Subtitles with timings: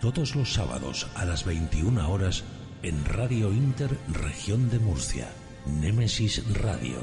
[0.00, 2.44] Todos los sábados a las 21 horas
[2.82, 5.28] en Radio Inter Región de Murcia.
[5.64, 6.98] Némesis Radio.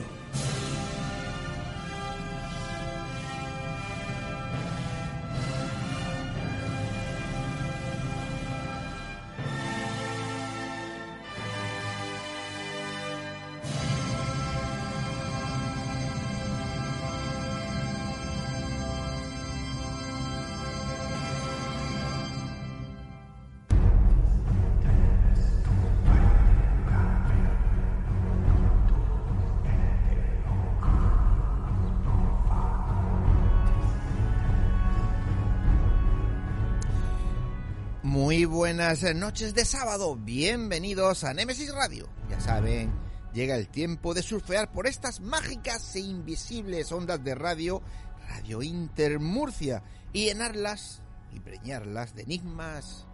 [39.02, 42.08] Buenas noches de sábado, bienvenidos a Nemesis Radio.
[42.30, 42.94] Ya saben,
[43.34, 47.82] llega el tiempo de surfear por estas mágicas e invisibles ondas de radio,
[48.30, 53.08] Radio Inter Murcia, y llenarlas y preñarlas de enigmas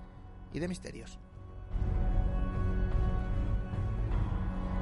[0.51, 1.17] y de misterios.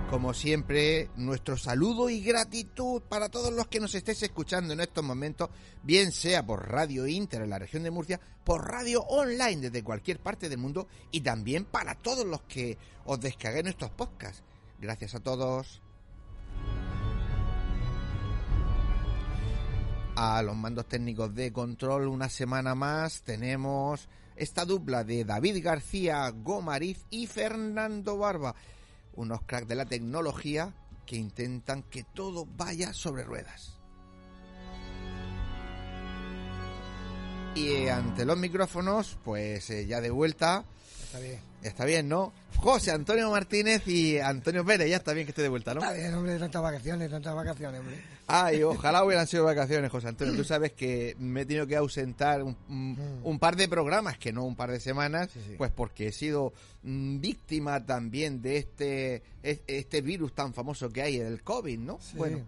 [0.09, 5.03] Como siempre, nuestro saludo y gratitud para todos los que nos estéis escuchando en estos
[5.03, 5.49] momentos,
[5.83, 10.19] bien sea por Radio Inter en la región de Murcia, por radio online desde cualquier
[10.19, 14.43] parte del mundo y también para todos los que os descarguéis nuestros podcasts.
[14.79, 15.81] Gracias a todos.
[20.15, 26.29] A los mandos técnicos de control, una semana más tenemos esta dupla de David García
[26.29, 28.55] Gomariz y Fernando Barba
[29.17, 30.73] unos cracks de la tecnología
[31.05, 33.77] que intentan que todo vaya sobre ruedas.
[37.55, 40.63] Y ante los micrófonos, pues eh, ya de vuelta.
[41.17, 41.39] Está bien.
[41.63, 42.33] Está bien, ¿no?
[42.57, 45.81] José Antonio Martínez y Antonio Pérez, ya está bien que esté de vuelta, ¿no?
[45.81, 48.01] Está bien, hombre, tantas vacaciones, tantas vacaciones, hombre.
[48.27, 50.35] Ay, ojalá hubieran sido vacaciones, José Antonio.
[50.35, 54.31] Tú sabes que me he tenido que ausentar un, un, un par de programas, que
[54.31, 55.55] no un par de semanas, Sí, sí.
[55.57, 61.01] pues porque he sido mm, víctima también de este, es- este virus tan famoso que
[61.01, 61.99] hay, el COVID, ¿no?
[62.01, 62.17] Sí.
[62.17, 62.43] Bueno,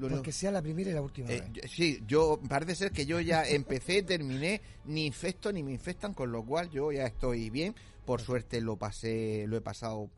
[0.00, 1.70] Porque sea la primera y la última eh, vez.
[1.70, 6.32] sí, yo parece ser que yo ya empecé, terminé, ni infecto ni me infectan, con
[6.32, 7.74] lo cual yo ya estoy bien.
[8.04, 10.10] Por suerte lo pasé, lo he pasado.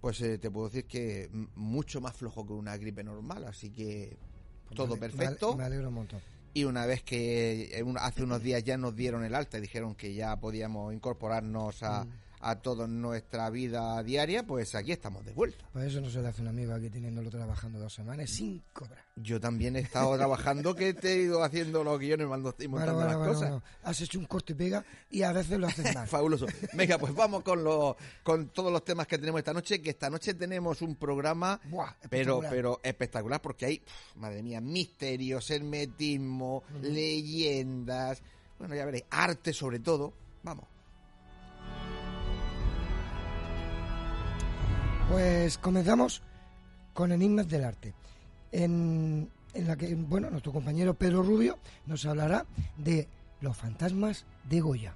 [0.00, 4.16] Pues eh, te puedo decir que mucho más flojo que una gripe normal, así que
[4.74, 5.56] todo Pues ale- perfecto.
[5.56, 6.20] Me, alegro un montón.
[6.54, 9.94] Y una vez que eh, hace unos días ya nos dieron el alta y dijeron
[9.94, 12.08] que ya podíamos incorporarnos a, Mm.
[12.40, 15.64] A toda nuestra vida diaria, pues aquí estamos de vuelta.
[15.72, 19.04] Por eso no se le hace un amigo aquí teniéndolo trabajando dos semanas sin cobrar.
[19.16, 23.04] Yo también he estado trabajando, que te he ido haciendo los guiones y montando bueno,
[23.04, 23.50] las bueno, cosas.
[23.50, 23.62] bueno.
[23.82, 26.06] Has hecho un corte y pega y a veces lo haces mal.
[26.06, 26.46] Fabuloso.
[26.74, 30.08] Venga, pues vamos con los con todos los temas que tenemos esta noche, que esta
[30.10, 32.50] noche tenemos un programa Buah, pero espectacular.
[32.50, 33.82] pero espectacular porque hay,
[34.16, 38.22] madre mía, misterios, hermetismo, leyendas,
[38.58, 40.12] bueno, ya veréis, arte sobre todo.
[40.42, 40.77] Vamos.
[45.10, 46.22] Pues comenzamos
[46.92, 47.94] con Enigmas del Arte.
[48.52, 52.44] En, en la que, bueno, nuestro compañero Pedro Rubio nos hablará
[52.76, 53.08] de
[53.40, 54.94] los fantasmas de Goya.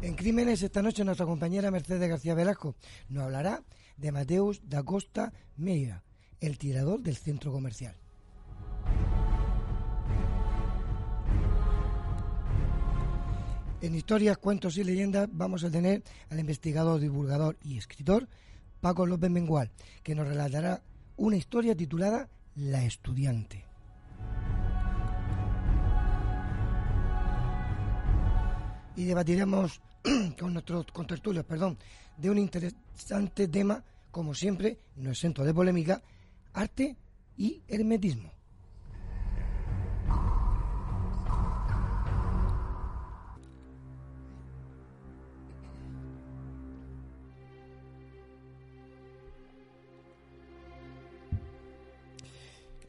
[0.00, 2.76] En Crímenes esta noche nuestra compañera Mercedes García Velasco
[3.08, 3.62] nos hablará
[3.96, 6.04] de Mateus da Costa Meira,
[6.40, 7.96] el tirador del centro comercial.
[13.84, 18.26] En historias, cuentos y leyendas vamos a tener al investigador, divulgador y escritor
[18.80, 19.70] Paco López Mengual,
[20.02, 20.82] que nos relatará
[21.18, 23.66] una historia titulada La estudiante.
[28.96, 29.82] Y debatiremos
[30.40, 31.76] con nuestros contertulios, perdón,
[32.16, 36.00] de un interesante tema, como siempre, no exento de polémica,
[36.54, 36.96] arte
[37.36, 38.32] y hermetismo.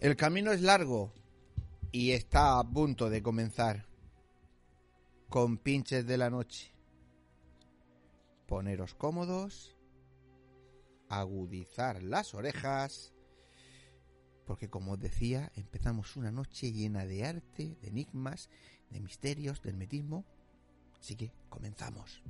[0.06, 1.12] El camino es largo
[1.92, 3.88] y está a punto de comenzar.
[5.30, 6.72] Con pinches de la noche.
[8.46, 9.76] Poneros cómodos,
[11.10, 13.16] agudizar las orejas
[14.46, 18.52] porque como os decía, empezamos una noche llena de arte, de enigmas,
[18.92, 20.24] de misterios, de hermetismo.
[21.00, 22.22] Así que comenzamos.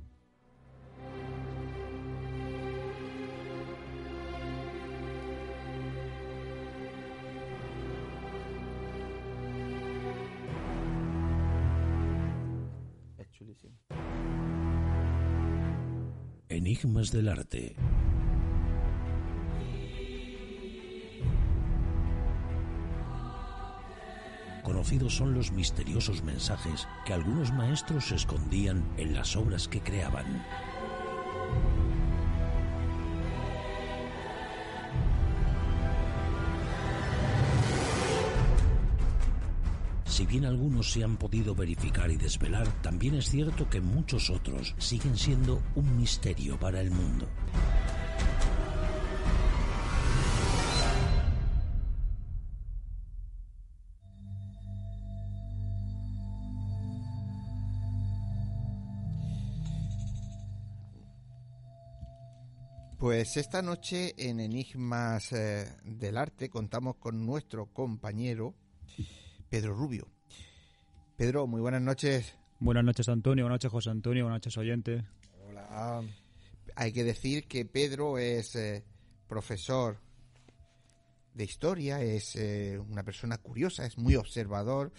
[16.48, 17.76] Enigmas del arte.
[24.62, 30.44] Conocidos son los misteriosos mensajes que algunos maestros escondían en las obras que creaban.
[40.16, 44.74] Si bien algunos se han podido verificar y desvelar, también es cierto que muchos otros
[44.78, 47.28] siguen siendo un misterio para el mundo.
[62.98, 68.54] Pues esta noche en Enigmas eh, del Arte contamos con nuestro compañero
[69.48, 70.08] Pedro Rubio.
[71.16, 72.34] Pedro, muy buenas noches.
[72.58, 73.44] Buenas noches, Antonio.
[73.44, 74.24] Buenas noches, José Antonio.
[74.24, 75.04] Buenas noches, oyentes.
[75.48, 76.02] Hola.
[76.74, 78.84] Hay que decir que Pedro es eh,
[79.26, 79.98] profesor
[81.34, 84.92] de historia, es eh, una persona curiosa, es muy observador,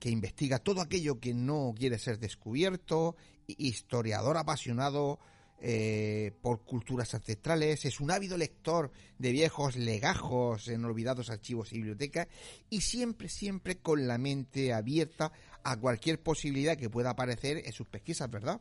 [0.00, 3.16] que investiga todo aquello que no quiere ser descubierto,
[3.46, 5.20] historiador apasionado
[5.60, 11.76] eh, por culturas ancestrales, es un ávido lector de viejos legajos en olvidados archivos y
[11.76, 12.28] bibliotecas
[12.68, 15.32] y siempre, siempre con la mente abierta
[15.64, 18.60] a cualquier posibilidad que pueda aparecer en sus pesquisas, ¿verdad?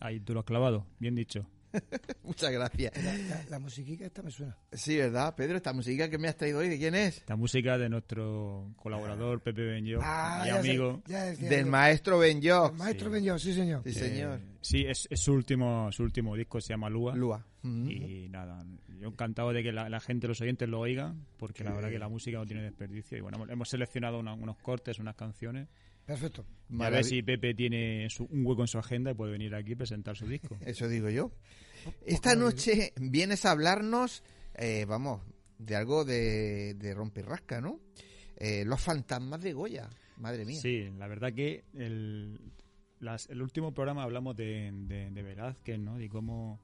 [0.00, 1.46] Ahí tú lo has clavado, bien dicho.
[2.22, 2.92] Muchas gracias.
[3.04, 4.56] La, la, la musiquita esta me suena.
[4.72, 5.34] Sí, ¿verdad?
[5.34, 7.18] Pedro, esta música que me has traído hoy, ¿de quién es?
[7.18, 11.02] Esta música de nuestro colaborador Pepe Benyo, Ah, mi sé, amigo.
[11.06, 11.70] ya decía Del yo.
[11.70, 12.66] maestro Benyo.
[12.70, 13.12] El maestro Sí.
[13.14, 13.82] Benyo, sí señor.
[13.84, 14.40] Sí, señor.
[14.60, 17.14] Sí, es, es su último su último disco, se llama Lua.
[17.14, 17.44] Lua.
[17.62, 17.90] Mm.
[17.90, 18.64] Y nada,
[19.00, 21.98] yo encantado de que la, la gente, los oyentes lo oigan, porque la verdad que
[21.98, 23.18] la música no tiene desperdicio.
[23.18, 25.68] Y bueno, hemos- hemos seleccionado una- unos cortes, unas canciones.
[26.08, 26.46] Perfecto.
[26.70, 29.54] Y a ver si Pepe tiene su- un hueco en su agenda y puede venir
[29.54, 30.56] aquí a presentar su disco.
[30.66, 31.30] Eso digo yo.
[32.06, 34.22] Esta noche vienes a hablarnos,
[34.54, 35.20] eh, vamos,
[35.58, 37.78] de algo de, de rompe y rasca, ¿no?
[38.38, 39.90] Eh, los fantasmas de Goya.
[40.16, 40.58] Madre mía.
[40.60, 42.40] Sí, la verdad que el,
[43.00, 45.98] las- el último programa hablamos de, de, de Velázquez, ¿no?
[45.98, 46.58] De cómo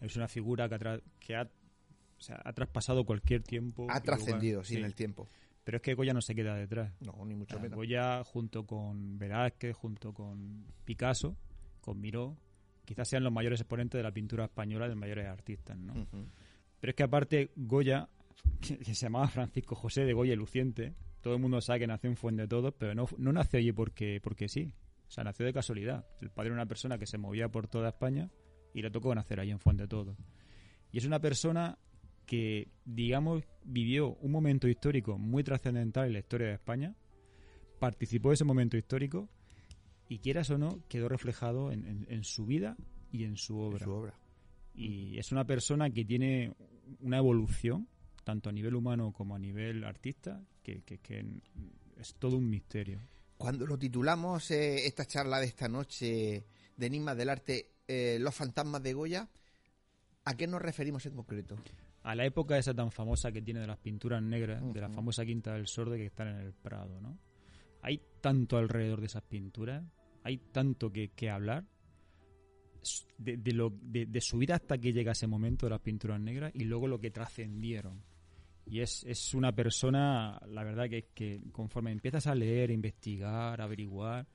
[0.00, 3.86] es una figura que ha, tra- que ha, o sea, ha traspasado cualquier tiempo.
[3.88, 4.66] Ha trascendido, lugar.
[4.66, 5.28] sí, en el tiempo.
[5.64, 6.92] Pero es que Goya no se queda detrás.
[7.00, 7.76] No, ni mucho menos.
[7.76, 11.36] Goya, junto con Velázquez, junto con Picasso,
[11.80, 12.36] con Miró,
[12.84, 15.92] quizás sean los mayores exponentes de la pintura española, de los mayores artistas, ¿no?
[15.92, 16.26] Ujú.
[16.80, 18.08] Pero es que aparte Goya,
[18.60, 21.86] que, que se llamaba Francisco José de Goya y Luciente, todo el mundo sabe que
[21.86, 24.72] nació en Fuente de Todos, pero no, no nació allí porque, porque sí.
[25.06, 26.06] O sea, nació de casualidad.
[26.20, 28.30] El padre era una persona que se movía por toda España
[28.72, 30.16] y le tocó nacer allí en Fuente de Todos.
[30.92, 31.78] Y es una persona
[32.30, 36.94] que, digamos, vivió un momento histórico muy trascendental en la historia de España,
[37.80, 39.28] participó de ese momento histórico
[40.08, 42.76] y quieras o no, quedó reflejado en, en- en su vida
[43.10, 43.84] y en su obra.
[43.84, 44.14] Su obra.
[44.74, 46.54] Y es una persona que tiene
[47.00, 47.88] una evolución,
[48.22, 51.26] tanto a nivel humano como a nivel artista, que, que- que
[51.96, 53.00] es todo un misterio.
[53.38, 56.44] Cuando lo titulamos eh, esta charla de esta noche
[56.76, 59.28] de Enigmas del Arte, eh, Los fantasmas de Goya,
[60.26, 61.56] ¿a qué nos referimos en concreto?
[62.02, 65.24] A la época esa tan famosa que tiene de las pinturas negras, de la famosa
[65.24, 67.18] Quinta del Sordo que están en el Prado, ¿no?
[67.82, 69.84] Hay tanto alrededor de esas pinturas,
[70.22, 71.64] hay tanto que, que hablar
[73.18, 76.20] de, de lo, de, de su vida hasta que llega ese momento de las pinturas
[76.20, 78.02] negras y luego lo que trascendieron.
[78.66, 84.26] Y es, es una persona, la verdad que, que conforme empiezas a leer, investigar, averiguar,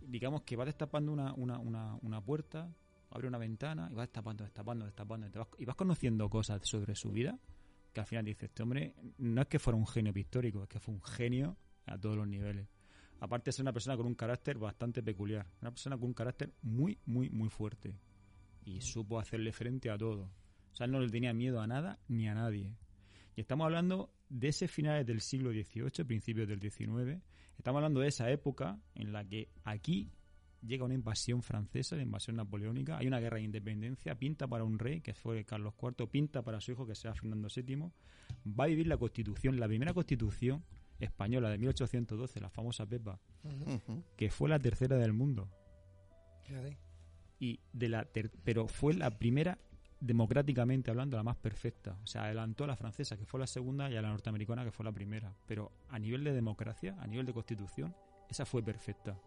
[0.00, 2.68] digamos que vas destapando una, una, una, una puerta,
[3.10, 6.94] abre una ventana y vas destapando, destapando, destapando y, vas, y vas conociendo cosas sobre
[6.94, 7.38] su vida
[7.92, 10.80] que al final dices, este hombre no es que fuera un genio pictórico, es que
[10.80, 12.68] fue un genio a todos los niveles.
[13.20, 16.52] Aparte de ser una persona con un carácter bastante peculiar, una persona con un carácter
[16.62, 17.98] muy, muy, muy fuerte.
[18.64, 20.30] Y supo hacerle frente a todo.
[20.72, 22.76] O sea, él no le tenía miedo a nada ni a nadie.
[23.34, 27.20] Y estamos hablando de ese finales del siglo XVIII, principios del XIX.
[27.56, 30.12] Estamos hablando de esa época en la que aquí
[30.66, 34.78] llega una invasión francesa, la invasión napoleónica, hay una guerra de independencia, pinta para un
[34.78, 37.90] rey, que fue Carlos IV, pinta para su hijo, que sea Fernando VII,
[38.58, 40.64] va a vivir la constitución, la primera constitución
[40.98, 43.20] española de 1812, la famosa Pepa,
[44.16, 45.48] que fue la tercera del mundo.
[47.38, 49.58] Y de la ter- pero fue la primera
[50.00, 51.98] democráticamente hablando, la más perfecta.
[52.02, 54.70] O sea, adelantó a la francesa, que fue la segunda, y a la norteamericana, que
[54.72, 55.34] fue la primera.
[55.46, 57.94] Pero a nivel de democracia, a nivel de constitución,
[58.28, 59.20] esa fue perfecta.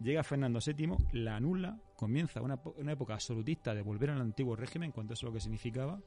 [0.00, 4.92] Llega Fernando VII, la anula, comienza una, una época absolutista de volver al antiguo régimen,
[4.92, 6.00] cuanto eso lo que significaba,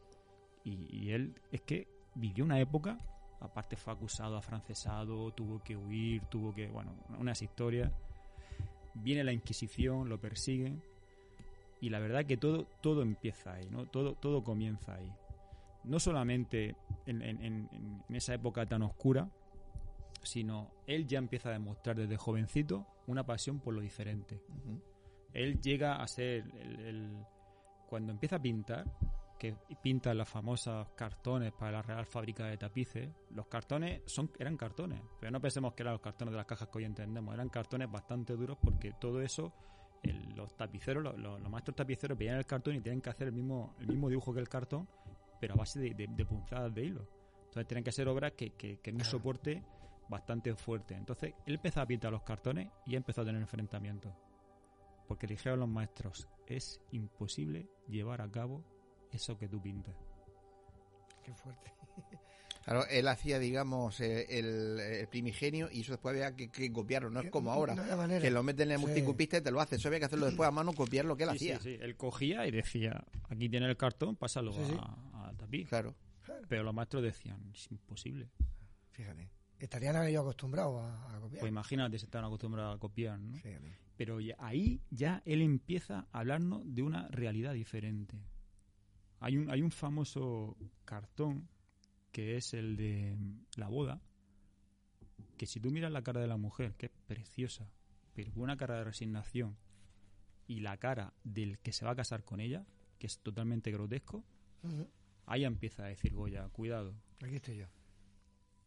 [0.64, 2.98] y, él es que vivió una época,
[3.42, 7.92] aparte fue acusado, afrancesado, tuvo que huir, tuvo que, bueno, unas historias.
[8.94, 10.82] Viene la Inquisición, lo persiguen,
[11.82, 13.88] y la verdad que todo, todo empieza ahí, ¿no?
[13.88, 15.12] Todo, todo comienza ahí.
[15.84, 16.76] No solamente
[17.08, 17.70] en, en- en-
[18.08, 19.28] en esa época tan oscura,
[20.24, 24.42] sino él ya empieza a demostrar desde jovencito una pasión por lo diferente.
[25.34, 27.26] Él llega a ser el, el-
[27.88, 28.86] cuando empieza a pintar,
[29.38, 34.56] que pinta los famosos cartones para la Real Fábrica de Tapices, los cartones son eran
[34.56, 37.50] cartones, pero no pensemos que eran los cartones de las cajas que hoy entendemos, eran
[37.50, 39.52] cartones bastante duros porque todo eso
[40.04, 43.76] el- los tapiceros, los, maestros tapiceros veían el cartón y tienen que hacer el mismo,
[43.80, 44.88] el mismo dibujo que el cartón,
[45.40, 47.08] pero a base de, de- de punzadas de hilo.
[47.46, 49.64] Entonces tienen que ser obras que, que, que en un soporte
[50.12, 50.94] bastante fuerte.
[50.94, 54.14] Entonces él empezó a pintar los cartones y empezó a tener enfrentamientos.
[55.08, 58.64] Porque le dijeron los maestros, es imposible llevar a cabo
[59.12, 59.96] eso que tú pintas.
[61.24, 61.72] Qué fuerte.
[62.64, 67.10] Claro, él hacía, digamos, eh, el, el primigenio y eso después había que, que copiarlo,
[67.10, 68.86] no es como ahora, no que lo meten en el Sí.
[68.86, 69.78] multicupista y te lo hace.
[69.78, 71.60] Eso había que hacerlo después a mano, copiar lo que él Sí, hacía.
[71.60, 71.80] sí, sí.
[71.82, 74.78] Él cogía y decía, aquí tiene el cartón, pásalo Sí, sí.
[74.80, 75.70] a, a tapiz.
[75.70, 75.96] Claro,
[76.48, 78.30] Pero los maestros decían, es imposible.
[78.92, 79.28] Fíjate.
[79.62, 81.40] Estarían ellos acostumbrados a, a copiar.
[81.42, 83.38] Pues imagínate, se están acostumbrados a copiar, ¿no?
[83.96, 88.18] Pero ya- ahí ya él empieza a hablarnos de una realidad diferente.
[89.20, 91.48] Hay un, hay un famoso cartón
[92.12, 93.16] que es el de
[93.56, 94.02] la boda,
[95.38, 97.70] que si tú miras la cara de la mujer, que es preciosa,
[98.14, 99.56] pero con una cara de resignación,
[100.48, 102.66] y la cara del que se va a casar con ella,
[103.00, 104.24] que es totalmente grotesco,
[104.64, 104.88] Ujú.
[105.28, 106.96] ahí empieza a decir Goya, cuidado.
[107.24, 107.68] Aquí estoy yo.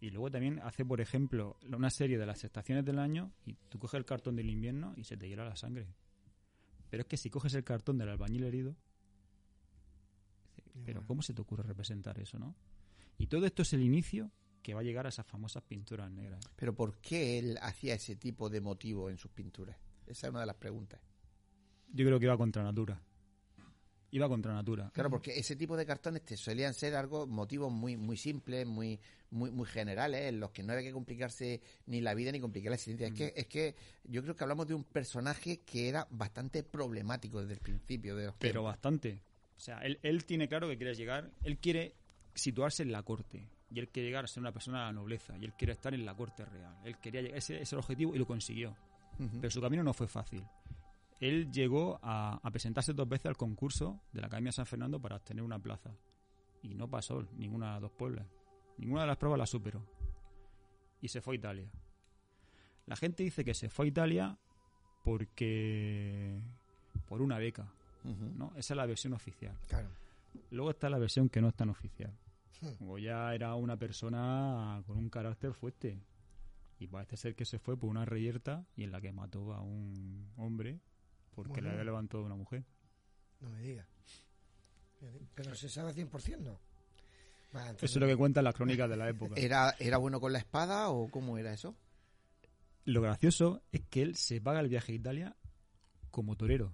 [0.04, 3.78] Y luego también hace, por ejemplo, una serie de las estaciones del año y tú
[3.78, 5.86] coges el cartón del invierno y se te hiela la sangre.
[6.90, 8.76] Pero es que si coges el cartón del albañil herido,
[10.84, 11.06] pero bueno.
[11.06, 12.54] ¿cómo se te ocurre representar eso, no?
[13.16, 14.30] Y todo esto es el inicio
[14.62, 16.44] que va a llegar a esas famosas pinturas negras.
[16.54, 19.78] pero ¿por qué él hacía ese tipo de motivo en sus pinturas?
[20.06, 21.00] Esa es una de las preguntas.
[21.94, 23.00] Yo creo que iba contra natura.
[24.10, 24.90] Iba contra natura.
[24.92, 29.00] Claro, porque ese tipo de cartones te solían ser algo, motivos muy, muy simples, muy,
[29.34, 32.70] muy, muy generales, en los que no había que complicarse ni la vida ni complicar
[32.70, 33.08] la existencia.
[33.08, 33.74] Es que, es que
[34.04, 38.26] yo creo que hablamos de un personaje que era bastante problemático desde el principio de
[38.26, 38.72] los Pero tiempos.
[38.72, 39.20] bastante.
[39.56, 41.94] O sea, él, él tiene claro que quiere llegar, él quiere
[42.34, 43.48] situarse en la corte.
[43.70, 45.36] Y él quiere llegar a ser una persona de la nobleza.
[45.36, 46.76] Y él quiere estar en la corte real.
[46.84, 48.76] Él quería llegar, ese es el objetivo y lo consiguió.
[49.40, 50.44] Pero su camino no fue fácil.
[51.20, 55.00] Él llegó a, a presentarse dos veces al concurso de la Academia de San Fernando
[55.00, 55.90] para obtener una plaza.
[56.62, 58.26] Y no pasó ninguna de las dos pueblas.
[58.78, 59.84] Ninguna de las pruebas la superó.
[61.00, 61.70] Y se fue a Italia.
[62.86, 64.38] La gente dice que se fue a Italia
[65.04, 66.40] porque...
[67.06, 67.72] por una beca.
[68.04, 68.52] ¿no?
[68.56, 69.56] Esa es la versión oficial.
[69.68, 69.88] Claro.
[70.50, 72.12] Luego está la versión que no es tan oficial.
[72.80, 75.98] Goya era una persona con un carácter fuerte.
[76.78, 79.60] Y parece ser que se fue por una reyerta y en la que mató a
[79.60, 80.80] un hombre
[81.34, 82.64] porque le había levantado a una mujer.
[83.40, 83.60] No me.
[83.62, 83.92] Fíjate.
[85.34, 86.58] Pero se sabe 100%, ¿no?
[87.62, 89.34] Entonces- Eso es lo que cuentan las crónicas de la época.
[89.36, 91.76] ¿Era, ¿Era bueno con la espada o cómo era eso?
[92.84, 95.36] Lo gracioso es que él se paga el viaje a Italia
[96.10, 96.70] como torero.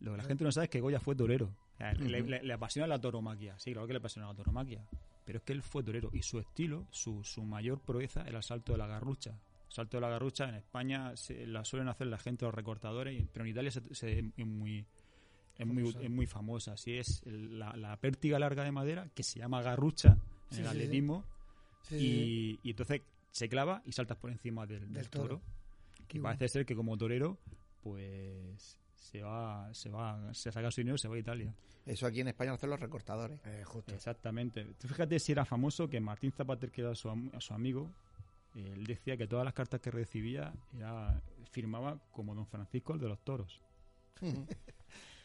[0.00, 1.54] Lo que la gente no sabe es que Goya fue torero.
[1.74, 2.30] O sea, le, Ujú.
[2.30, 3.58] le- le apasiona la tauromaquia.
[3.58, 4.84] Sí, claro que le apasiona la tauromaquia.
[5.24, 8.42] Pero es que él fue torero y su estilo, su, su mayor proeza era el
[8.44, 9.30] salto de la garrucha.
[9.66, 13.18] El salto de la garrucha en España se, la suelen hacer la gente, los recortadores,
[13.20, 14.84] y- pero en Italia se, se- es muy
[15.60, 16.02] es muy, Famosa.
[16.02, 16.72] es muy famosa.
[16.72, 20.08] Así es el- la, la pértiga larga de madera que se llama garrucha
[20.50, 21.24] en Sí, el sí, atletismo
[21.82, 22.06] Sí, sí, sí.
[22.64, 25.28] y, y entonces se clava y saltas por encima del, del Del toro.
[25.38, 25.42] toro.
[26.08, 27.38] Que Qué parece ser que como torero,
[27.82, 31.54] pues se va, se va, se saca su dinero y se va a Italia.
[31.86, 33.40] Eso aquí en España lo hacen los recortadores.
[33.46, 33.94] Eh, justo.
[33.94, 34.64] Exactamente.
[34.78, 37.90] Tú fíjate si era famoso que Martín Zapater, que era su, am- su amigo,
[38.54, 43.08] él decía que todas las cartas que recibía era, firmaba como don Francisco el de
[43.08, 43.60] los toros.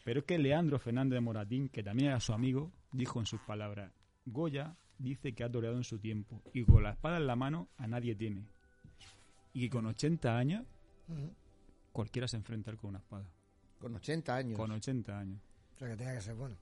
[0.06, 3.40] Pero es que Leandro Fernández de Moratín, que también era su amigo, dijo en sus
[3.40, 3.90] palabras,
[4.24, 7.70] Goya dice que ha toreado en su tiempo y con la espada en la mano
[7.76, 8.46] a nadie tiene.
[9.52, 10.64] Y que con 80 años
[11.90, 13.26] cualquiera se enfrenta con una espada.
[13.80, 14.56] Con 80 años.
[14.56, 15.40] Con 80 años.
[15.74, 16.56] O sea, que tenga que ser bueno.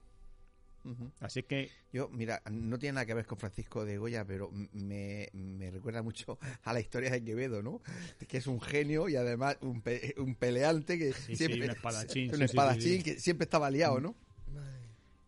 [0.85, 1.11] Ujú.
[1.19, 5.27] Así que Yo, mira, no tiene nada que ver con Francisco de Goya, pero me,
[5.33, 7.81] me recuerda mucho a la historia de Quevedo, ¿no?
[8.27, 11.65] Que es un genio y además un, pe- un peleante que Sí, sí, siempre...
[11.65, 14.15] un espadachín, un sí, espadachín que siempre estaba liado, ¿no?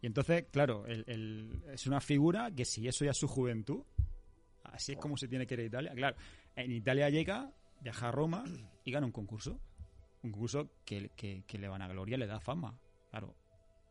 [0.02, 3.82] Y entonces, claro, el- el- es una figura que si eso ya es su juventud,
[4.64, 5.92] así es como se tiene que ir a Italia.
[5.96, 6.16] Claro,
[6.56, 8.44] en Italia llega, viaja a Roma
[8.84, 9.60] y gana un concurso.
[10.22, 12.80] Un concurso que, que, que le van a gloria, le da fama.
[13.10, 13.36] Claro,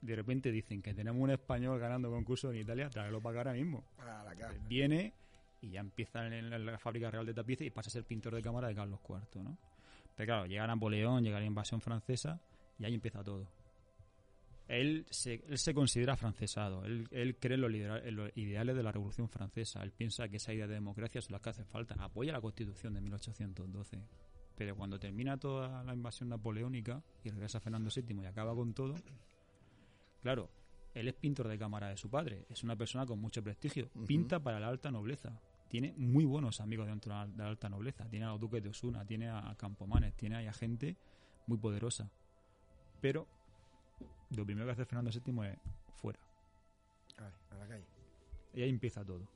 [0.06, 3.58] de repente dicen que tenemos un español ganando concursos en Italia, tráelo para acá ahora
[3.60, 3.84] mismo.
[3.96, 4.54] Para la cara.
[4.68, 5.12] Viene
[5.60, 8.34] y ya empieza en la, la fábrica real de tapices y pasa a ser pintor
[8.34, 9.58] de cámara de Carlos IV, ¿no?
[10.14, 12.40] Pero claro, llega Napoleón, llega la invasión francesa
[12.78, 13.46] y ahí empieza todo.
[14.68, 18.75] Él se, él se considera francesado, él, él cree en los, lidera- en los ideales
[18.75, 21.64] de la Revolución Francesa, él piensa que esa idea de democracia son las que hace
[21.64, 23.98] falta, apoya la Constitución de 1812.
[24.56, 28.94] Pero cuando termina toda la invasión napoleónica y regresa Fernando VII y acaba con todo,
[30.26, 30.50] claro,
[30.92, 34.42] él es pintor de cámara de su padre, es una persona con mucho prestigio, pinta
[34.42, 38.30] para la alta nobleza, tiene muy buenos amigos dentro de la, alta nobleza, tiene a
[38.30, 40.97] los duques de Osuna, tiene a Campomanes, tiene a gente
[41.47, 42.11] muy poderosa.
[43.00, 43.28] Pero
[44.37, 45.59] lo primero que hace Fernando VII es
[45.95, 46.18] fuera.
[47.21, 47.85] Vale, a la calle.
[48.52, 49.28] Y ahí empieza todo.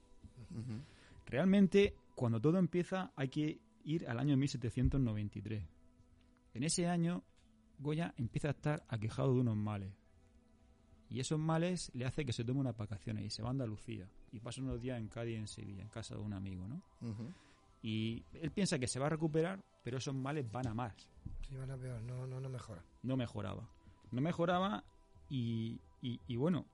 [1.27, 5.63] Realmente, cuando todo empieza, hay que ir al año 1793.
[6.55, 7.23] En ese año,
[7.79, 10.00] Goya empieza a estar aquejado de unos males.
[11.11, 14.09] Y esos males le hace que se tome unas vacaciones y se va a Andalucía.
[14.33, 16.81] Y pasa unos días en Cádiz y en Sevilla, en casa de un amigo, ¿no?
[17.83, 20.95] Y él piensa que se va a recuperar, pero esos males van a más.
[21.49, 22.85] Sí, van a peor, no, no, no mejora.
[23.03, 23.69] no mejoraba.
[24.13, 24.85] No mejoraba
[25.29, 26.67] y, y- y bueno,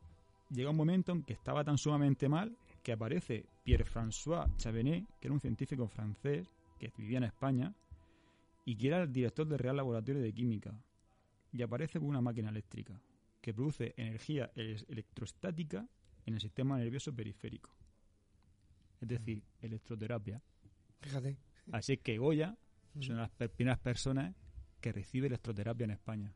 [0.50, 5.34] llega un momento en que estaba tan sumamente mal que aparece Pierre-François Chavenet, que era
[5.34, 6.46] un científico francés
[6.78, 7.74] que vivía en España
[8.64, 10.74] y que era el director del Real Laboratorio de Química.
[11.52, 13.00] Y aparece con una máquina eléctrica
[13.46, 15.88] que produce energía ele- electrostática
[16.24, 17.70] en el sistema nervioso periférico.
[19.00, 20.42] Es decir, electroterapia.
[20.98, 21.36] Fíjate.
[21.70, 22.58] Así que Goya
[22.98, 24.34] es una de las primeras personas
[24.80, 26.34] que recibe electroterapia en España.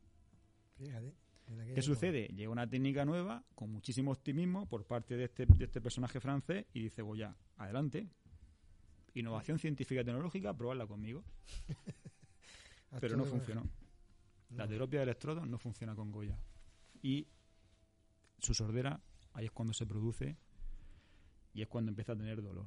[0.78, 1.12] Fíjate.
[1.46, 1.82] ¿Qué época.
[1.82, 2.28] sucede?
[2.28, 6.66] Llega una técnica nueva con muchísimo optimismo por parte de este, de este personaje francés
[6.72, 8.08] y dice, Goya, adelante.
[9.14, 11.24] Innovación científica y tecnológica, probadla conmigo.
[13.00, 13.68] Pero no funcionó.
[14.50, 16.38] La terapia de electrodos no funciona con Goya.
[17.02, 17.26] Y
[18.38, 19.00] su sordera,
[19.34, 20.36] ahí es cuando se produce
[21.54, 22.66] y es cuando empieza a tener dolor.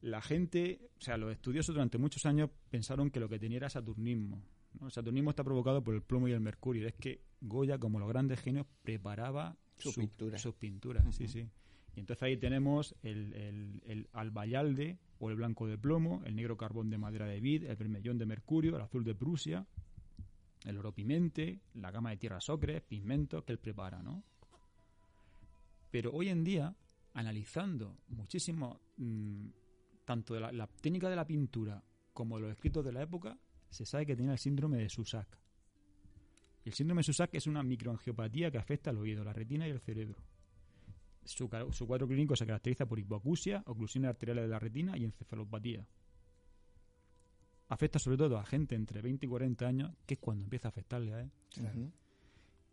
[0.00, 3.70] La gente, o sea, los estudiosos durante muchos años pensaron que lo que tenía era
[3.70, 4.42] saturnismo.
[4.80, 4.86] ¿no?
[4.86, 6.88] El saturnismo está provocado por el plomo y el mercurio.
[6.88, 10.38] Es que Goya, como los grandes genios, preparaba Su su- pintura.
[10.38, 11.04] sus pinturas.
[11.14, 11.46] Sí, sí.
[11.94, 16.56] Y entonces ahí tenemos el, el, el albayalde o el blanco de plomo, el negro
[16.56, 19.66] carbón de madera de vid, el vermellón de mercurio, el azul de Prusia,
[20.64, 24.22] el oro pimente, la gama de tierras ocres, pigmentos que él prepara, ¿no?
[25.90, 26.74] Pero hoy en día,
[27.12, 29.48] analizando muchísimo mm,
[30.04, 33.84] tanto de la, técnica de la pintura como de los escritos de la época, se
[33.84, 35.38] sabe que tenía el síndrome de Susak.
[36.64, 39.80] El síndrome de Susak es una microangiopatía que afecta al oído, la retina y el
[39.80, 40.18] cerebro.
[41.24, 45.86] Su, su cuadro clínico se caracteriza por hipoacusia, oclusiones arteriales de la retina y encefalopatía.
[47.72, 50.70] Afecta sobre todo a gente entre 20 y 40 años, que es cuando empieza a
[50.70, 51.32] afectarle a él.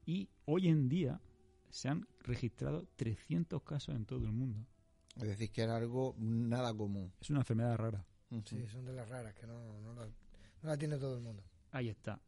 [0.06, 1.22] Y hoy en día
[1.70, 4.68] se han registrado 300 casos en todo el mundo.
[5.16, 7.14] Es decir, que era algo nada común.
[7.22, 8.06] Es una enfermedad rara.
[8.44, 11.46] Sí, son de las raras que no, no, la, no la tiene todo el mundo.
[11.72, 12.20] Ahí está.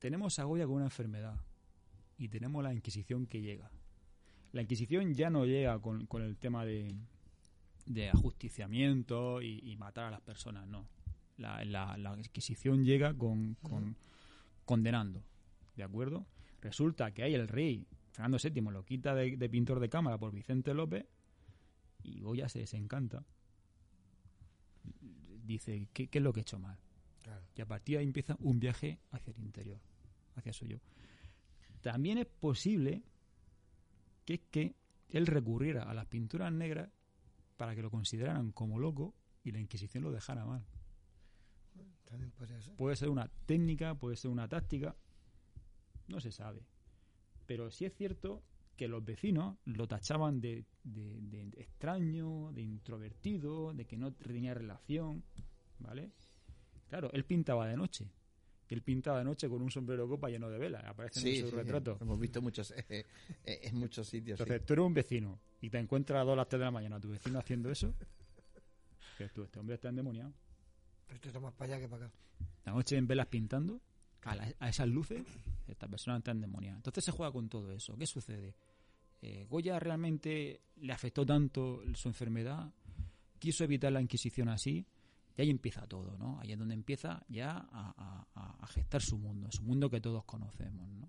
[0.00, 1.38] Tenemos a Goya con una enfermedad
[2.18, 3.70] y tenemos la Inquisición que llega.
[4.50, 6.96] La Inquisición ya no llega con, con el tema de,
[7.84, 10.88] de ajusticiamiento y, y matar a las personas, no.
[11.36, 11.96] La, la-
[12.84, 13.96] llega con, con-
[14.64, 15.22] condenando,
[15.76, 16.26] ¿de acuerdo?
[16.62, 20.32] Resulta que hay el rey, Fernando VII, lo quita de, de pintor de cámara por
[20.32, 21.06] Vicente López
[22.02, 23.24] y Goya se desencanta.
[25.44, 26.78] Dice, ¿qué, qué es lo que he hecho mal?
[27.22, 27.44] Claro.
[27.54, 29.80] Y a partir de ahí empieza un viaje hacia el interior,
[30.34, 30.78] hacia su yo.
[31.82, 33.02] También es posible
[34.24, 34.74] que es que
[35.10, 36.90] él recurriera a las pinturas negras
[37.56, 40.64] para que lo consideraran como loco y la Inquisición lo dejara mal.
[42.06, 42.74] También podría ser.
[42.76, 44.96] Puede ser una técnica, puede ser una táctica,
[46.08, 46.62] no se sabe.
[47.46, 48.42] Pero sí es cierto
[48.76, 54.54] que los vecinos lo tachaban de, de- de extraño, de introvertido, de que no tenía
[54.54, 55.22] relación,
[55.78, 56.10] ¿vale?
[56.88, 58.08] Claro, él pintaba de noche.
[58.68, 60.84] Él pintaba de noche con un sombrero copa lleno de velas.
[60.84, 61.94] Aparece Sí, en su sí, retrato.
[61.96, 62.02] sí.
[62.04, 62.84] Hemos visto muchos, eh,
[63.44, 64.40] eh, en muchos sitios.
[64.40, 66.64] Entonces, tú eres un vecino y te encuentras a las 2 o las 3 de
[66.64, 67.94] la mañana tu vecino haciendo eso.
[69.18, 70.32] Que tú, este hombre está endemoniado.
[71.08, 72.14] Este está más para allá que para acá.
[72.64, 73.80] La noche en velas pintando,
[74.22, 75.24] a, la- a esas luces,
[75.66, 76.76] esta persona está endemoniada.
[76.78, 77.96] Entonces se juega con todo eso.
[77.96, 78.54] ¿Qué sucede?
[79.22, 82.72] Eh, Goya realmente le afectó tanto su enfermedad,
[83.38, 84.84] quiso evitar la Inquisición así,
[85.36, 86.40] y ahí empieza todo, ¿no?
[86.40, 87.66] Ahí es donde empieza ya a,
[87.96, 91.08] a- a- a gestar su mundo, su mundo que todos conocemos, ¿no?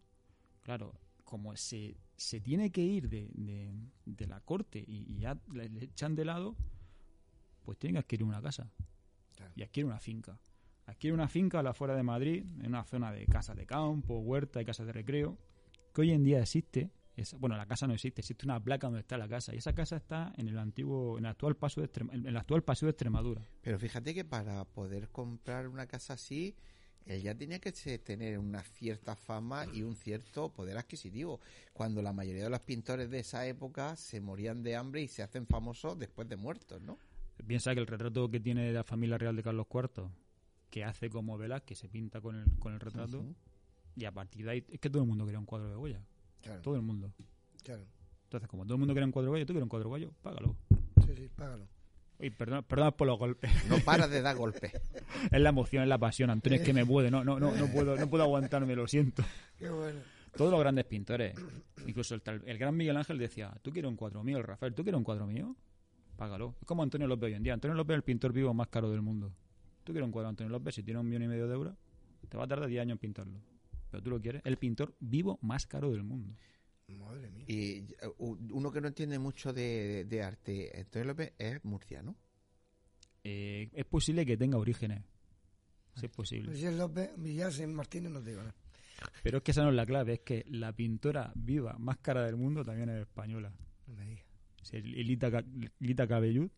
[0.62, 3.74] Claro, como se, se tiene que ir de, de,
[4.06, 6.56] de la corte y, y ya le, le echan de lado,
[7.64, 8.70] pues tiene que adquirir una casa.
[9.38, 9.54] Claro.
[9.56, 10.38] Y adquiere una finca.
[10.86, 14.20] Adquiere una finca a la afuera de Madrid, en una zona de casas de campo,
[14.20, 15.38] huerta y casas de recreo,
[15.94, 16.92] que hoy en día existe.
[17.16, 19.52] es- bueno, la casa no existe, existe una placa donde está la casa.
[19.54, 22.64] Y esa casa está en el antiguo, en el actual paso de, en el actual
[22.64, 23.42] paseo de Extremadura.
[23.64, 26.56] Pero fíjate que para poder comprar una casa así,
[27.08, 31.40] él ya tenía que tener una cierta fama y un cierto poder adquisitivo.
[31.74, 35.24] Cuando la mayoría de los pintores de esa época se morían de hambre y se
[35.24, 37.00] hacen famosos después de muertos, ¿no?
[37.46, 40.10] Piensa que el retrato que tiene de la familia real de Carlos IV,
[40.70, 43.24] que hace como Velázquez, se pinta con el, con el retrato,
[43.96, 46.02] y a partir de ahí, es que todo el mundo quería un cuadro de Goya.
[46.42, 47.12] Claro, Todo el mundo.
[47.64, 47.84] claro.
[48.24, 49.90] Entonces, como todo el mundo quería un cuadro de Goya, tú quieres un cuadro de
[49.90, 50.56] Goya, págalo.
[51.06, 51.68] Sí, sí, págalo.
[52.20, 53.52] Uy, perdón, perdón por los golpes.
[53.70, 54.72] No para de dar golpes.
[55.32, 56.30] es la emoción, es la pasión.
[56.32, 57.12] Antonio, es que me puede.
[57.12, 59.24] No, no, no, no puedo, no puedo aguantarme, lo siento.
[59.58, 60.00] Qué bueno.
[60.36, 61.36] Todos los grandes pintores,
[61.88, 64.38] incluso el, el gran Miguel Ángel decía, ¿tú quieres un cuadro mío?
[64.38, 65.56] El Rafael, ¿tú quieres un cuadro mío?
[66.18, 66.56] Págalo.
[66.60, 67.54] Es como Antonio López hoy en día.
[67.54, 69.32] Antonio López es el pintor vivo más caro del mundo.
[69.84, 70.76] ¿Tú quieres un cuadro de Antonio López?
[70.76, 71.76] Si tiene un millón y medio de euros,
[72.28, 73.40] te va a tardar 10 años en pintarlo.
[73.92, 74.42] Pero tú lo quieres.
[74.44, 76.36] El pintor vivo más caro del mundo.
[76.88, 77.46] Madre mía.
[77.48, 82.16] Y eh, u- uno que no entiende mucho de, de arte, Antonio López, es murciano.
[83.24, 85.04] Eh, es posible que tenga orígenes.
[85.96, 86.52] Sí, es posible.
[86.52, 88.56] Miguel López, Miguel Martínez no te digo nada.
[89.24, 90.14] Pero es que esa no es la clave.
[90.14, 93.52] Es que la pintora viva más cara del mundo también es española.
[93.88, 94.26] No me digas.
[94.74, 95.44] Lita,
[95.80, 96.52] Lita Cabellut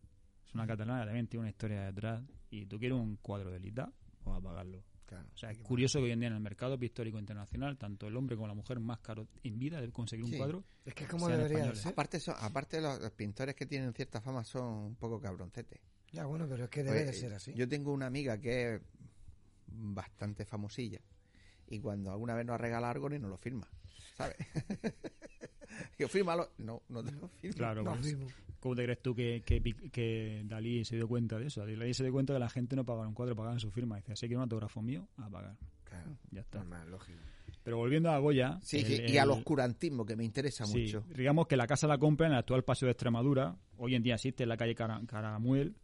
[0.46, 2.22] es una catalana, también tiene una historia detrás.
[2.50, 3.92] Y tú quieres un cuadro de Lita,
[4.24, 4.82] vas a pagarlo.
[5.06, 5.26] Claro.
[5.34, 8.16] O sea, es curioso que hoy en día en el mercado pictórico internacional, tanto el
[8.16, 10.36] hombre como la mujer más caro en vida de conseguir un Sí.
[10.36, 10.64] cuadro.
[10.84, 11.92] Es que es como debería ser.
[11.92, 15.80] Aparte, son, aparte los, los pintores que tienen cierta fama son un poco cabroncetes.
[16.12, 17.52] Ya, bueno, pero es que debe Pues, de ser así.
[17.54, 18.82] Yo tengo una amiga que es
[19.66, 21.00] bastante famosilla
[21.68, 23.68] y cuando alguna vez nos regala algo ni nos lo firma,
[24.22, 24.36] ¿sabes?
[25.98, 27.56] Yo fírmalo, no, no te lo firmo.
[27.56, 28.16] Claro, No, pues.
[28.58, 31.64] ¿cómo te crees tú que, que, que Dalí se dio cuenta de eso?
[31.64, 33.96] Dalí se dio cuenta que la gente no pagaba un cuadro, pagaban su firma.
[33.96, 35.56] Dice, así que un autógrafo mío, a pagar.
[35.84, 36.16] Claro.
[36.30, 36.58] Ya está.
[36.58, 37.18] Normal, lógico.
[37.62, 38.58] Pero volviendo a Goya.
[38.62, 41.04] Sí, el- sí, y al oscurantismo que me interesa Sí, mucho.
[41.14, 43.56] digamos que la casa la compra en el actual Paseo de Extremadura.
[43.76, 45.74] Hoy en día existe en la calle Cara- Caramuel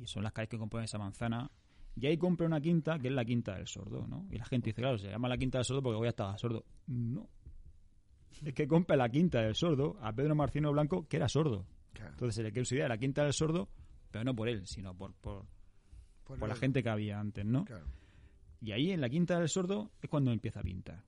[0.00, 1.50] y son las calles que componen esa manzana.
[1.98, 4.26] Y ahí compra una quinta que es la quinta del sordo, ¿no?
[4.30, 6.64] Y la gente dice, claro, se llama la quinta del sordo porque Goya estaba sordo.
[6.88, 7.28] No.
[8.44, 11.66] Es que compra la quinta del sordo a Pedro Marcino Blanco, que era sordo.
[11.92, 12.10] Claro.
[12.12, 13.68] Entonces se le considera la quinta del sordo,
[14.10, 15.46] pero no por él, sino por, por,
[16.24, 17.64] Por por la gente que había antes, ¿no?
[17.64, 17.86] Claro.
[18.60, 21.04] Y ahí en la quinta del sordo es cuando empieza a pintar.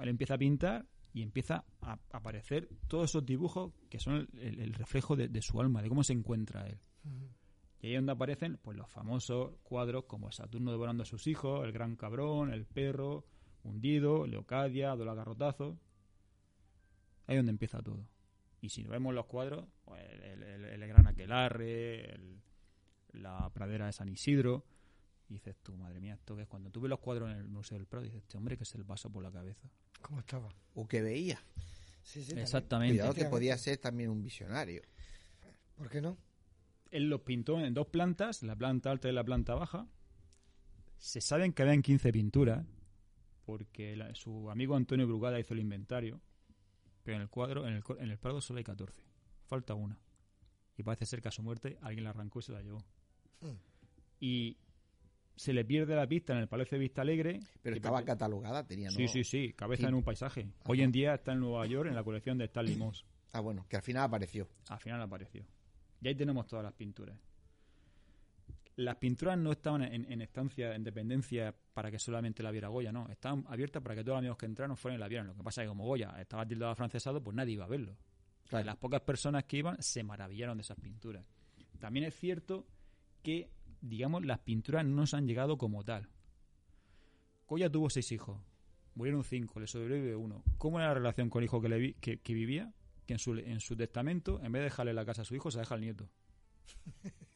[0.00, 4.72] Él empieza a pintar y empieza a aparecer todos esos dibujos que son el, el
[4.74, 6.78] reflejo de, de su alma, de cómo se encuentra él.
[7.80, 11.64] Y ahí es donde aparecen pues los famosos cuadros como Saturno devorando a sus hijos,
[11.64, 13.24] El Gran Cabrón, El Perro,
[13.64, 15.78] Hundido, Leocadia, Dola Garrotazo.
[17.26, 18.06] Ahí es donde empieza todo.
[18.60, 22.40] Y si vemos los cuadros, pues, el, el- el Gran Aquelarre, el-
[23.12, 24.64] la pradera de San Isidro,
[25.28, 27.48] y dices tú, madre mía, esto que es cuando tú ves los cuadros en el
[27.48, 29.68] Museo del Prado, dices, este hombre que se le pasa por la cabeza.
[30.00, 30.48] ¿Cómo estaba?
[30.74, 31.40] O que veía.
[32.02, 32.32] Sí, sí.
[32.38, 32.94] Exactamente.
[32.94, 34.82] Cuidado que podía ser también un visionario.
[35.76, 36.16] ¿Por qué no?
[36.90, 39.86] Él los pintó en dos plantas, la planta alta y la planta baja.
[40.98, 42.64] Se saben que habían 15 pinturas,
[43.44, 46.20] porque la- su amigo Antonio Brugada hizo el inventario,
[47.02, 49.02] pero en el cuadro, en el, en el Prado solo hay 14.
[49.46, 49.98] Falta una.
[50.76, 52.78] Y parece ser que a su muerte alguien la arrancó y se la llevó.
[53.40, 53.56] Mm.
[54.20, 54.56] Y
[55.36, 57.40] se le pierde la pista en el Palacio de Vista Alegre.
[57.62, 59.08] Pero estaba catalogada, tenía Sí, ¿no?
[59.08, 59.88] sí, sí, cabeza Sí.
[59.88, 60.48] en un paisaje.
[60.66, 63.04] Hoy en día está en Nueva York en la colección de Stanley Moss.
[63.32, 64.48] Ah, bueno, que al final apareció.
[64.68, 65.44] Al final apareció.
[66.00, 67.16] Y ahí tenemos todas las pinturas.
[68.76, 72.90] Las pinturas no estaban en, en estancia, en dependencia para que solamente la viera Goya,
[72.90, 73.06] no.
[73.10, 75.26] Estaban abiertas para que todos los amigos que entraron fueran y la vieran.
[75.26, 77.96] Lo que pasa es que como Goya estaba tildado afrancesado, pues nadie iba a verlo.
[78.48, 78.64] Claro.
[78.66, 81.24] Las pocas personas que iban se maravillaron de esas pinturas.
[81.78, 82.66] También es cierto
[83.22, 86.08] que, digamos, las pinturas no nos han llegado como tal.
[87.46, 88.40] Goya tuvo seis hijos.
[88.94, 90.42] Murieron cinco, le sobrevive uno.
[90.58, 92.72] ¿Cómo era la relación con el hijo que, le vi- que, que vivía?
[93.06, 95.50] Que en su, en su testamento, en vez de dejarle la casa a su hijo,
[95.50, 96.08] se deja al nieto.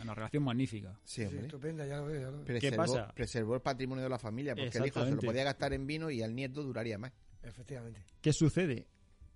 [0.00, 0.98] Una relación magnífica.
[1.04, 1.46] Sí, Sí, hombre.
[1.46, 2.44] estupenda, ya lo veo, ya lo veo.
[2.44, 3.12] Preservó, pasa?
[3.14, 6.10] preservó el patrimonio de la familia porque el hijo se lo podía gastar en vino
[6.10, 7.12] y al nieto duraría más.
[7.42, 8.04] Efectivamente.
[8.20, 8.86] ¿Qué sucede?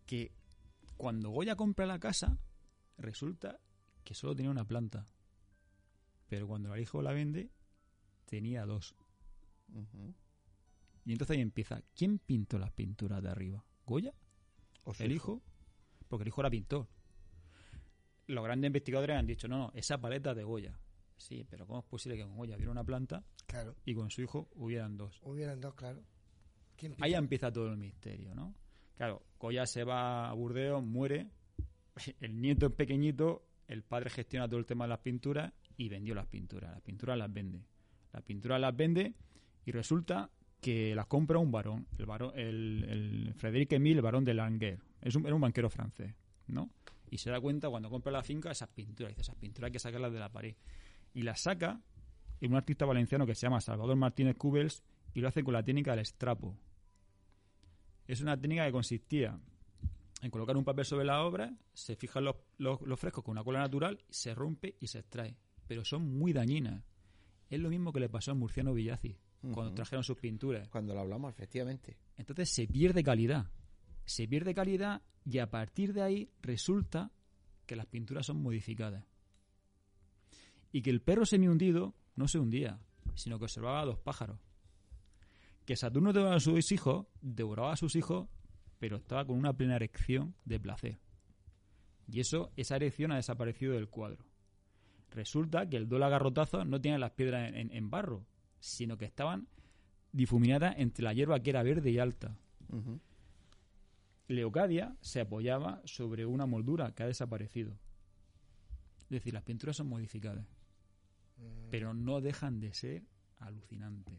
[0.07, 0.33] Que
[0.97, 2.39] cuando Goya compra la casa,
[2.99, 3.59] resulta
[4.05, 5.07] que solo tenía una planta.
[6.29, 7.51] Pero cuando el hijo la vende,
[8.27, 8.95] tenía dos.
[11.05, 11.83] Y entonces ahí empieza.
[11.95, 13.65] ¿Quién pintó las pinturas de arriba?
[13.85, 14.15] ¿Goya?
[14.85, 15.43] O su ¿El hijo?
[16.09, 16.89] Porque el hijo era pintor.
[18.33, 20.79] Los grandes investigadores han dicho, no, no, esa paleta es de Goya.
[21.17, 23.77] Sí, pero ¿cómo es posible que con Goya hubiera una planta Claro.
[23.85, 25.21] y con su hijo hubieran dos?
[25.23, 26.03] Hubieran dos, claro.
[26.77, 28.55] ¿Quién Ahí empieza todo el misterio, ¿no?
[28.97, 31.29] Claro, Goya se va a Burdeos, muere,
[32.21, 36.15] el nieto es pequeñito, el padre gestiona todo el tema de las pinturas y vendió
[36.15, 36.73] las pinturas.
[36.73, 37.65] Las pinturas las vende.
[38.13, 39.15] Las pinturas las vende
[39.65, 44.25] y resulta que las compra un varón, el varón, el, el Frédéric Emile, el varón
[44.25, 44.81] de Languer.
[45.01, 46.15] Es un, era un banquero francés,
[46.47, 46.71] ¿no?
[47.13, 49.11] Y se da cuenta cuando compra la finca esas pinturas.
[49.11, 50.57] Dice, esas pinturas hay que sacarlas de la pared.
[51.13, 51.79] Y las saca
[52.41, 55.91] un artista valenciano que se llama Salvador Martínez Cubels y lo hace con la técnica
[55.91, 56.57] del estrapo.
[58.09, 59.39] Es una técnica que consistía
[60.23, 63.45] en colocar un papel sobre la obra, se fijan los, los, los frescos con una
[63.45, 65.37] cola natural, se rompe y se extrae.
[65.67, 66.83] Pero son muy dañinas.
[67.51, 69.75] Es lo mismo que le pasó a Murciano Villazzi cuando Ujú.
[69.75, 70.67] trajeron sus pinturas.
[70.71, 71.99] Cuando lo hablamos, efectivamente.
[72.17, 73.51] Entonces se pierde calidad.
[74.07, 77.11] Se pierde calidad y a partir de ahí resulta
[77.67, 79.05] que las pinturas son modificadas.
[80.73, 82.81] Y que el perro semi-hundido no se hundía,
[83.15, 84.39] sino que observaba a dos pájaros.
[85.65, 88.29] Que Saturno devoraba a sus hijos, devoraba a sus hijos,
[88.79, 90.99] pero estaba con una plena erección de placer.
[92.11, 94.25] Y eso, esa erección ha desaparecido del cuadro.
[95.11, 98.27] Resulta que el dólar garrotazo no tiene las piedras en, barro,
[98.59, 99.47] sino que estaban
[100.11, 102.37] difuminadas entre la hierba que era verde y alta.
[104.29, 107.79] Leocadia se apoyaba sobre una moldura que ha desaparecido.
[109.03, 110.47] Es decir, las pinturas son modificadas,
[111.71, 113.03] pero no dejan de ser
[113.39, 114.15] alucinantes,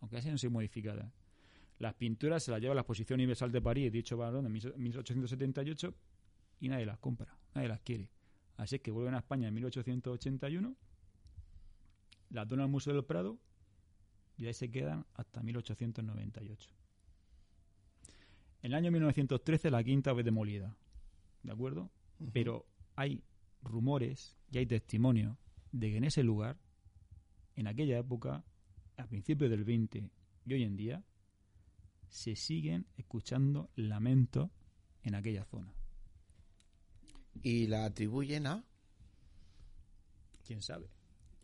[0.00, 1.12] aunque hayan sido modificadas.
[1.78, 5.94] Las pinturas se las lleva a la Exposición Universal de París, dicho varón, en 1878,
[6.60, 8.10] y nadie las compra, nadie las quiere.
[8.56, 10.76] Así es que vuelven a España en 1881,
[12.30, 13.38] las donan al Museo del Prado
[14.36, 16.70] y ahí se quedan hasta 1898.
[18.64, 20.74] En el año 1913 la quinta vez demolida,
[21.42, 21.90] ¿de acuerdo?
[22.32, 22.64] Pero
[22.96, 23.22] hay
[23.62, 25.36] rumores y hay testimonios
[25.70, 26.56] de que en ese lugar,
[27.56, 28.42] en aquella época,
[28.96, 30.08] a principios del 20
[30.46, 31.04] y hoy en día,
[32.08, 34.48] se siguen escuchando lamentos
[35.02, 35.74] en aquella zona.
[37.42, 38.64] Y la atribuyen a...
[40.42, 40.88] ¿Quién sabe?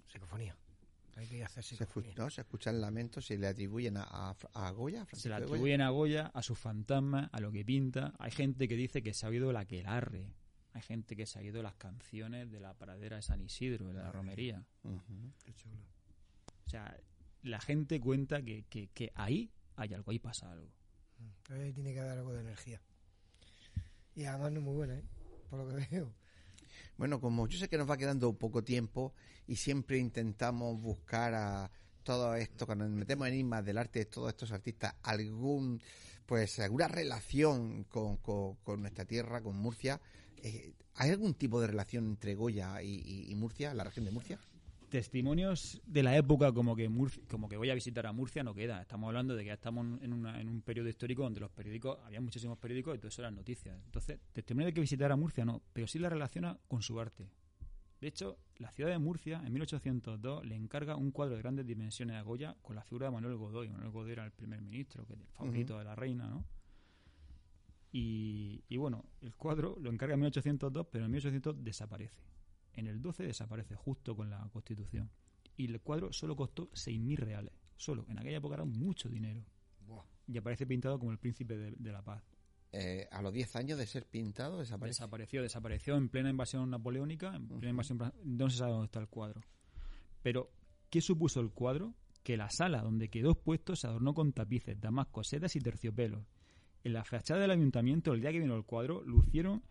[0.07, 0.57] Psicofonía.
[1.17, 5.03] Hay que Se, escu- no, se escuchan lamentos y le atribuyen a, a, a Goya.
[5.03, 5.45] a Se le Goya.
[5.47, 8.15] atribuyen a Goya, a sus fantasmas, a lo que pinta.
[8.19, 10.33] Hay gente que dice que se ha oído la quelarre.
[10.73, 13.95] Hay gente que se ha oído las canciones de la pradera de San Isidro, de
[13.95, 14.65] la romería.
[15.45, 15.77] Qué chulo.
[16.67, 16.97] O sea,
[17.43, 20.69] la gente cuenta que, que, que ahí hay algo, ahí pasa algo.
[21.51, 22.81] Ahí tiene que haber algo de energía.
[24.15, 25.05] Y además no es muy buena, ¿eh?
[25.49, 26.15] Por lo que veo.
[27.01, 29.15] Bueno, como yo sé que nos va quedando poco tiempo
[29.47, 31.71] y siempre intentamos buscar a
[32.03, 35.81] todo esto, cuando nos metemos en enigmas del arte de todos estos artistas, algún,
[36.27, 39.99] pues, alguna relación con, con- nuestra tierra, con Murcia.
[40.43, 44.39] eh, ¿Hay algún tipo de relación entre Goya y Murcia, la región de Murcia?
[44.91, 48.55] Testimonios de la época como que Murcia, como que voy a visitar a Murcia no
[48.55, 48.83] queda.
[48.83, 51.99] Estamos hablando de que ya estamos en, una- en un periodo histórico donde los periódicos,
[52.05, 53.79] había muchísimos periódicos y todo eso eran noticias.
[53.87, 57.29] Entonces, testimonio de que visitar a Murcia no, pero sí la relaciona con su arte.
[58.01, 62.17] De hecho, la ciudad de Murcia, en 1802, le encarga un cuadro de grandes dimensiones
[62.17, 63.69] a Goya con la figura de Manuel Godoy.
[63.69, 66.45] Manuel Godoy era el primer ministro, que es el favorito de la reina, ¿no?
[67.93, 72.23] Y, y bueno, el cuadro lo encarga en 1802, pero en 1800 desaparece.
[72.75, 75.11] En el 12 desaparece justo con la Constitución.
[75.57, 77.55] Y el cuadro solo costó 6.000 reales.
[77.77, 78.07] Solo.
[78.09, 79.45] En aquella época era mucho dinero.
[79.87, 80.05] Buah.
[80.27, 82.23] Y aparece pintado como el príncipe de, de la paz.
[82.73, 85.01] Eh, a los 10 años de ser pintado desaparece.
[85.01, 87.99] Desapareció, desapareció en plena invasión napoleónica, en plena invasión...
[88.25, 89.41] No se sabe dónde está el cuadro.
[90.23, 90.53] Pero,
[90.89, 91.95] ¿qué supuso el cuadro?
[92.23, 96.25] Que la sala donde quedó expuesto se adornó con tapices, damascos, sedas y terciopelos.
[96.85, 99.63] En la fachada del ayuntamiento, el día que vino el cuadro, lucieron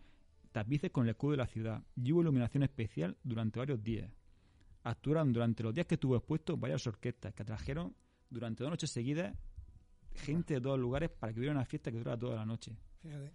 [0.52, 4.10] tapices con el escudo de la ciudad y hubo iluminación especial durante varios días.
[4.82, 7.94] Actuaron durante los días que estuvo expuesto varias orquestas que atrajeron
[8.30, 9.36] durante dos noches seguidas
[10.14, 12.76] gente de todos lugares para que hubiera una fiesta que durara toda la noche.
[13.00, 13.32] Fíjate.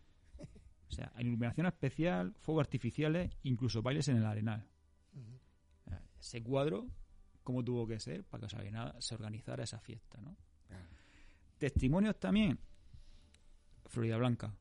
[0.88, 4.68] O sea, iluminación especial, fuegos artificiales, incluso bailes en el arenal.
[6.20, 6.88] Ese cuadro,
[7.44, 8.56] ¿cómo tuvo que ser para que
[9.00, 10.20] se organizara, esa fiesta?
[10.22, 10.36] ¿no?
[11.58, 12.60] Testimonios también.
[13.86, 14.54] Florida Blanca.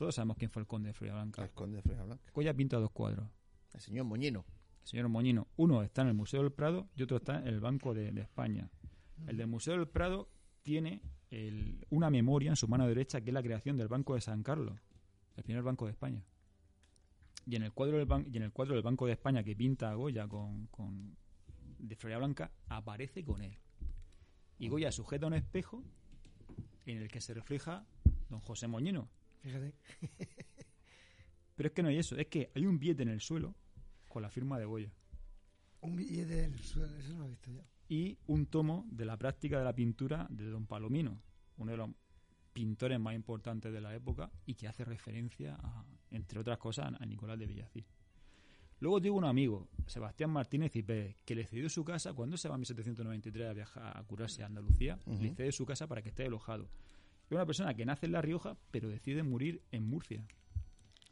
[0.00, 1.42] Todos sabemos quién fue el conde de Florida Blanca.
[1.44, 2.24] El conde de Frega Blanca.
[2.32, 3.28] Goya pinta dos cuadros.
[3.74, 4.46] El señor Moñino.
[4.80, 5.46] El señor Moñino.
[5.56, 8.22] Uno está en el Museo del Prado y otro está en el Banco de, de
[8.22, 8.70] España.
[9.26, 10.30] El del Museo del Prado
[10.62, 14.22] tiene el- una memoria en su mano derecha que es la creación del Banco de
[14.22, 14.80] San Carlos,
[15.36, 16.24] el primer banco de España.
[17.44, 19.54] Y en el cuadro del, ban- y en el cuadro del Banco de España que
[19.54, 21.14] pinta a Goya con, con-
[21.78, 23.58] de Florida Blanca aparece con él.
[24.58, 25.84] Y Goya sujeta un espejo
[26.86, 27.84] en el que se refleja
[28.30, 29.10] don José Moñino.
[29.42, 29.74] Fíjate.
[31.56, 33.54] Pero es que no hay eso, es que hay un billete en el suelo
[34.08, 34.92] con la firma de Goya.
[35.82, 37.62] Un billete del suelo, eso no lo he visto yo.
[37.88, 41.20] y un tomo de la práctica de la pintura de don Palomino,
[41.56, 41.90] uno de los
[42.52, 47.06] pintores más importantes de la época y que hace referencia, a, entre otras cosas, a
[47.06, 47.84] Nicolás de Villacís.
[48.80, 52.48] Luego tuvo un amigo, Sebastián Martínez y Pérez, que le cedió su casa cuando se
[52.48, 56.08] va en 1793 a viajar a curarse a Andalucía, le cede su casa para que
[56.08, 56.66] esté alojado.
[57.30, 60.26] Es una persona que nace en La Rioja, pero decide morir en Murcia.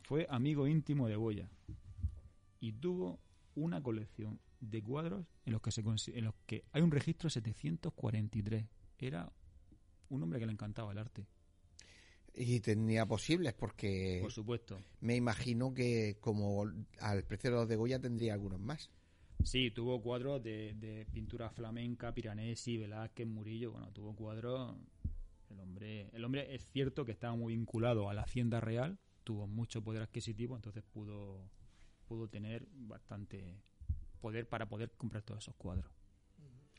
[0.02, 1.48] Fue amigo íntimo de Goya
[2.60, 3.20] y tuvo
[3.54, 8.66] una colección de cuadros en los que se en los que hay un registro 743.
[8.98, 9.32] Era
[10.08, 11.26] un hombre que le encantaba el arte,
[12.34, 14.80] Y tenía posibles porque por supuesto.
[15.00, 16.64] me imagino que como
[16.98, 18.90] al precio de los de Goya tendría algunos más.
[19.44, 23.70] Sí, tuvo cuadros de, de pintura flamenca, Piranesi, Velázquez, Murillo.
[23.72, 24.76] Bueno, tuvo cuadros.
[25.50, 29.46] El hombre, el hombre es cierto que estaba muy vinculado a la hacienda real, tuvo
[29.46, 31.50] mucho poder adquisitivo, entonces pudo,
[32.06, 33.62] pudo tener bastante
[34.20, 35.90] poder para poder comprar todos esos cuadros.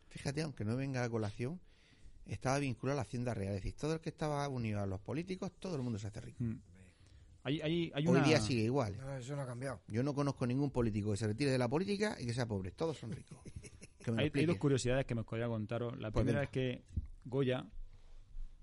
[0.09, 1.59] Fíjate, aunque no venga a colación,
[2.25, 3.55] estaba vinculado a la Hacienda Real.
[3.55, 6.21] Es decir, todo el que estaba unido a los políticos, todo el mundo se hace
[6.21, 6.43] rico.
[6.43, 6.61] Mm.
[7.43, 8.97] Hay, hay, hay Hoy una, día sigue igual.
[8.97, 9.81] No, eso no ha cambiado.
[9.87, 12.71] Yo no conozco ningún político que se retire de la política y que sea pobre.
[12.71, 13.37] Todos son ricos.
[13.99, 15.99] Que me lo hay, dos curiosidades que me gustaría contaros.
[15.99, 16.85] La Pues primera es que
[17.25, 17.65] Goya,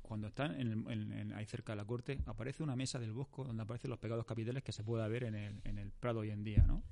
[0.07, 3.13] cuando está en el- en- en- ahí cerca de la corte, aparece una mesa del
[3.13, 6.21] Bosco donde aparecen los pecados capitales que se puede ver en el, en el Prado
[6.21, 6.83] hoy en día, ¿no?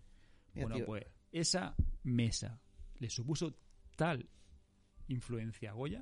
[0.55, 2.61] Mira, bueno, tío, pues esa mesa
[2.98, 3.57] le supuso
[3.96, 4.29] tal
[5.09, 6.00] influencia a Goya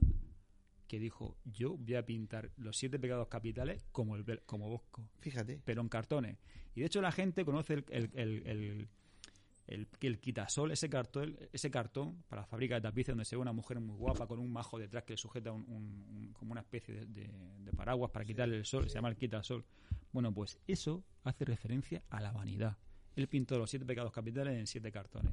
[0.89, 5.61] que dijo, yo voy a pintar los siete pecados capitales como, el, como Bosco, Fíjate.
[5.65, 6.39] pero en cartones.
[6.75, 8.11] Y de hecho la gente conoce el, el,
[8.47, 8.89] el,
[9.67, 13.43] el- el- quitasol, ese cartón, ese cartón para la fábrica de tapices donde se ve
[13.43, 16.53] una mujer muy guapa con un majo detrás que le sujeta un, un- un- como
[16.53, 17.31] una especie de, de-
[17.65, 19.65] de paraguas para quitarle el sol, se llama el quitasol.
[20.13, 22.77] Bueno, pues eso hace referencia a la vanidad.
[23.17, 25.33] Él pintó los siete pecados capitales en siete cartones.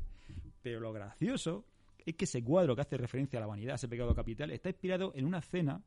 [0.62, 1.66] Pero lo gracioso
[2.06, 4.70] es que ese cuadro que hace referencia a la vanidad, a ese pecado capital, está
[4.70, 5.82] inspirado en una cena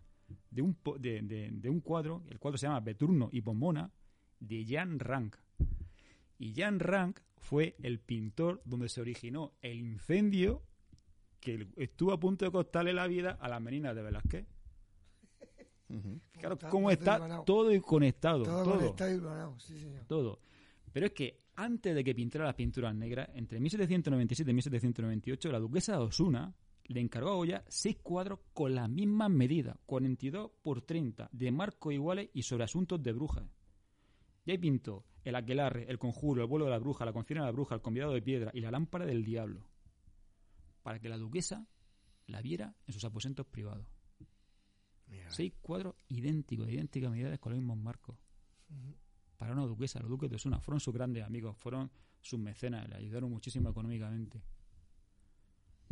[0.51, 3.91] de un, de, de- de un cuadro, el cuadro se llama Beturno y Pomona,
[4.41, 5.37] de Jan Rank.
[6.43, 10.65] Y Jan Rank fue el pintor donde se originó el incendio
[11.39, 14.45] que estuvo a punto de costarle la vida a las meninas de Velázquez.
[16.33, 20.05] Claro, cómo está todo conectado, Todo, todo, conectado y hilvanado, sí, señor.
[20.09, 20.41] todo.
[20.93, 25.61] Pero es que antes de que pintara las pinturas negras, entre 1797 y 1798, la
[25.61, 26.53] duquesa de Osuna
[26.87, 31.95] le encargó a Goya seis cuadros con las mismas medidas, 42 por 30, de marcos
[31.95, 33.45] iguales y sobre asuntos de brujas.
[34.45, 37.47] Y ahí pintó el aquelarre, el conjuro, el vuelo de la bruja, la confina de
[37.47, 39.67] la bruja, el convidado de piedra y la lámpara del diablo.
[40.83, 41.67] Para que la duquesa
[42.27, 43.87] la viera en sus aposentos privados.
[45.07, 48.17] Mira, Seis cuadros idénticos, de idénticas medidas con los mismos marcos.
[49.37, 52.97] Para una duquesa, los duques de Osuna fueron sus grandes amigos, fueron sus mecenas, le
[52.97, 54.43] ayudaron muchísimo económicamente.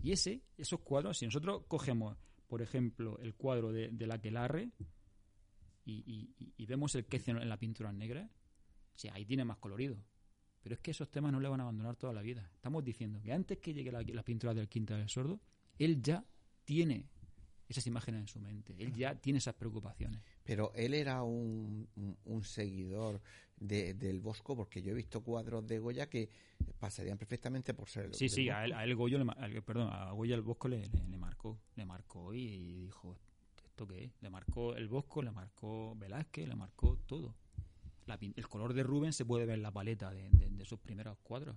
[0.02, 2.16] Y ese, esos cuadros, si nosotros cogemos,
[2.46, 3.90] por ejemplo, el cuadro de,
[5.84, 8.30] y, y- y- y vemos el quecio en la pintura negra,
[9.00, 9.96] sí, ahí tiene más colorido.
[10.62, 12.48] Pero es que esos temas no le van a abandonar toda la vida.
[12.54, 15.40] Estamos diciendo que antes que llegue la, la pintura del Quinta del Sordo,
[15.78, 16.22] él ya
[16.64, 17.06] tiene
[17.66, 18.74] esas imágenes en su mente.
[18.78, 20.20] Él ya tiene esas preocupaciones.
[20.44, 23.22] Pero él era un, un- un seguidor
[23.56, 26.28] de- del Bosco, porque yo he visto cuadros de Goya que
[26.78, 29.88] pasarían perfectamente por ser el Sí, sí, a él, a él Goyo le, al- perdón,
[29.92, 33.16] a Goya el Bosco le, le- le marcó, le marcó y dijo,
[33.64, 34.12] ¿esto qué es?
[34.20, 37.34] Le marcó el Bosco, le marcó Velázquez, le marcó todo.
[38.10, 40.78] La el color de Rubén se puede ver en la paleta de, de- de sus
[40.78, 41.56] primeros cuadros.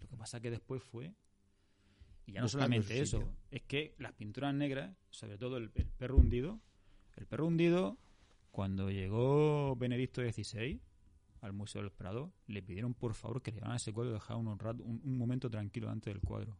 [0.00, 1.14] Lo que pasa que después fue...
[2.26, 3.18] Y ya no solamente eso,
[3.50, 6.60] es que las pinturas negras, sobre todo el, el perro hundido,
[7.16, 7.98] el perro hundido,
[8.52, 10.80] cuando llegó Benedicto XVI
[11.40, 14.46] al Museo del Prado, le pidieron por favor que le llevaran ese cuadro y dejaran
[14.46, 16.56] un, rato, un, un momento tranquilo antes del cuadro.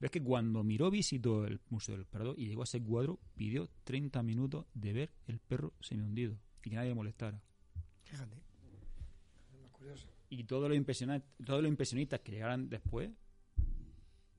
[0.00, 3.68] Ves que cuando miró, visitó el Museo del Prado y llegó a ese cuadro, pidió
[3.84, 7.42] 30 minutos de ver el perro semi-hundido y que nadie le molestara.
[8.02, 8.36] Fíjate.
[9.80, 10.06] Curioso.
[10.28, 13.10] Y todos los impresionistas, todos los impresionistas que llegaran después,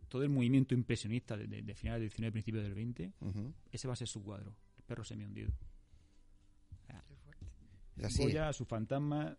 [0.08, 3.54] todo el movimiento impresionista de, de, de finales del 19 principios del 20, Ujú.
[3.72, 5.52] ese va a ser su cuadro, el perro semi-hundido.
[6.88, 7.46] Qué fuerte.
[7.98, 8.24] Es así.
[8.24, 9.36] Goya, su fantasma,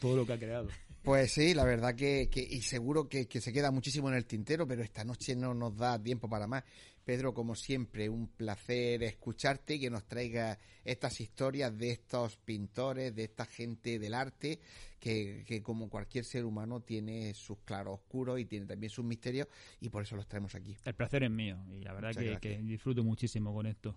[0.00, 0.68] todo lo que ha creado.
[1.02, 4.26] Pues sí, la verdad que, que- y seguro que, que se queda muchísimo en el
[4.26, 6.64] tintero, pero esta noche no nos da tiempo para más.
[7.04, 13.14] Pedro, como siempre, un placer escucharte y que nos traiga estas historias de estos pintores,
[13.14, 14.58] de esta gente del arte,
[14.98, 19.46] que, que como cualquier ser humano tiene sus claroscuros y tiene también sus misterios,
[19.80, 20.76] y por eso los traemos aquí.
[20.84, 23.94] El placer es mío y la verdad que disfruto muchísimo con esto.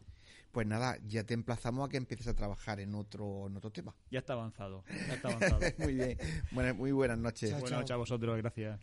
[0.51, 3.95] Pues nada, ya te emplazamos a que empieces a trabajar en otro, otro tema.
[4.09, 5.59] Ya está avanzado, ya está avanzado.
[5.77, 6.17] muy bien,
[6.51, 7.51] bueno, muy buenas noches.
[7.51, 8.79] Buenas noches a vosotros, gracias.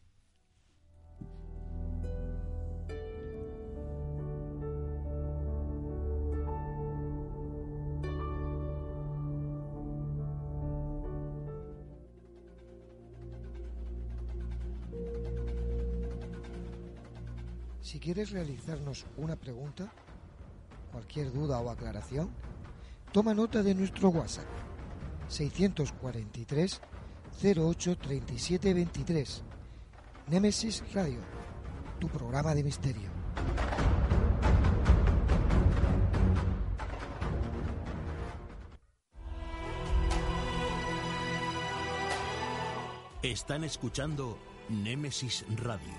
[17.87, 19.93] Si quieres realizarnos una pregunta,
[20.97, 22.31] cualquier duda o aclaración,
[23.13, 24.49] toma nota de nuestro WhatsApp
[25.29, 26.81] 643
[27.45, 29.45] 08 37 23.
[30.29, 31.21] Némesis Radio,
[32.01, 33.11] tu programa de misterio.
[43.23, 44.39] Están escuchando
[44.71, 45.93] Némesis Radio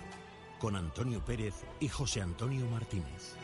[0.57, 3.35] con Antonio Pérez y José Antonio Martínez.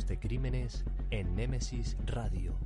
[0.00, 2.56] Hablemos de crímenes en Némesis Radio.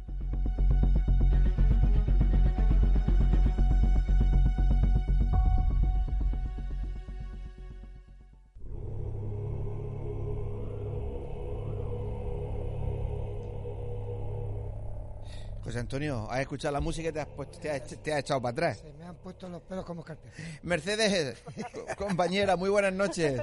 [15.62, 18.40] José Antonio, has escuchado la música y te has, puesto, te has, te has echado
[18.42, 18.78] para atrás.
[18.78, 20.30] Se me han puesto los pelos como escarpia.
[20.62, 23.40] Mercedes, co- compañera, muy buenas noches.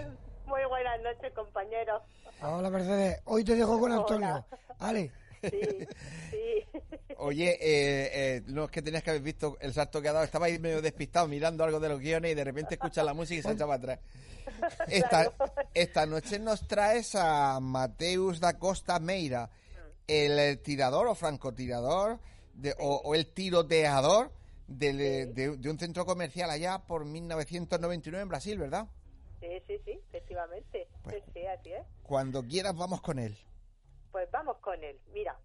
[1.16, 2.02] Noches, compañeros.
[2.42, 4.02] Hola Mercedes, hoy te dejo con Hola.
[4.02, 4.46] Antonio.
[4.80, 5.88] Ale, Sí,
[6.30, 6.80] sí.
[7.18, 10.24] Oye, eh, eh, no es que tenías que haber visto el salto que ha dado.
[10.26, 13.40] Estaba ahí medio despistado mirando algo de los guiones y de repente escuchas la música
[13.40, 14.00] y se ha echado para atrás.
[14.88, 15.34] Esta,
[15.74, 19.50] esta noche nos traes a Mateus da Costa Meira,
[20.08, 22.20] el, eh, tirador o francotirador
[22.54, 24.32] de, o, o el tiroteador
[24.68, 28.88] del- de, de un centro comercial allá por 1999 en Brasil, ¿verdad?
[29.40, 30.88] Sí, sí, sí, efectivamente.
[31.12, 31.86] Pues- Sí, sí, así es.
[32.04, 33.38] Cuando quieras vamos con él.
[34.12, 35.00] Pues vamos con él.
[35.14, 35.38] Mira,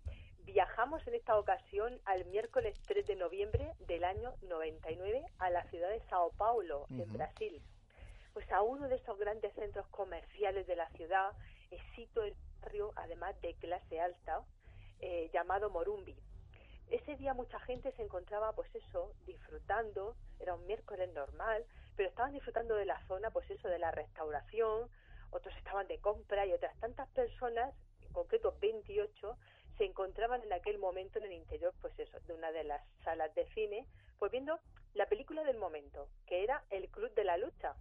[0.44, 5.88] viajamos en esta ocasión al miércoles 3 de noviembre del año 99 a la ciudad
[5.90, 7.12] de Sao Paulo, en.
[7.12, 7.62] Brasil.
[8.32, 11.32] Pues a uno de esos grandes centros comerciales de la ciudad,
[11.70, 14.42] exito el barrio, además de clase alta,
[15.00, 16.16] eh, llamado Morumbi.
[16.88, 21.64] Ese día mucha gente se encontraba, pues eso, disfrutando, era un miércoles normal,
[21.96, 24.88] pero estaban disfrutando de la zona, pues eso, de la restauración,
[25.30, 29.36] otros estaban de compra y otras tantas personas, en concreto 28,
[29.78, 33.34] se encontraban en aquel momento en el interior, pues eso, de una de las salas
[33.34, 33.86] de cine,
[34.18, 34.58] pues viendo
[34.94, 37.76] la película del momento, que era El Club de la Lucha.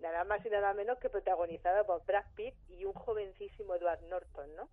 [0.00, 4.54] Nada más y nada menos que protagonizada por Brad Pitt y un jovencísimo Edward Norton,
[4.56, 4.68] ¿no?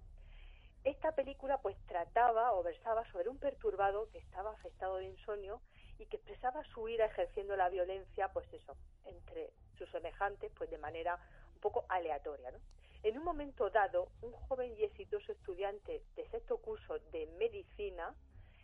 [0.84, 5.62] Esta película pues trataba o versaba sobre un perturbado que estaba afectado de insomnio
[5.98, 8.76] y que expresaba su ira ejerciendo la violencia, pues eso,
[9.06, 11.20] entre sus semejantes, pues de manera
[11.54, 12.60] un poco aleatoria, ¿no?
[13.04, 18.16] En un momento dado, un joven y exitoso estudiante de sexto curso de medicina,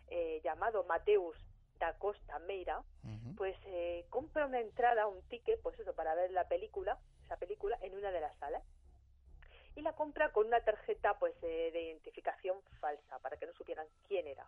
[0.08, 1.36] eh, llamado Mateus
[1.78, 2.82] da Costa Meira,
[3.36, 7.78] pues eh, compra una entrada, un ticket, pues eso, para ver la película, esa película,
[7.82, 8.62] en una de las salas.
[9.76, 13.86] Y la compra con una tarjeta pues eh, de identificación falsa, para que no supieran
[14.08, 14.46] quién era.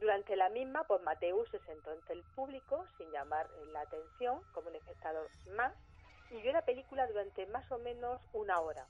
[0.00, 4.40] Durante la misma, pues Mateus se sentó entre el público sin llamar eh, la atención,
[4.52, 5.72] como un espectador más,
[6.30, 8.86] y vio la película durante más o menos una hora.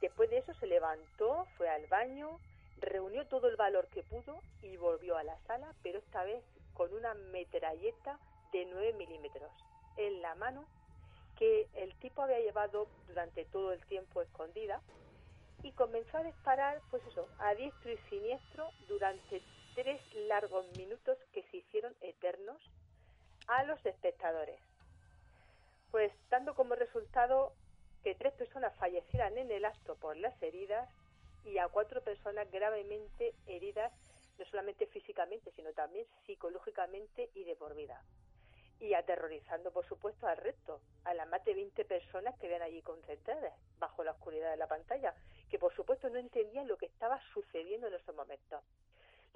[0.00, 2.38] Después de eso se levantó, fue al baño,
[2.80, 6.42] reunió todo el valor que pudo y volvió a la sala, pero esta vez
[6.74, 8.18] con una metralleta
[8.52, 9.50] de 9 milímetros
[9.96, 10.64] en la mano
[11.36, 14.80] que el tipo había llevado durante todo el tiempo escondida
[15.62, 19.42] y comenzó a disparar, pues eso, a diestro y siniestro durante
[19.78, 22.60] tres largos minutos que se hicieron eternos
[23.46, 24.58] a los espectadores.
[25.92, 27.52] Pues dando como resultado
[28.02, 30.90] que tres personas fallecieran en el acto por las heridas
[31.44, 33.92] y a cuatro personas gravemente heridas,
[34.40, 38.02] no solamente físicamente, sino también psicológicamente y de por vida.
[38.80, 42.82] Y aterrorizando, por supuesto, al resto, a las más de 20 personas que ven allí
[42.82, 45.14] concentradas bajo la oscuridad de la pantalla,
[45.48, 48.64] que por supuesto no entendían lo que estaba sucediendo en esos momentos.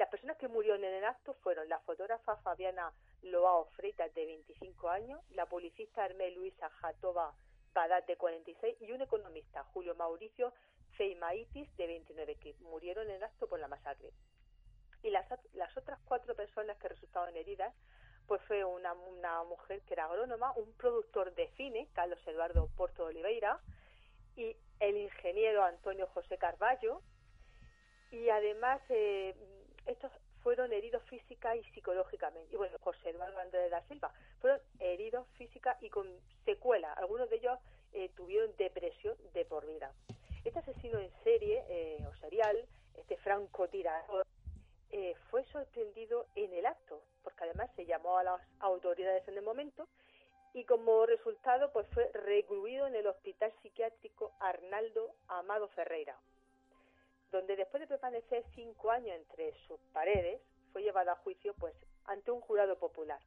[0.02, 2.92] Las personas que murieron en el acto fueron la fotógrafa Fabiana
[3.22, 7.32] Loao Freitas, de 25 años, la publicista Hermé Luisa Jatova
[7.72, 10.52] Badat, de 46, y un economista, Julio Mauricio
[10.96, 14.10] Feimaitis, de 29, que murieron en el acto por la masacre.
[15.04, 17.72] Y las, las otras cuatro personas que resultaron heridas,
[18.26, 23.04] pues fue una, una mujer que era agrónoma, un productor de cine, Carlos Eduardo Porto
[23.04, 23.60] Oliveira,
[24.34, 27.02] y el ingeniero Antonio José Carballo,
[28.10, 29.34] y además eh,
[29.86, 30.10] estos
[30.42, 32.52] fueron heridos física y psicológicamente.
[32.52, 36.08] Y bueno, José Eduardo Andrés da Silva fueron heridos física y con
[36.44, 36.92] secuela.
[36.94, 37.58] Algunos de ellos
[37.92, 39.92] eh, tuvieron depresión de por vida.
[40.44, 42.56] Este asesino en serie eh, o serial,
[42.96, 44.26] este francotirador,
[44.90, 49.42] eh, fue sorprendido en el acto, porque además se llamó a las autoridades en el
[49.42, 49.88] momento
[50.52, 56.18] y como resultado pues fue recluido en el hospital psiquiátrico Arnaldo Amado Ferreira,
[57.32, 61.74] donde después de permanecer cinco años entre sus paredes fue llevado a juicio pues
[62.04, 63.20] ante un jurado popular.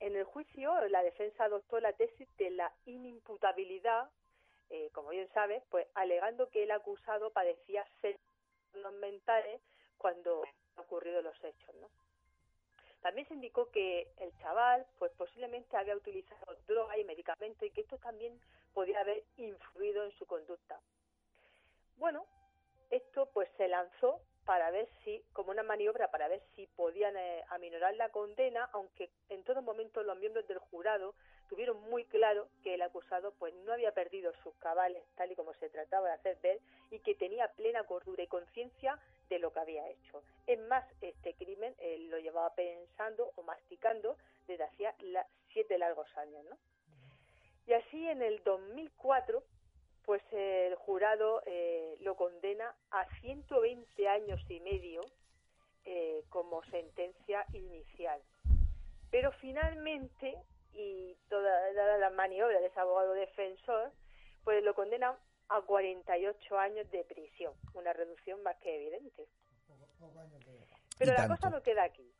[0.00, 4.10] En el juicio la defensa adoptó la tesis de la inimputabilidad,
[4.68, 9.60] eh, como bien sabes, pues alegando que el acusado padecía síntomas mentales
[9.96, 11.88] cuando han ocurrido los hechos, ¿no?
[13.00, 17.80] También se indicó que el chaval, pues posiblemente había utilizado droga y medicamentos y que
[17.80, 18.40] esto también
[18.72, 20.80] podía haber influido en su conducta.
[21.96, 22.26] Bueno,
[22.92, 27.42] esto pues se lanzó para ver si, como una maniobra para ver si podían eh,
[27.48, 31.14] aminorar la condena, aunque en todo momento los miembros del jurado
[31.48, 35.54] tuvieron muy claro que el acusado pues no había perdido sus cabales tal y como
[35.54, 39.60] se trataba de hacer ver y que tenía plena cordura y conciencia de lo que
[39.60, 40.22] había hecho.
[40.46, 44.16] Es más, este crimen eh, lo llevaba pensando o masticando
[44.46, 44.94] desde hacía
[45.52, 46.58] siete largos años, ¿no?
[47.66, 49.42] Y así en el 2004
[50.04, 55.02] pues el jurado eh, lo condena a 120 años y medio
[55.84, 58.20] eh, como sentencia inicial.
[59.10, 60.36] Pero finalmente,
[60.72, 63.92] y toda la maniobra de ese abogado defensor,
[64.44, 65.16] pues lo condenan
[65.48, 69.26] a 48 años de prisión, una reducción más que evidente.
[70.98, 72.10] Pero la cosa no queda aquí.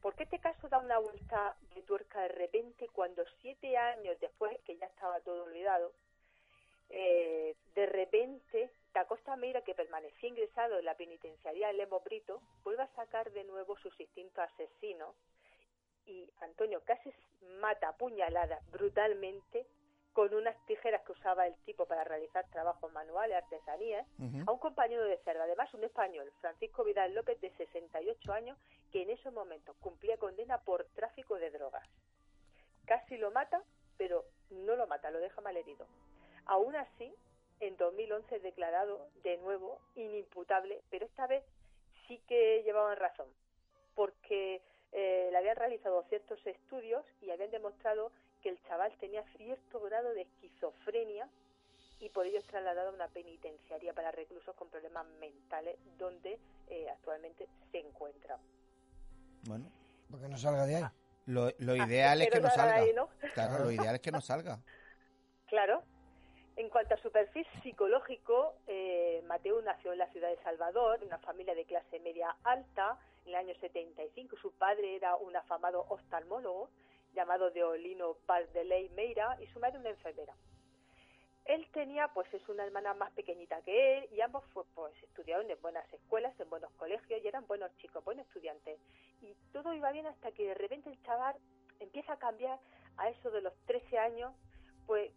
[0.00, 4.58] ¿Por qué este caso da una vuelta de tuerca de repente cuando siete años después,
[4.64, 5.92] que ya estaba todo olvidado,
[6.90, 12.42] eh, de repente Da Costa Meira, que permanecía ingresado en la penitenciaría de Lemo Brito,
[12.64, 15.14] vuelve a sacar de nuevo sus instintos asesinos
[16.06, 17.12] y Antonio casi
[17.60, 19.64] mata puñalada brutalmente
[20.12, 24.04] con unas tijeras que usaba el tipo para realizar trabajos manuales, artesanías,
[24.44, 28.58] a un compañero de cerda, además un español, Francisco Vidal López, de 68 años,
[28.90, 31.88] que en esos momentos cumplía condena por tráfico de drogas.
[32.86, 33.62] Casi lo mata,
[33.96, 35.86] pero no lo mata, lo deja malherido.
[36.50, 37.14] Aún así,
[37.60, 41.44] en 2011 es declarado de nuevo inimputable, pero esta vez
[42.08, 43.28] sí que llevaban razón,
[43.94, 48.10] porque eh, le habían realizado ciertos estudios y habían demostrado
[48.42, 51.28] que el chaval tenía cierto grado de esquizofrenia
[52.00, 56.36] y por ello es trasladado a una penitenciaria para reclusos con problemas mentales donde
[56.66, 58.38] eh, actualmente se encuentra.
[59.46, 59.70] Bueno,
[60.10, 60.84] porque no salga de ahí.
[61.26, 62.84] Lo, lo Ah, ideal es que no salga.
[63.34, 64.58] Claro, lo ideal es que no salga.
[65.46, 65.84] Claro.
[66.56, 71.06] En cuanto a su perfil psicológico, eh, Mateo nació en la ciudad de Salvador, en
[71.06, 74.36] una familia de clase media alta, en el año 75.
[74.36, 76.68] Su padre era un afamado oftalmólogo
[77.14, 80.34] llamado Deolino Paz de Ley Meira y su madre una enfermera.
[81.46, 85.60] Él tenía, pues es una hermana más pequeñita que él y ambos pues estudiaron en
[85.60, 88.78] buenas escuelas, en buenos colegios y eran buenos chicos, buenos estudiantes.
[89.22, 91.34] Y todo iba bien hasta que de repente el chaval
[91.80, 92.58] empieza a cambiar
[92.98, 94.32] a eso de los 13 años,
[94.86, 95.10] pues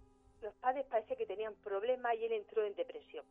[0.43, 3.25] los padres parece que tenían problemas y él entró en depresión.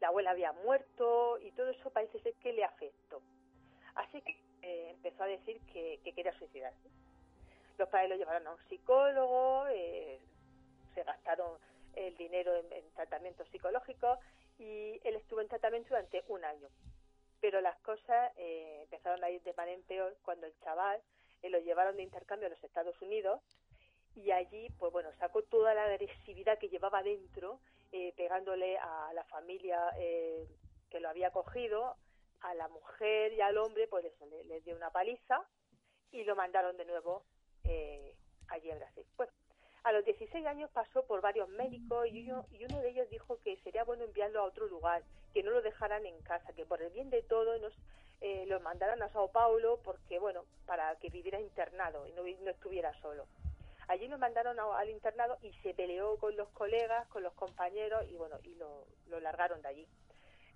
[0.00, 3.20] La abuela había muerto y todo eso parece ser que le afectó.
[3.96, 4.32] Así que
[4.62, 6.88] eh, empezó a decir que, que quería suicidarse.
[7.78, 10.20] Los padres lo llevaron a un psicólogo, eh,
[10.94, 11.58] se gastaron
[11.94, 14.18] el dinero en, en tratamientos psicológicos
[14.58, 16.68] y él estuvo en tratamiento durante un año.
[17.40, 21.00] Pero las cosas eh, empezaron a ir de mal en peor cuando el chaval
[21.42, 23.40] eh, lo llevaron de intercambio a los Estados Unidos
[24.24, 27.60] y allí, pues bueno, sacó toda la agresividad que llevaba dentro,
[27.92, 30.46] eh, pegándole a la familia eh,
[30.90, 31.96] que lo había cogido,
[32.40, 35.42] a la mujer y al hombre, pues eso, le- les dio una paliza
[36.12, 37.24] y lo mandaron de nuevo
[37.64, 38.14] eh,
[38.48, 39.04] allí a Brasil.
[39.16, 39.28] Pues
[39.84, 43.38] a los 16 años pasó por varios médicos y uno, y uno de ellos dijo
[43.42, 45.02] que sería bueno enviarlo a otro lugar,
[45.32, 47.72] que no lo dejaran en casa, que por el bien de todos nos
[48.20, 52.50] eh, lo mandaran a Sao Paulo porque, bueno, para que viviera internado y no, no
[52.50, 53.26] estuviera solo.
[53.88, 58.04] Allí lo mandaron a- al internado y se peleó con los colegas, con los compañeros
[58.10, 59.88] y, bueno, y lo, lo largaron de allí.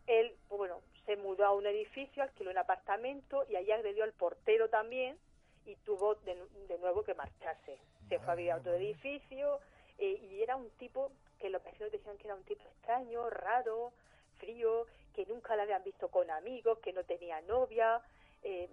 [0.06, 4.12] Él, pues, bueno, se mudó a un edificio, alquiló un apartamento y allí agredió al
[4.12, 5.18] portero también
[5.64, 7.78] y tuvo de, nu- de nuevo que marcharse.
[8.08, 9.60] Se fue a vivir a otro edificio
[9.98, 13.92] eh, y era un tipo que los vecinos decían que era un tipo extraño, raro,
[14.38, 18.02] frío, que nunca lo habían visto con amigos, que no tenía novia,
[18.42, 18.68] eh,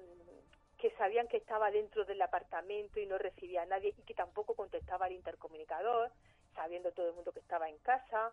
[0.79, 4.55] que sabían que estaba dentro del apartamento y no recibía a nadie y que tampoco
[4.55, 6.09] contestaba al intercomunicador,
[6.55, 8.31] sabiendo todo el mundo que estaba en casa,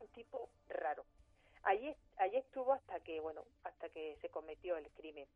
[0.00, 1.04] un tipo raro.
[1.62, 5.26] Allí, allí estuvo hasta que, bueno, hasta que se cometió el crimen.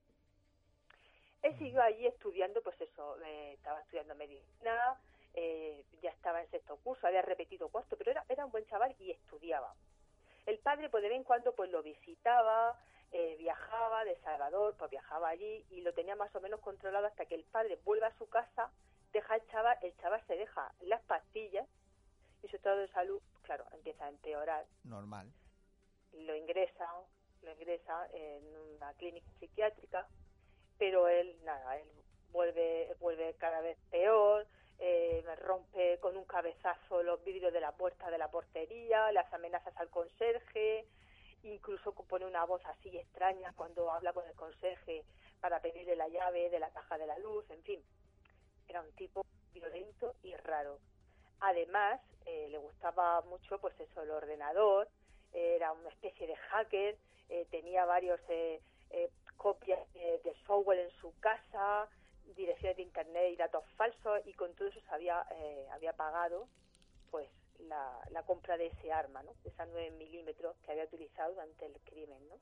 [1.42, 4.98] Él siguió allí estudiando, pues eso, eh, estaba estudiando medicina,
[5.34, 8.94] eh, ya estaba en sexto curso, había repetido cuarto, pero era, era un buen chaval
[8.98, 9.74] y estudiaba.
[10.46, 12.78] El padre, pues de vez en cuando, pues lo visitaba,
[13.12, 17.26] eh, viajaba de Salvador, pues viajaba allí y lo tenía más o menos controlado hasta
[17.26, 18.70] que el padre vuelve a su casa,
[19.12, 21.66] deja el chaval, el chaval se deja las pastillas
[22.42, 24.66] y su estado de salud, claro, empieza a empeorar.
[24.84, 25.32] Normal.
[26.12, 26.86] Lo ingresa,
[27.42, 28.44] lo ingresa en
[28.76, 30.06] una clínica psiquiátrica,
[30.78, 31.88] pero él, nada, él
[32.30, 34.46] vuelve, vuelve cada vez peor,
[34.78, 39.76] eh, rompe con un cabezazo los vidrios de la puerta de la portería, las amenazas
[39.76, 40.86] al conserje,
[41.42, 45.04] incluso pone una voz así extraña cuando habla con el conserje
[45.40, 47.82] para pedirle la llave de la caja de la luz, en fin,
[48.68, 50.78] era un tipo violento y raro.
[51.40, 54.88] Además, eh, le gustaba mucho, pues eso, el ordenador,
[55.32, 58.60] era una especie de hacker, eh, tenía varios eh,
[59.36, 61.88] copias de software en su casa,
[62.34, 65.24] direcciones de internet y datos falsos, y con todo eso se había,
[65.70, 66.48] había pagado,
[67.10, 67.28] pues,
[67.60, 69.32] la, la, compra de ese arma, ¿no?
[69.42, 72.36] De esa 9 milímetros que había utilizado durante el crimen, ¿no?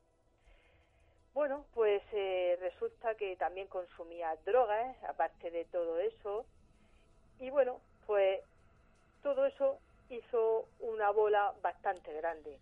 [1.33, 2.01] Bueno, pues
[2.59, 6.45] resulta que también consumía drogas, aparte de todo eso,
[7.39, 8.41] y bueno, pues
[9.21, 12.57] todo eso hizo una bola bastante grande.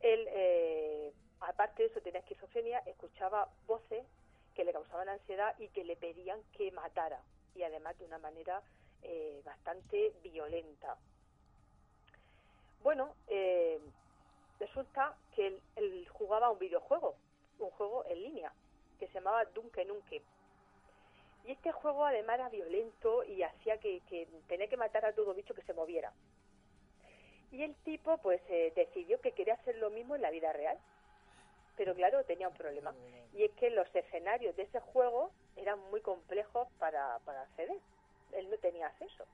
[0.00, 4.04] Él, eh, aparte de eso, tenía esquizofrenia, escuchaba voces
[4.54, 7.20] que le causaban ansiedad y que le pedían que matara,
[7.54, 8.62] y además de una manera
[9.02, 10.96] eh, bastante violenta.
[12.86, 13.80] Bueno, eh,
[14.60, 17.16] resulta que él, jugaba un videojuego,
[17.58, 18.52] un juego en línea,
[19.00, 20.22] que se llamaba Dunque Nunque.
[21.44, 25.34] Y este juego además era violento y hacía que, que tenía que matar a todo
[25.34, 26.12] bicho que se moviera.
[27.50, 30.78] Y el tipo pues eh, decidió que quería hacer lo mismo en la vida real.
[31.76, 32.94] Pero claro, tenía un problema.
[33.34, 37.80] Y es que los escenarios de ese juego eran muy complejos para, para acceder.
[38.30, 39.24] Él no tenía acceso.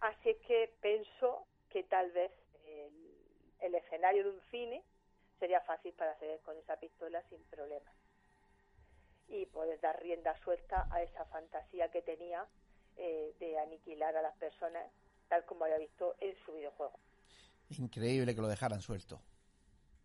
[0.00, 2.30] Así es que pensó que tal vez
[2.66, 2.92] el,
[3.58, 4.80] el escenario de un cine
[5.40, 7.92] sería fácil para acceder con esa pistola sin problemas.
[9.26, 12.46] Y poder dar rienda suelta a esa fantasía que tenía
[12.96, 14.84] eh, de aniquilar a las personas
[15.28, 16.96] tal como había visto en su videojuego.
[17.70, 19.20] Increíble que lo dejaran suelto.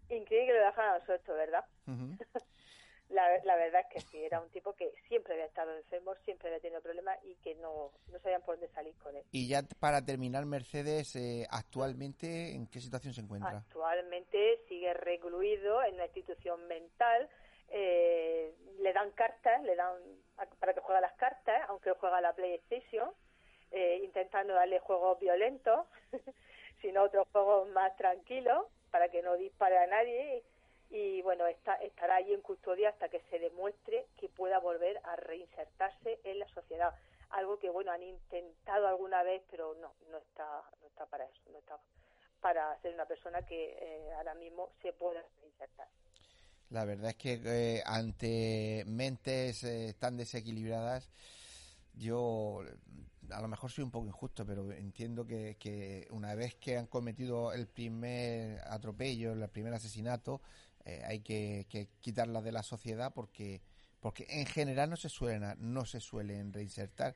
[0.10, 1.66] Increíble que lo dejaran suelto, ¿verdad?
[3.10, 6.50] la, la, verdad es que sí, era un tipo que siempre había estado enfermo, siempre
[6.50, 9.24] había tenido problemas y que no, no sabían por dónde salir con él.
[9.32, 13.58] Y ya para terminar, Mercedes, eh, actualmente, ¿en qué situación se encuentra?
[13.58, 17.30] Actualmente sigue recluido en una institución mental.
[17.70, 19.96] Eh, le dan cartas, le dan
[20.60, 23.10] para que juegue las cartas, aunque juega la PlayStation
[23.72, 25.86] eh, intentando darle juegos violentos,
[26.82, 30.44] sino otros juegos más tranquilos para que no dispare a nadie
[30.90, 35.16] y bueno, está, estará allí en custodia hasta que se demuestre que pueda volver a
[35.16, 36.94] reinsertarse en la sociedad.
[37.30, 41.42] Algo que bueno, han intentado alguna vez, pero no, no está, no está para eso,
[41.52, 41.78] no está
[42.42, 45.88] para ser una persona que eh, ahora mismo se pueda reinsertar.
[46.70, 49.66] La verdad es que eh, ante mentes
[50.00, 51.10] tan desequilibradas,
[51.94, 52.64] yo
[53.32, 57.54] a lo mejor soy un poco injusto, pero entiendo que, una vez que han cometido
[57.54, 60.42] el primer atropello, el primer asesinato,
[60.96, 63.62] eh, hay que, que quitarlas de la sociedad porque
[64.00, 67.16] porque en general no se suelen no se suelen reinsertar.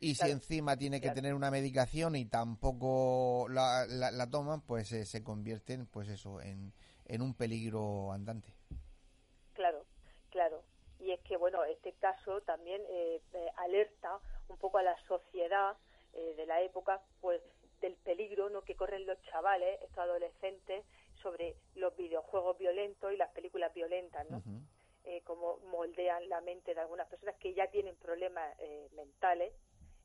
[0.00, 5.06] Y si encima tiene que tener una medicación y tampoco la, la, toman pues eh,
[5.06, 6.74] se convierten pues eso en,
[7.06, 8.54] en un peligro andante.
[9.54, 9.84] Claro
[10.30, 10.62] claro.
[11.00, 13.20] Y es que bueno este caso también eh,
[13.56, 14.18] alerta
[14.48, 15.76] un poco a la sociedad
[16.16, 17.40] eh, de la época, pues
[17.84, 18.62] del peligro ¿no?
[18.62, 20.84] que corren los chavales, estos adolescentes,
[21.22, 24.42] sobre los videojuegos violentos y las películas violentas, ¿no?
[25.04, 29.52] Eh, como moldean la mente de algunas personas que ya tienen problemas eh, mentales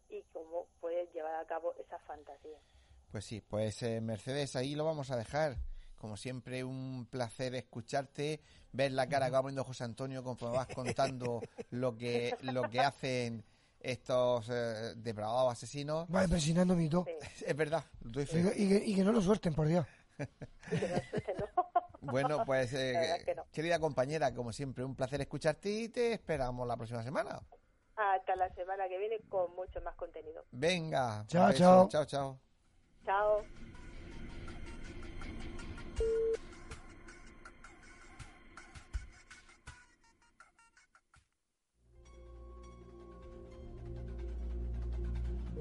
[0.09, 2.59] y cómo pueden llevar a cabo esa fantasía.
[3.11, 5.55] Pues sí, pues Mercedes, ahí lo vamos a dejar.
[5.95, 8.41] Como siempre, un placer escucharte,
[8.73, 12.79] ver la cara que va poniendo José Antonio conforme vas contando lo que, lo que
[12.79, 13.43] hacen
[13.79, 16.07] estos eh, depravados asesinos.
[16.13, 17.05] Va impresionando mi todo.
[17.45, 17.83] Es verdad,
[18.55, 19.85] Y, que, no lo suelten, por Dios.
[22.01, 27.03] bueno, pues, eh, querida compañera, como siempre, un placer escucharte y te esperamos la próxima
[27.03, 27.39] semana.
[27.95, 30.45] Hasta la semana que viene con mucho más contenido.
[30.51, 31.25] Venga.
[31.27, 31.89] Chao, chao.
[31.89, 32.39] Chao, chao.
[33.05, 33.43] Chao.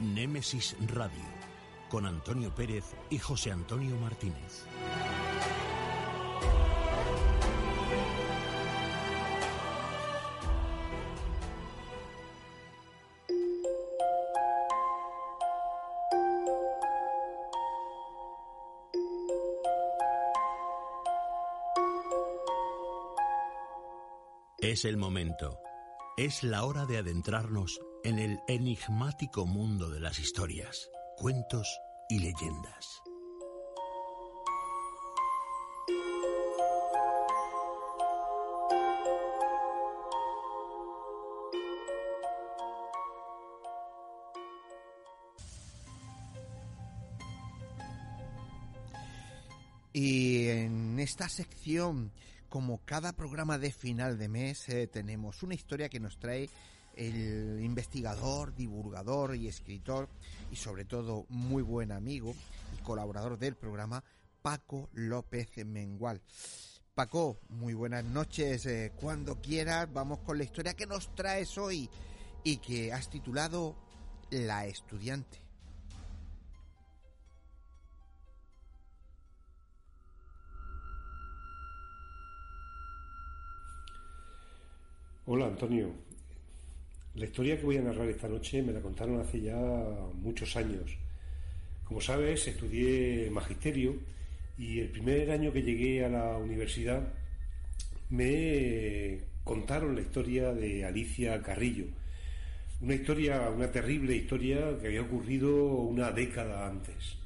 [0.00, 1.24] Némesis Radio
[1.88, 4.66] con Antonio Pérez y José Antonio Martínez.
[24.58, 25.65] Es el momento.
[26.18, 30.88] Es la hora de adentrarnos en el enigmático mundo de las historias,
[31.18, 31.68] cuentos
[32.08, 33.02] y leyendas.
[49.92, 52.10] Y en esta sección,
[52.56, 56.48] como cada programa de final de mes, eh, tenemos una historia que nos trae
[56.94, 60.08] el investigador, divulgador y escritor
[60.50, 62.34] y sobre todo muy buen amigo
[62.74, 64.02] y colaborador del programa,
[64.40, 66.22] Paco López Mengual.
[66.94, 68.64] Paco, muy buenas noches.
[68.64, 71.90] eh, cuando quieras, vamos con la historia que nos traes hoy
[72.42, 73.76] y que has titulado
[74.30, 75.45] La estudiante.
[85.28, 85.90] Hola Antonio.
[87.16, 89.56] La historia que voy a narrar esta noche me la contaron hace ya
[90.14, 90.96] muchos años.
[91.82, 93.96] Como sabes, estudié magisterio
[94.56, 97.12] y el primer año que llegué a la universidad
[98.08, 101.86] me contaron la historia de Alicia Carrillo.
[102.80, 107.16] Una historia, una terrible historia que había ocurrido una década antes.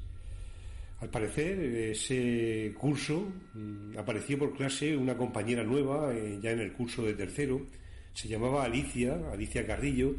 [1.03, 6.72] Al parecer, ese curso mm, apareció por clase una compañera nueva, eh, ya en el
[6.72, 7.61] curso de tercero,
[8.14, 10.14] se llamaba Alicia, Alicia Carrillo,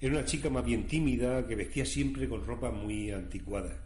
[0.00, 3.80] era una chica más bien tímida que vestía siempre con ropa muy anticuada.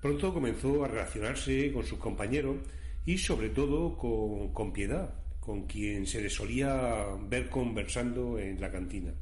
[0.00, 2.56] Pronto comenzó a relacionarse con sus compañeros
[3.04, 8.70] y sobre todo con, con Piedad, con quien se le solía ver conversando en la
[8.70, 9.12] cantina.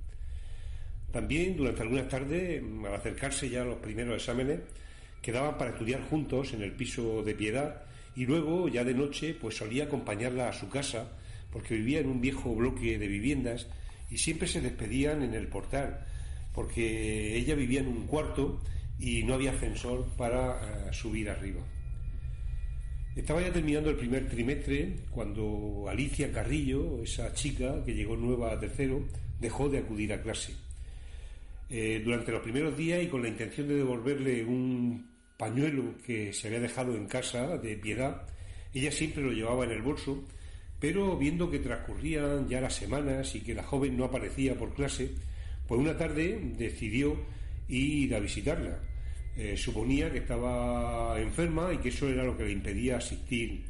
[1.10, 4.60] También durante algunas tardes, al acercarse ya a los primeros exámenes,
[5.22, 7.82] quedaban para estudiar juntos en el piso de Piedad
[8.16, 11.12] y luego ya de noche pues solía acompañarla a su casa
[11.54, 13.68] porque vivía en un viejo bloque de viviendas
[14.10, 16.04] y siempre se despedían en el portal,
[16.52, 18.60] porque ella vivía en un cuarto
[18.98, 21.62] y no había ascensor para eh, subir arriba.
[23.14, 28.58] Estaba ya terminando el primer trimestre cuando Alicia Carrillo, esa chica que llegó nueva a
[28.58, 29.04] tercero,
[29.40, 30.54] dejó de acudir a clase.
[31.70, 36.48] Eh, durante los primeros días y con la intención de devolverle un pañuelo que se
[36.48, 38.26] había dejado en casa de piedad,
[38.72, 40.24] ella siempre lo llevaba en el bolso
[40.84, 45.12] pero viendo que transcurrían ya las semanas y que la joven no aparecía por clase,
[45.66, 47.16] pues una tarde decidió
[47.68, 48.80] ir a visitarla.
[49.34, 53.64] Eh, suponía que estaba enferma y que eso era lo que le impedía asistir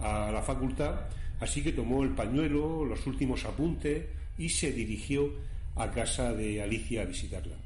[0.00, 1.06] a la facultad,
[1.40, 4.04] así que tomó el pañuelo, los últimos apuntes
[4.36, 5.32] y se dirigió
[5.76, 7.56] a casa de Alicia a visitarla.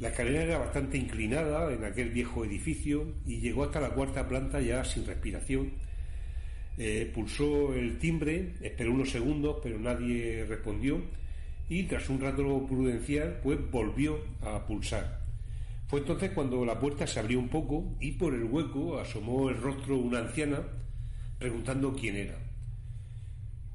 [0.00, 4.62] La escalera era bastante inclinada en aquel viejo edificio y llegó hasta la cuarta planta
[4.62, 5.72] ya sin respiración
[6.78, 11.02] eh, pulsó el timbre, esperó unos segundos, pero nadie respondió
[11.68, 15.20] y tras un rato prudencial, pues volvió a pulsar.
[15.86, 19.56] Fue entonces cuando la puerta se abrió un poco y por el hueco asomó el
[19.56, 20.62] rostro una anciana
[21.38, 22.38] preguntando quién era.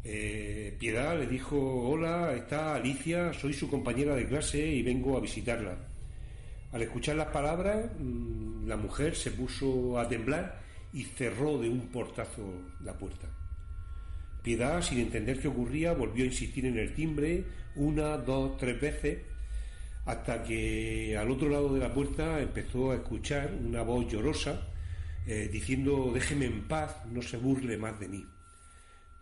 [0.03, 5.21] Eh, Piedad le dijo, hola, está Alicia, soy su compañera de clase y vengo a
[5.21, 5.77] visitarla.
[6.71, 10.61] Al escuchar las palabras, mm, la mujer se puso a temblar
[10.93, 13.27] y cerró de un portazo la puerta.
[14.43, 19.19] Piedad, sin entender qué ocurría, volvió a insistir en el timbre una, dos, tres veces,
[20.05, 24.67] hasta que al otro lado de la puerta empezó a escuchar una voz llorosa
[25.25, 28.25] eh, diciendo déjeme en paz, no se burle más de mí.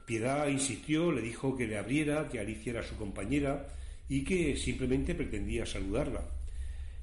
[0.05, 3.67] Piedad insistió, le dijo que le abriera, que Alicia era su compañera
[4.09, 6.23] y que simplemente pretendía saludarla.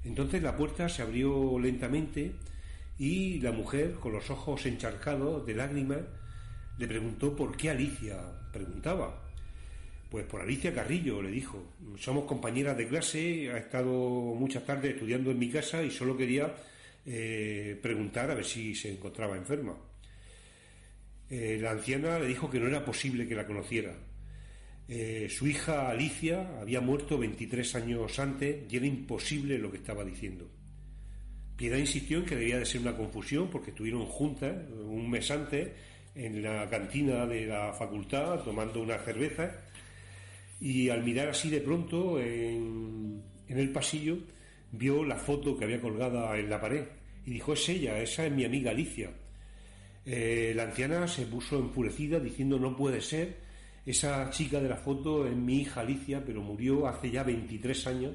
[0.05, 2.33] Entonces la puerta se abrió lentamente
[2.99, 6.01] y la mujer, con los ojos encharcados de lágrimas,
[6.79, 8.19] le preguntó por qué Alicia
[8.53, 9.25] preguntaba.
[10.11, 11.75] Pues por Alicia Carrillo, le dijo.
[11.97, 16.55] Somos compañeras de clase, ha estado muchas tardes estudiando en mi casa y solo quería
[17.05, 19.77] eh, preguntar a ver si se encontraba enferma.
[21.31, 23.95] Eh, la anciana le dijo que no era posible que la conociera.
[24.89, 30.05] Eh, su hija Alicia había muerto 23 años antes y era imposible lo que estaba
[30.05, 30.49] diciendo.
[31.59, 35.71] Piedad insistió en que debía de ser una confusión porque estuvieron juntas un mes antes
[36.15, 39.51] en la cantina de la facultad tomando una cerveza
[40.61, 44.19] y al mirar así de pronto en, el pasillo,
[44.71, 46.85] vio la foto que había colgada en la pared
[47.27, 49.11] y dijo, es ella, esa es mi amiga Alicia.
[50.07, 53.37] Eh, la anciana se puso enfurecida diciendo, no puede ser,
[53.85, 58.13] esa chica de la foto es mi hija Alicia, pero murió hace ya 23 años,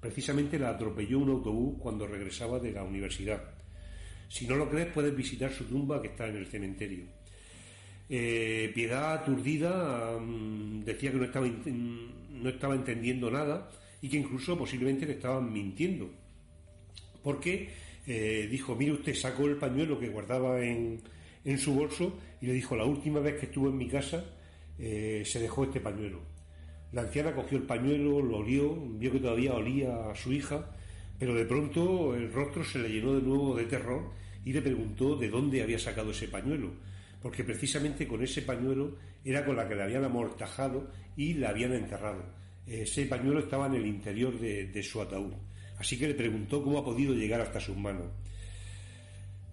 [0.00, 3.42] precisamente la atropelló un autobús cuando regresaba de la universidad.
[4.28, 7.04] Si no lo crees, puedes visitar su tumba que está en el cementerio.
[8.08, 13.70] Eh, Piedad, aturdida, mm, decía que no estaba, no estaba entendiendo nada
[14.02, 16.10] y que incluso posiblemente le estaban mintiendo.
[17.22, 17.68] Porque
[18.06, 21.00] eh, dijo, mire usted, sacó el pañuelo que guardaba en,
[21.44, 24.24] en, su bolso y le dijo, la última vez que estuvo en mi casa
[24.78, 26.29] eh, se dejó este pañuelo.
[26.92, 30.70] La anciana cogió el pañuelo, lo olió, vio que todavía olía a su hija,
[31.18, 34.10] pero de pronto el rostro se le llenó de nuevo de terror
[34.44, 36.72] y le preguntó de dónde había sacado ese pañuelo,
[37.22, 41.74] porque precisamente con ese pañuelo era con la que le habían amortajado y la habían
[41.74, 42.24] enterrado.
[42.66, 45.34] Ese pañuelo estaba en el interior de, su ataúd.
[45.78, 48.06] Así que le preguntó cómo ha podido llegar hasta sus manos.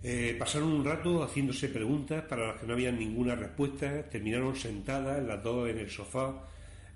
[0.04, 4.04] Eh, pasaron un rato haciéndose preguntas para las que no había ninguna respuesta.
[4.10, 6.48] Terminaron sentadas las dos en el sofá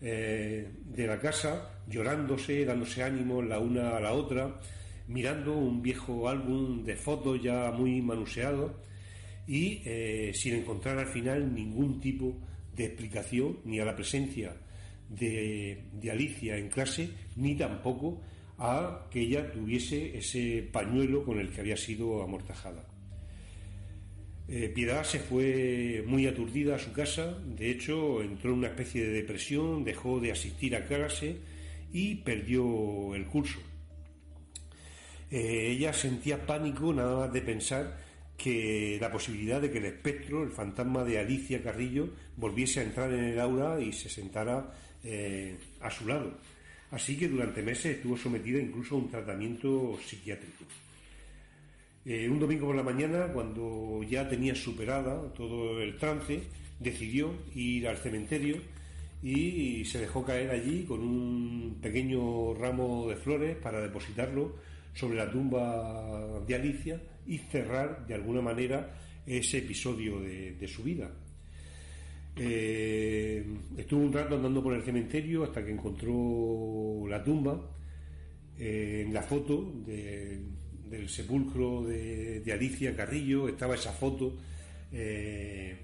[0.02, 4.60] eh, de la casa, llorándose, dándose ánimo la una a la otra,
[5.08, 8.80] mirando un viejo álbum de fotos ya muy manuseado
[9.47, 12.38] y eh, sin encontrar al final ningún tipo
[12.76, 14.56] de explicación ni a la presencia
[15.10, 18.22] de, Alicia en clase, ni tampoco
[18.58, 22.90] a que ella tuviese ese pañuelo con el que había sido amortajada.
[24.54, 29.06] Eh, Piedad se fue muy aturdida a su casa, de hecho entró en una especie
[29.06, 31.38] de depresión, dejó de asistir a clase
[31.93, 33.60] y perdió el curso.
[35.32, 37.97] Eh, ella sentía pánico nada más de pensar
[38.38, 43.14] que la posibilidad de que el espectro, el fantasma de Alicia Carrillo, volviese a entrar
[43.14, 46.38] en el aula y se sentara eh, a su lado.
[46.91, 50.66] Así que durante meses estuvo sometida incluso a un tratamiento psiquiátrico.
[52.04, 56.41] Eh, un domingo por la mañana, cuando ya tenía superada todo el trance,
[56.80, 58.58] decidió ir al cementerio
[59.22, 64.56] y se dejó caer allí con un pequeño ramo de flores para depositarlo
[64.93, 68.95] sobre la tumba de Alicia y cerrar de alguna manera
[69.26, 71.12] ese episodio de, su vida.
[72.36, 73.45] Eh,
[73.78, 77.62] estuvo un rato andando por el cementerio hasta que encontró la tumba.
[78.58, 79.72] Eh, en la foto
[80.91, 84.37] del sepulcro de, Alicia Carrillo estaba esa foto
[84.91, 85.75] eh,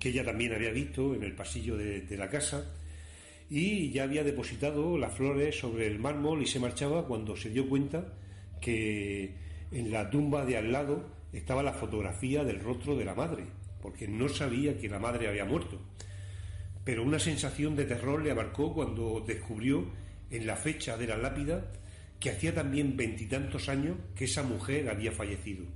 [0.00, 2.64] que ella también había visto en el pasillo de la casa
[3.50, 7.68] y ya había depositado las flores sobre el mármol y se marchaba cuando se dio
[7.68, 8.12] cuenta
[8.60, 9.34] que
[9.70, 13.44] en la tumba de al lado estaba la fotografía del rostro de la madre,
[13.82, 15.78] porque no sabía que la madre había muerto.
[16.84, 19.84] Pero una sensación de terror le abarcó cuando descubrió
[20.30, 21.70] en la fecha de la lápida
[22.24, 25.66] que hacía también veintitantos años que esa mujer había fallecido,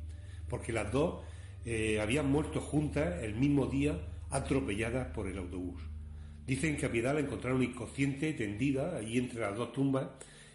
[0.48, 1.20] porque las dos
[1.66, 5.82] eh, habían muerto juntas el mismo día atropelladas por el autobús.
[6.46, 10.08] Dicen que a Piedad la encontraron inconsciente, tendida, allí entre las dos tumbas,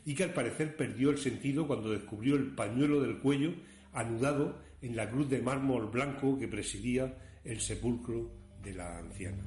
[0.04, 3.54] y que al parecer perdió el sentido cuando descubrió el pañuelo del cuello
[3.94, 7.14] anudado en la cruz de mármol blanco que presidía
[7.44, 8.32] el sepulcro
[8.64, 9.44] de la anciana.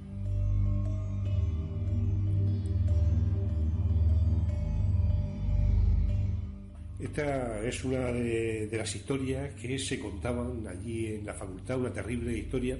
[6.98, 11.92] Esta es una de, de, las historias que se contaban allí en la facultad, una
[11.92, 12.78] terrible historia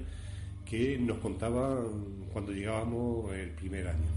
[0.65, 4.16] que nos contaban cuando llegábamos el primer año.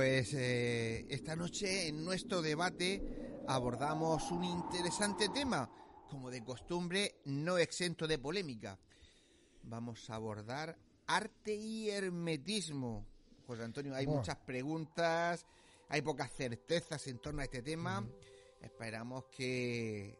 [0.00, 5.70] Pues eh, esta noche en nuestro debate abordamos un interesante tema,
[6.08, 8.78] como de costumbre, no exento de polémica.
[9.64, 10.74] Vamos a abordar
[11.06, 13.04] arte y hermetismo.
[13.46, 15.44] José Antonio, hay muchas preguntas,
[15.90, 18.02] hay pocas certezas en torno a este tema.
[18.62, 20.18] Esperamos que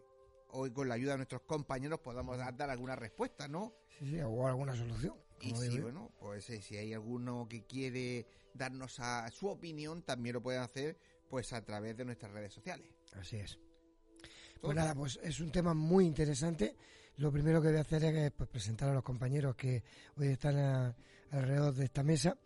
[0.53, 3.75] hoy con la ayuda de nuestros compañeros podamos dar, dar alguna respuesta, ¿no?
[3.99, 5.15] Sí, sí, o alguna solución.
[5.41, 5.83] Y si, yo.
[5.83, 10.61] bueno, pues eh, si hay alguno que quiere darnos a su opinión, también lo pueden
[10.63, 10.99] hacer
[11.29, 12.87] pues a través de nuestras redes sociales.
[13.15, 13.59] Así es.
[14.61, 16.77] Pues nada, pues es un tema muy interesante.
[17.17, 19.83] Lo primero que voy a hacer es pues, presentar a los compañeros que
[20.17, 20.97] hoy están a-
[21.31, 22.37] alrededor de esta mesa.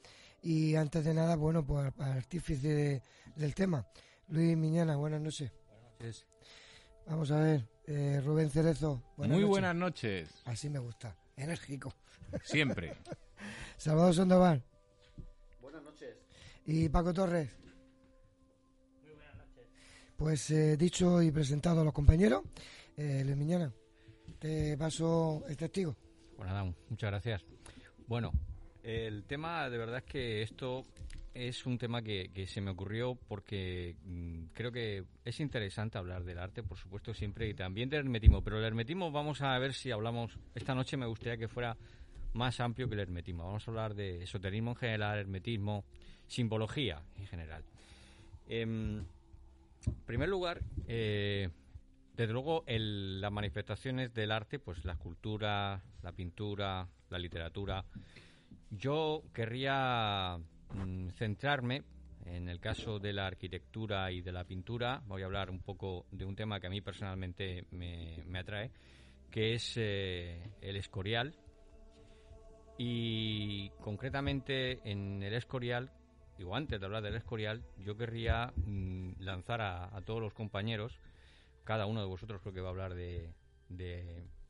[0.42, 3.02] Y antes de nada, bueno, pues al artífice de-
[3.34, 3.86] del tema,
[4.28, 5.50] Luis Miñana, buenas noches.
[7.06, 9.02] Vamos a ver, eh, Rubén Cerezo.
[9.16, 9.46] Muy noches.
[9.46, 10.42] buenas noches.
[10.44, 11.94] Así me gusta, enérgico.
[12.42, 12.96] Siempre.
[13.76, 14.62] Salvador Sandoval.
[15.60, 16.16] Buenas noches.
[16.66, 17.50] Y Paco Torres.
[20.16, 22.42] Pues eh, dicho y presentado a los compañeros,
[22.96, 23.72] eh, Luis Miñana,
[24.38, 25.96] te paso el testigo.
[26.36, 27.44] Pues nada, muchas gracias.
[28.06, 28.32] Bueno,
[28.82, 30.84] el tema de verdad es que esto
[31.34, 36.24] es un tema que, que se me ocurrió porque mm, creo que es interesante hablar
[36.24, 38.42] del arte, por supuesto, siempre, y también del hermetismo.
[38.42, 41.76] Pero el hermetismo vamos a ver si hablamos, esta noche me gustaría que fuera
[42.34, 43.44] más amplio que el hermetismo.
[43.44, 45.84] Vamos a hablar de esoterismo en general, hermetismo,
[46.26, 47.64] simbología en general.
[48.48, 48.98] Em,
[49.86, 51.50] en primer lugar, eh,
[52.16, 57.84] desde luego, las manifestaciones del arte, pues la escultura, la pintura, la literatura.
[58.70, 60.38] Yo querría
[60.74, 61.82] mm, centrarme
[62.26, 66.06] En el caso de la arquitectura y de la pintura, voy a hablar un poco
[66.10, 68.70] de un tema que a mí personalmente me, me atrae,
[69.30, 71.34] que es eh, el escorial.
[72.78, 75.90] Y concretamente en el escorial,
[76.38, 80.98] digo, antes de hablar del escorial, yo querría mm, lanzar a, todos los compañeros,
[81.64, 83.32] cada uno de vosotros creo que va a hablar de,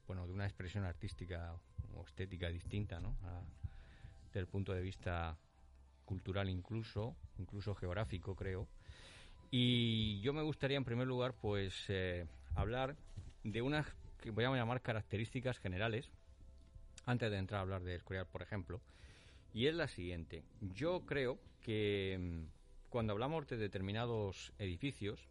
[0.07, 1.55] bueno, de una expresión artística
[1.95, 3.17] o estética distinta, ¿no?
[4.33, 5.37] Desde punto de vista
[6.05, 8.69] cultural incluso, incluso geográfico creo.
[9.51, 12.97] Y yo me gustaría en primer lugar pues eh, hablar
[13.43, 13.87] de unas
[14.21, 16.11] que voy a llamar características generales
[17.07, 18.81] antes de entrar a hablar de Escorial, por ejemplo.
[19.53, 20.43] Y es la siguiente.
[20.75, 25.29] Yo creo que mm, cuando hablamos de determinados edificios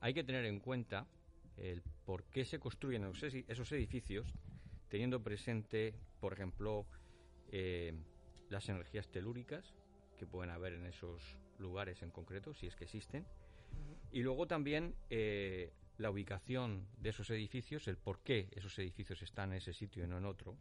[0.00, 1.06] hay que tener en cuenta
[1.56, 4.34] el por qué se construyen esos edi- esos edificios
[4.90, 6.86] teniendo presente, por ejemplo,
[7.52, 7.94] eh,
[8.50, 9.72] las energías telúricas
[10.18, 13.26] que pueden haber en esos lugares en concreto, si es que existen,
[14.10, 19.50] y luego también eh, la ubicación de esos edificios, el por qué esos edificios están
[19.50, 20.56] en ese sitio y no en otro,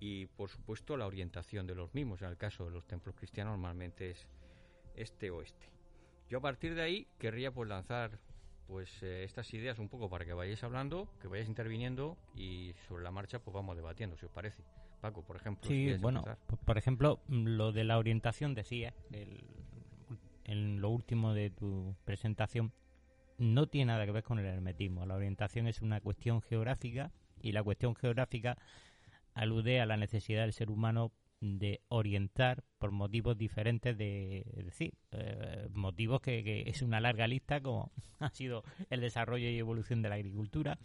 [0.00, 2.22] y por supuesto la orientación de los mismos.
[2.22, 4.26] En el caso de los templos cristianos normalmente es
[4.96, 5.70] este-oeste.
[6.28, 8.18] Yo a partir de ahí querría pues lanzar
[8.66, 13.04] pues eh, estas ideas un poco para que vayáis hablando, que vayáis interviniendo y sobre
[13.04, 14.62] la marcha pues vamos debatiendo, si os parece.
[15.02, 15.68] Paco, por ejemplo.
[15.68, 16.22] Sí, bueno,
[16.64, 19.44] por ejemplo, mm, lo de la orientación decía, el-
[20.44, 22.72] en lo último de tu presentación,
[23.36, 25.04] no tiene nada que ver con el hermetismo.
[25.04, 28.56] La orientación es una cuestión geográfica y la cuestión geográfica
[29.34, 34.94] alude a la necesidad del ser humano de orientar por motivos diferentes de es decir
[35.10, 37.90] eh, motivos que, que es una larga lista como
[38.20, 40.78] ha sido el desarrollo y evolución de la agricultura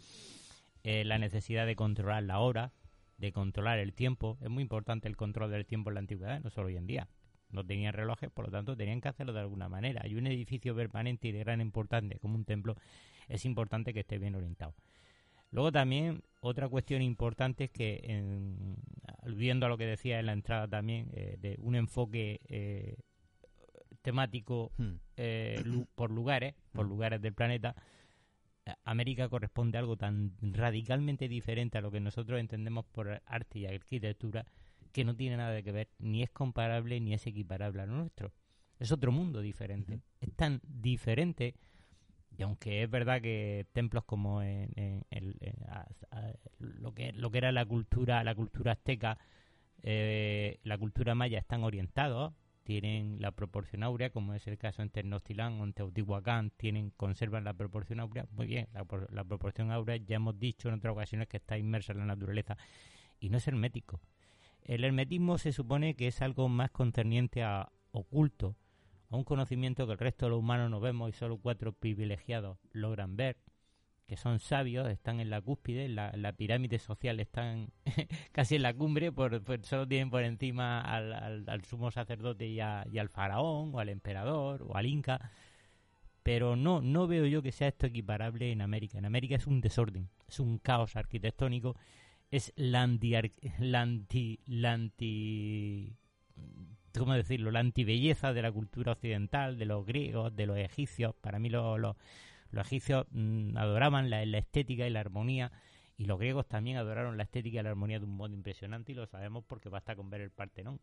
[0.82, 2.72] eh, la necesidad de controlar la hora
[3.18, 4.38] de controlar el tiempo.
[4.40, 7.08] Es muy importante el control del tiempo en la antigüedad no solo hoy en día.
[7.50, 10.06] No tenían relojes por lo tanto tenían que hacerlo de alguna manera.
[10.06, 12.76] Y un edificio permanente y de gran importancia como un templo
[13.28, 14.74] es importante que esté bien orientado.
[15.50, 18.76] Luego también otra cuestión importante es que, en,
[19.22, 22.96] aludiendo a lo que decía en la entrada también, eh, de un enfoque eh,
[24.02, 24.70] temático
[25.16, 27.80] eh, lu- por lugares, por lugares del planeta, eh,
[28.84, 33.66] América corresponde a algo tan radicalmente diferente a lo que nosotros entendemos por arte y
[33.66, 34.44] arquitectura
[34.92, 38.32] que no tiene nada que ver, ni es comparable ni es equiparable a lo nuestro.
[38.78, 40.00] Es otro mundo diferente.
[40.20, 41.54] Es tan diferente
[42.36, 47.12] y aunque es verdad que templos como en, en- el- en- a- a- lo que
[47.12, 49.18] lo que era la cultura la cultura azteca
[49.82, 52.34] eh, la cultura maya están orientados
[52.68, 57.44] tienen la proporción áurea como es el caso en Tenochtitlán o en Teotihuacán tienen conservan
[57.44, 58.26] la proporción áurea.
[58.32, 61.92] Muy bien la, la proporción áurea ya hemos dicho en otras ocasiones que está inmersa
[61.92, 62.58] en la naturaleza
[63.20, 64.02] y no es hermético.
[64.60, 68.54] El hermetismo se supone que es algo más concerniente a oculto
[69.08, 72.58] a un conocimiento que el resto de los humanos no vemos y solo cuatro privilegiados
[72.72, 73.38] logran ver,
[74.08, 77.70] que son sabios, están en la cúspide, la, la pirámide social están
[78.32, 81.12] casi en la cumbre, por, solo tienen por encima al,
[81.48, 85.30] al- sumo sacerdote y, y al faraón, o al emperador, o al inca,
[86.22, 88.98] pero no, no veo yo que sea esto equiparable en América.
[88.98, 91.76] En América es un desorden, es un caos arquitectónico,
[92.30, 93.14] es la anti,
[93.58, 95.96] la anti, la anti
[96.96, 97.50] ¿cómo decirlo?
[97.50, 101.14] La antibelleza de la cultura occidental, de los griegos, de los egipcios.
[101.20, 101.96] Para mí lo- lo-
[102.50, 105.52] los egipcios mm, adoraban la, la estética y la armonía
[105.96, 108.94] y los griegos también adoraron la estética y la armonía de un modo impresionante y
[108.94, 110.80] lo sabemos porque basta con ver el Partenón.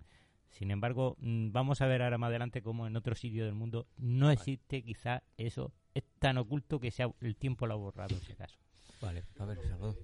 [0.50, 3.88] Sin embargo, mm, vamos a ver ahora más adelante cómo en otro sitio del mundo
[3.98, 5.74] no existe quizá eso.
[5.94, 8.58] Es tan oculto que sea el tiempo lo ha borrado, si acaso.
[9.02, 9.96] Vale, a ver, Salvador.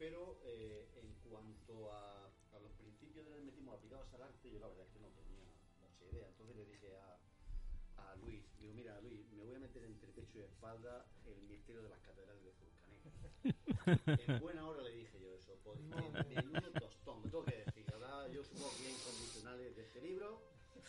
[0.00, 4.68] Pero eh, en cuanto a, a los principios del hermetismo aplicados al arte, yo la
[4.68, 5.44] verdad es que no tenía
[5.84, 6.26] mucha idea.
[6.26, 7.18] Entonces le dije a,
[8.08, 11.82] a Luis, digo, mira Luis, me voy a meter entre pecho y espalda el misterio
[11.82, 14.24] de las catedrales de Fulcanelli.
[14.32, 17.84] en buena hora le dije yo eso, porque menudo tostón, me tengo que decir.
[17.92, 20.40] Ahora yo supongo que hay incondicionales de este libro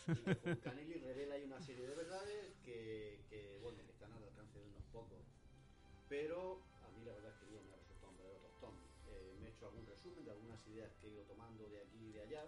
[0.08, 4.24] y que Fulcanelli revela ahí una serie de verdades que, que, bueno, que están al
[4.24, 5.20] alcance de unos pocos.
[6.08, 6.71] Pero
[9.62, 12.44] hecho algún resumen de algunas ideas que he ido tomando de aquí y de allá.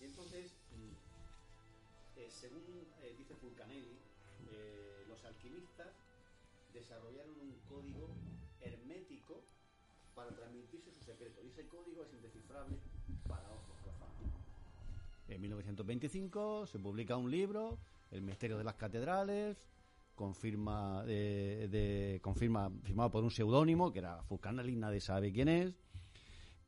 [0.00, 2.62] Y entonces, mm, eh, según
[3.02, 3.98] eh, dice Fulcanelli,
[4.50, 5.92] eh, los alquimistas
[6.72, 8.08] desarrollaron un código
[8.60, 9.44] hermético
[10.14, 11.40] para transmitirse su secreto.
[11.42, 12.76] Y ese código es indescifrable
[13.28, 14.16] para ojos profanos.
[15.28, 17.78] En 1925 se publica un libro,
[18.10, 19.56] El misterio de las catedrales,
[20.14, 25.74] confirma, de, de- confirma firmado por un seudónimo, que era Fulcanelli, nadie sabe quién es,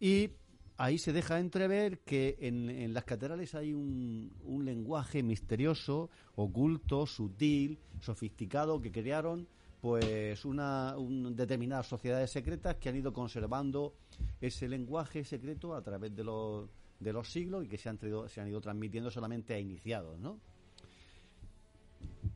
[0.05, 0.33] y
[0.77, 4.31] ahí se deja entrever que en, las catedrales hay un,
[4.63, 9.49] lenguaje misterioso, oculto, sutil, sofisticado, que crearon
[9.81, 13.95] pues una un- determinadas sociedades secretas que han ido conservando
[14.43, 16.69] ese lenguaje secreto a través de los,
[17.01, 20.19] de los siglos y que se han, traído- se han ido transmitiendo solamente a iniciados,
[20.19, 20.39] ¿no?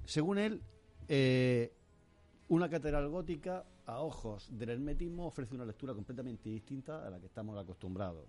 [0.06, 0.62] Según él,
[1.06, 1.70] eh,
[2.48, 7.26] una catedral gótica, a ojos del hermetismo, ofrece una lectura completamente distinta a la que
[7.26, 8.26] estamos acostumbrados.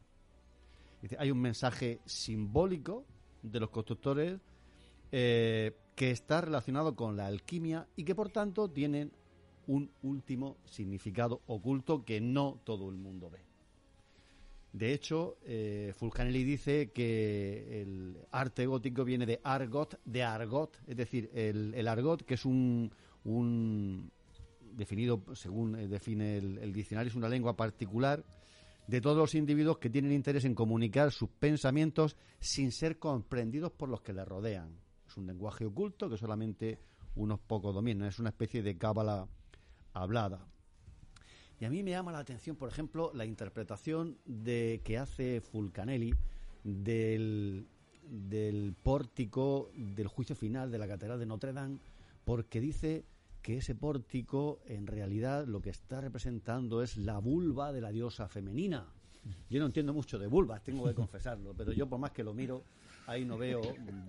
[1.17, 3.05] Hay un mensaje simbólico
[3.43, 4.39] de los constructores
[5.11, 9.11] eh, que está relacionado con la alquimia y que por tanto tienen
[9.67, 13.39] un último significado oculto que no todo el mundo ve.
[14.71, 20.95] De hecho, eh, Fulcanelli dice que el arte gótico viene de argot, de argot, es
[20.95, 22.91] decir, el, el argot, que es un,
[23.25, 24.11] un
[24.73, 28.23] definido, según eh, define el, diccionario, es una lengua particular
[28.87, 33.89] de todos los individuos que tienen interés en comunicar sus pensamientos sin ser comprendidos por
[33.89, 34.79] los que les rodean.
[35.07, 36.79] Es un lenguaje oculto que solamente
[37.15, 39.27] unos pocos dominan, es una especie de cábala
[39.93, 40.47] hablada.
[41.59, 46.13] Y a mí me llama la atención, por ejemplo, la interpretación de que hace Fulcanelli
[46.63, 47.67] del,
[48.03, 51.79] del pórtico del juicio final de la Catedral de Notre Dame,
[52.23, 53.05] porque dice
[53.49, 58.27] que ese pórtico en realidad lo que está representando es la vulva de la diosa
[58.27, 58.85] femenina.
[59.49, 62.31] Yo no entiendo mucho de vulvas, tengo que confesarlo, pero yo por más que lo
[62.35, 62.63] miro,
[63.07, 63.59] ahí no veo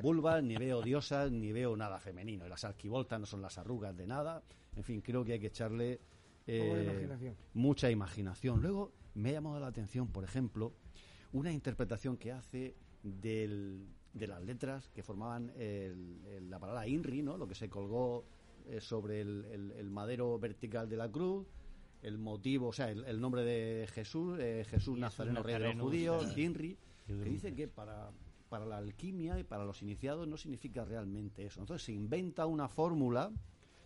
[0.03, 2.45] vulvas, ni veo diosas, ni veo nada femenino.
[2.45, 4.43] Y las arquivoltas no son las arrugas de nada.
[4.77, 6.01] En fin, creo que hay que echarle
[6.47, 7.35] eh, imaginación.
[7.55, 8.61] mucha imaginación.
[8.61, 10.75] Luego me ha llamado la atención, por ejemplo,
[11.33, 17.23] una interpretación que hace del- de las letras que formaban el- el- la palabra INRI,
[17.23, 17.39] ¿no?
[17.39, 18.27] lo que se colgó
[18.71, 21.47] eh, sobre el, el- el madero vertical de la cruz,
[22.03, 25.83] el motivo, o sea, el, el nombre de Jesús, eh, Jesús Nazareno, rey de los
[25.83, 26.43] judíos, sí.
[26.43, 28.11] INRI, que dice que para,
[28.49, 31.61] para la alquimia y para los iniciados no significa realmente eso.
[31.61, 33.31] Entonces se inventa una fórmula,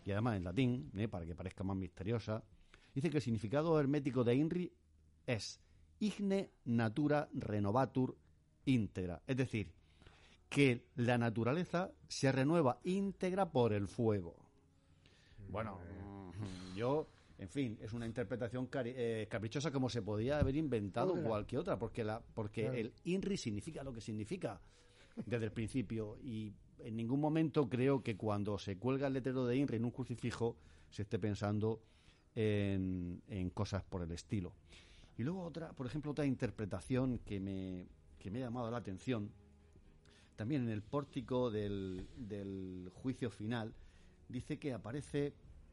[0.05, 1.09] y además en latín, ¿eh?
[1.09, 2.45] para que parezca más misteriosa,
[2.95, 4.73] dice que el significado hermético de INRI
[5.27, 5.61] es
[5.99, 8.17] igne natura renovatur
[8.67, 9.73] íntegra, es decir,
[10.49, 14.37] que la naturaleza se renueva íntegra por el fuego.
[15.49, 15.79] Bueno,
[16.39, 17.09] mm, yo,
[17.39, 21.79] en fin, es una interpretación cari- eh, caprichosa como se podía haber inventado cualquier otra,
[21.79, 22.77] porque la, porque Claro.
[22.79, 24.61] el INRI significa lo que significa
[25.27, 29.57] desde el principio y en ningún momento creo que cuando se cuelga el letrero de
[29.57, 30.57] INRI en un crucifijo
[30.91, 31.81] se esté pensando
[32.35, 34.53] en, en cosas por el estilo.
[35.17, 37.87] Y luego otra, por ejemplo, otra interpretación que me,
[38.19, 39.31] que me ha llamado la atención,
[40.35, 43.73] también en el pórtico del, del juicio final,
[44.35, 45.33] dice que aparece,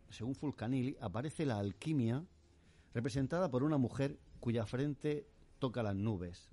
[0.10, 2.24] según Fulcanelli, aparece la alquimia
[2.94, 5.26] representada por una mujer cuya frente
[5.58, 6.48] toca las nubes.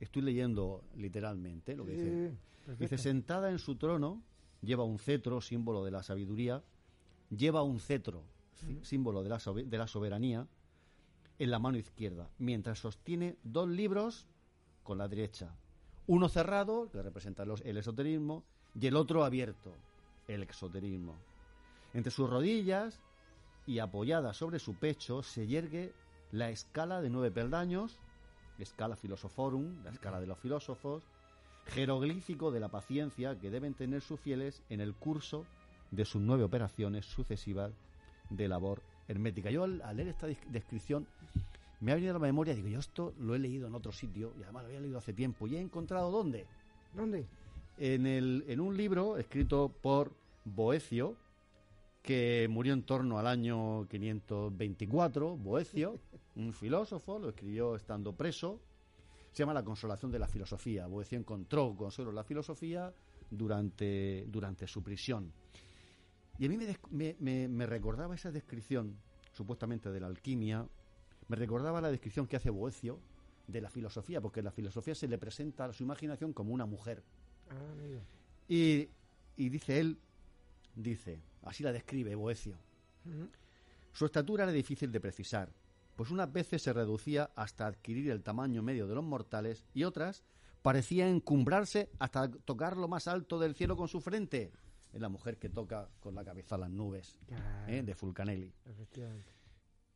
[0.00, 2.36] Estoy leyendo literalmente lo que Sí, dice.
[2.64, 2.82] perfecto.
[2.84, 4.22] Dice, sentada en su trono,
[4.62, 6.62] lleva un cetro, símbolo de la sabiduría,
[7.30, 8.22] lleva un cetro,
[8.54, 10.46] sí- símbolo de la, sobe- de la soberanía,
[11.38, 14.26] en la mano izquierda, mientras sostiene dos libros
[14.82, 15.54] con la derecha.
[16.06, 18.42] Uno cerrado, que representa los- el esoterismo,
[18.78, 19.74] y el otro abierto,
[20.28, 21.16] el exoterismo.
[21.94, 23.00] Entre sus rodillas
[23.66, 25.92] y apoyada sobre su pecho se yergue
[26.32, 27.98] la escala de nueve peldaños,
[28.58, 31.04] escala Philosophorum, la escala de los filósofos,
[31.66, 35.44] jeroglífico de la paciencia que deben tener sus fieles en el curso
[35.90, 37.72] de sus nueve operaciones sucesivas
[38.30, 39.50] de labor hermética.
[39.50, 41.06] Yo al, leer esta descripción
[41.80, 44.32] me ha venido a la memoria, digo, yo esto lo he leído en otro sitio
[44.38, 46.46] y además lo había leído hace tiempo y he encontrado dónde.
[46.94, 47.26] ¿Dónde?
[47.78, 50.12] En, el, en un libro escrito por
[50.44, 51.16] Boecio,
[52.02, 55.98] que murió en torno al año 524, Boecio,
[56.36, 58.60] un filósofo, lo escribió estando preso,
[59.32, 60.86] se llama La consolación de la filosofía.
[60.86, 62.94] Boecio encontró consuelo en la filosofía
[63.30, 65.32] durante, durante su prisión.
[66.38, 68.96] Y a mí me, des- me- me- me recordaba esa descripción,
[69.32, 70.66] supuestamente de la alquimia,
[71.28, 73.00] me recordaba la descripción que hace Boecio
[73.48, 77.02] de la filosofía, porque la filosofía se le presenta a su imaginación como una mujer.
[77.50, 77.54] Ah.
[78.48, 78.88] Y,
[79.36, 79.98] y dice él,
[80.74, 82.56] dice, así la describe Boecio.
[83.92, 85.50] Su estatura era difícil de precisar,
[85.96, 90.24] pues unas veces se reducía hasta adquirir el tamaño medio de los mortales y otras
[90.62, 94.52] parecía encumbrarse hasta tocar lo más alto del cielo con su frente.
[94.92, 97.18] Es la mujer que toca con la cabeza las nubes.
[97.68, 97.82] ¿eh?
[97.82, 98.52] de Fulcanelli.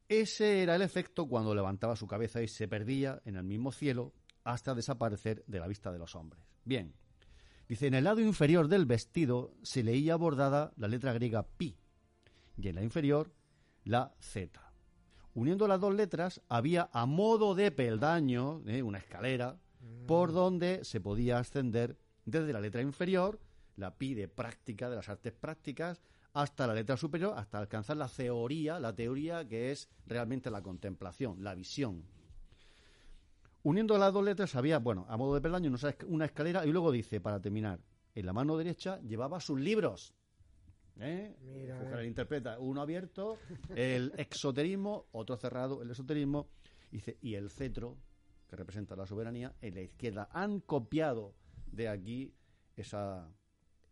[0.08, 4.12] Ese era el efecto cuando levantaba su cabeza y se perdía en el mismo cielo
[4.44, 6.42] hasta desaparecer de la vista de los hombres.
[6.64, 6.92] Bien,
[7.70, 11.76] dice, en el lado inferior del vestido se leía bordada la letra griega pi
[12.58, 13.32] y en la inferior
[13.84, 14.60] la z.
[15.34, 18.82] Uniendo las dos letras había a modo de peldaño, ¿eh?
[18.82, 19.60] una escalera,
[20.08, 23.38] por donde se podía ascender desde la letra inferior,
[23.76, 26.02] la pi de práctica, de las artes prácticas,
[26.32, 31.44] hasta la letra superior, hasta alcanzar la teoría, la teoría que es realmente la contemplación,
[31.44, 32.02] la visión.
[33.62, 35.70] Uniendo las dos letras había, bueno, a modo de peldaño,
[36.06, 37.80] una escalera y luego dice, para terminar,
[38.14, 40.14] en la mano derecha llevaba sus libros.
[40.98, 41.36] ¿Eh?
[41.42, 42.06] Mira, eh.
[42.06, 43.38] interpreta uno abierto,
[43.74, 46.48] el exoterismo, otro cerrado, el esoterismo,
[46.90, 47.96] dice, y el cetro,
[48.48, 50.28] que representa la soberanía, en la izquierda.
[50.32, 51.34] Han copiado
[51.66, 52.34] de aquí
[52.76, 53.30] esa,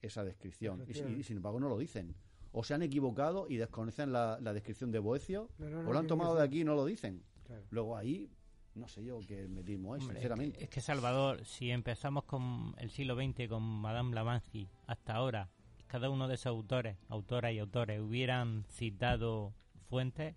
[0.02, 0.84] esa descripción.
[0.86, 2.14] Y, y sin embargo no lo dicen.
[2.52, 5.92] O se han equivocado y desconocen la, la descripción de Boecio, No, no, no, o
[5.92, 7.22] lo han tomado de aquí y no lo dicen.
[7.44, 7.64] Claro.
[7.70, 8.30] Luego ahí,
[8.74, 10.64] no sé yo qué metismo es, Hombre, sinceramente.
[10.64, 15.48] Es que Salvador, si empezamos con el siglo XX, con Madame Blavatsky, hasta ahora,
[15.86, 19.52] cada uno de esos autores, autoras y autores, hubieran citado
[19.88, 20.34] fuentes,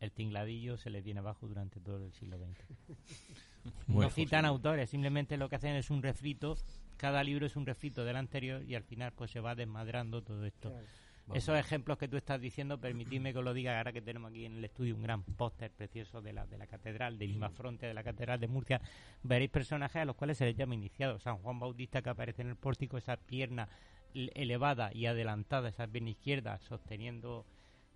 [0.00, 2.58] el tingladillo se les viene abajo durante todo el siglo XX.
[3.86, 6.56] No citan autores, simplemente lo que hacen es un refrito,
[6.96, 10.44] cada libro es un refrito del anterior y al final pues se va desmadrando todo
[10.44, 10.70] esto.
[10.70, 10.86] Claro.
[11.34, 14.44] Esos ejemplos que tú estás diciendo, permitidme que os lo diga ahora que tenemos aquí
[14.44, 17.94] en el estudio un gran póster precioso de la, de la catedral, del Imafronte de
[17.94, 18.80] la catedral de Murcia.
[19.22, 21.22] Veréis personajes a los cuales se les llama iniciados.
[21.22, 23.68] San Juan Bautista que aparece en el pórtico, esa pierna
[24.14, 27.46] elevada y adelantada, esa pierna izquierda sosteniendo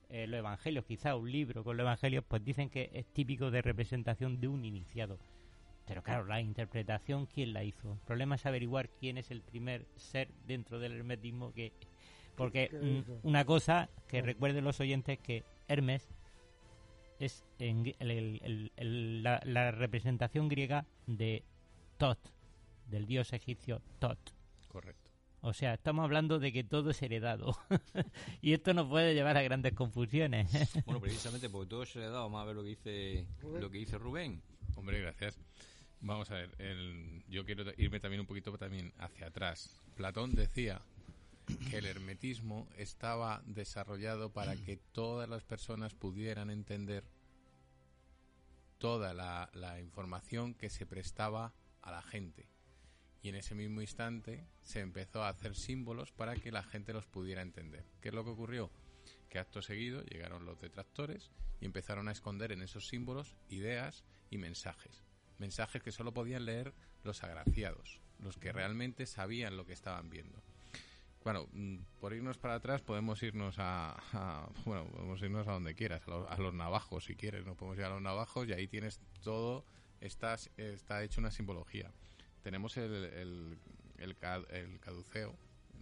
[0.09, 3.61] eh, los evangelios, quizá un libro con los evangelios, pues dicen que es típico de
[3.61, 5.19] representación de un iniciado.
[5.86, 7.93] Pero claro, la interpretación, ¿quién la hizo?
[7.93, 11.73] El problema es averiguar quién es el primer ser dentro del hermetismo que...
[12.37, 12.71] Porque
[13.23, 16.09] una cosa que recuerden los oyentes que Hermes
[17.19, 21.43] es en gr- el- el- el- el- la, la representación griega de
[21.97, 22.19] Tot,
[22.89, 24.19] del dios egipcio Tot.
[24.69, 25.11] Correcto.
[25.41, 27.57] O sea, estamos hablando de que todo es heredado.
[28.43, 30.51] y esto nos puede llevar a grandes confusiones.
[30.85, 33.71] Bueno, precisamente porque todo se le ha dado, vamos a ver lo que dice, lo
[33.71, 34.43] que dice Rubén.
[34.75, 35.39] Hombre, gracias.
[36.01, 39.81] Vamos a ver, el- yo quiero irme también un poquito también hacia atrás.
[39.95, 40.83] Platón decía
[41.47, 47.05] que el hermetismo estaba desarrollado para que todas las personas pudieran entender
[48.78, 52.48] toda la, información que se prestaba a la gente.
[53.23, 57.06] Y en ese mismo instante se empezó a hacer símbolos para que la gente los
[57.06, 57.85] pudiera entender.
[58.01, 58.70] ¿Qué es lo que ocurrió?
[59.28, 64.39] Que acto seguido llegaron los detractores y empezaron a esconder en esos símbolos ideas y
[64.39, 65.02] mensajes.
[65.39, 70.43] Mensajes que solo podían leer los agraciados, los que realmente sabían lo que estaban viendo.
[71.27, 75.74] Bueno, mm, por irnos para atrás podemos irnos a, a- bueno, podemos irnos a donde
[75.74, 78.53] quieras, a los, a los navajos si quieres, no podemos ir a los navajos y
[78.53, 79.65] ahí tienes todo,
[80.01, 81.90] está, está hecho una simbología.
[82.44, 83.59] Tenemos el, el,
[83.98, 85.35] el caduceo,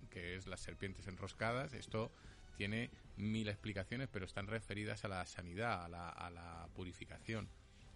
[0.09, 2.11] que es las serpientes enroscadas, esto
[2.57, 7.51] tiene mil explicaciones, pero están referidas a la sanidad, a la, a la purificación.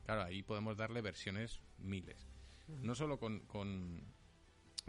[0.05, 2.29] Claro, ahí podemos darle versiones miles.
[2.83, 4.03] No solo con, con,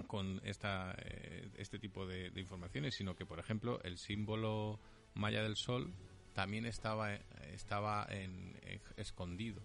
[0.08, 4.80] con esta, eh, este tipo de, de informaciones, sino que, por ejemplo, el símbolo
[5.14, 5.92] maya del sol
[6.34, 7.14] también estaba,
[7.54, 9.62] estaba en, en- escondido.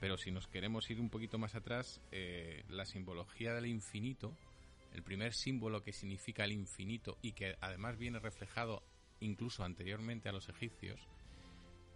[0.00, 4.32] Pero si nos queremos ir un poquito más atrás, eh, la simbología del infinito,
[4.92, 8.82] el primer símbolo que significa el infinito y que además viene reflejado
[9.20, 11.00] incluso anteriormente a los egipcios,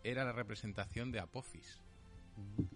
[0.05, 1.81] era la representación de Apophis.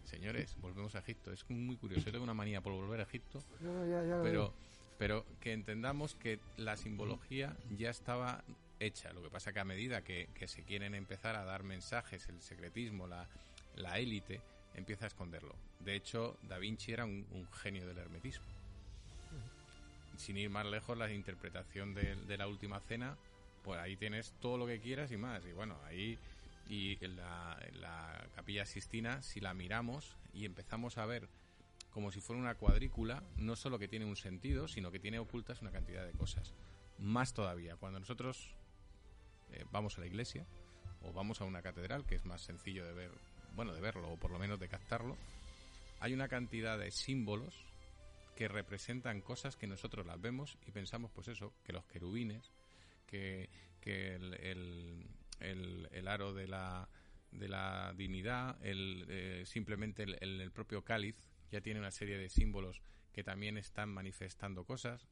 [0.04, 1.32] Señores, volvemos a Egipto.
[1.32, 2.04] Es muy curioso.
[2.06, 4.54] Yo tengo una manía por volver a Egipto, No, ya- ya lo pero.
[4.98, 8.44] Pero que entendamos que la simbología ya estaba
[8.80, 9.12] hecha.
[9.12, 12.40] Lo que pasa que a medida que, que se quieren empezar a dar mensajes, el
[12.40, 13.26] secretismo, la,
[13.76, 14.40] la élite,
[14.74, 15.54] empieza a esconderlo.
[15.80, 18.44] De hecho, Da Vinci era un, genio del hermetismo.
[20.16, 23.16] Sin ir más lejos, la interpretación de, de la última cena,
[23.62, 25.44] pues ahí tienes todo lo que quieras y más.
[25.44, 26.18] Y bueno, ahí
[26.68, 31.28] y en la, en la capilla Sistina, si la miramos y empezamos a ver
[31.96, 35.62] como si fuera una cuadrícula, no solo que tiene un sentido, sino que tiene ocultas
[35.62, 36.52] una cantidad de cosas.
[36.98, 38.54] Más todavía, cuando nosotros
[39.50, 40.46] eh, vamos a la iglesia
[41.00, 43.10] o vamos a una catedral, que es más sencillo de ver,
[43.54, 45.16] bueno, de verlo o por lo menos de captarlo,
[45.98, 47.64] hay una cantidad de símbolos
[48.36, 52.52] que representan cosas que nosotros las vemos y pensamos, pues eso, que los querubines,
[53.06, 53.48] que,
[53.80, 56.90] que el, el, el- aro de la,
[57.32, 61.16] de la dignidad, el, eh, simplemente el- el propio cáliz
[61.50, 62.82] ya tiene una serie de símbolos
[63.12, 65.08] que también están manifestando cosas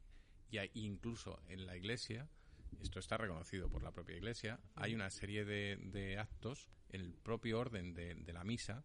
[0.51, 2.29] y incluso en la iglesia
[2.81, 7.59] esto está reconocido por la propia Iglesia, hay una serie de, de actos, el propio
[7.59, 8.85] orden de, la misa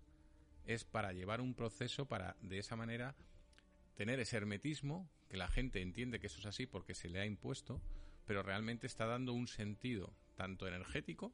[0.65, 3.15] es para llevar un proceso para, de esa manera,
[3.95, 7.25] tener ese hermetismo, que la gente entiende que eso es así porque se le ha
[7.25, 7.81] impuesto,
[8.25, 11.33] pero realmente está dando un sentido tanto energético,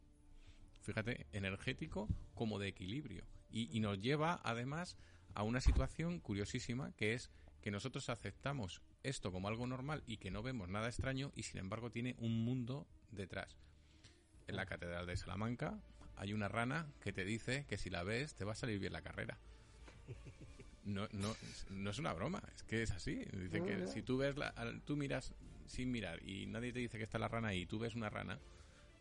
[0.82, 3.26] fíjate, energético como de equilibrio.
[3.52, 4.98] Y nos lleva además
[5.36, 7.30] a una situación curiosísima que es
[7.62, 11.60] que nosotros aceptamos esto como algo normal y que no vemos nada extraño y sin
[11.60, 13.58] embargo tiene un mundo detrás.
[14.48, 15.80] En la Catedral de Salamanca
[16.16, 18.94] hay una rana que te dice que si la ves te va a salir bien
[18.94, 19.38] la carrera.
[20.84, 21.36] No, no,
[21.72, 23.16] no es una broma, es que es así.
[23.34, 23.88] Dice No, que no.
[23.88, 24.54] si tú ves, la,
[24.86, 25.34] tú miras
[25.66, 28.40] sin mirar y nadie te dice que está la rana y tú ves una rana,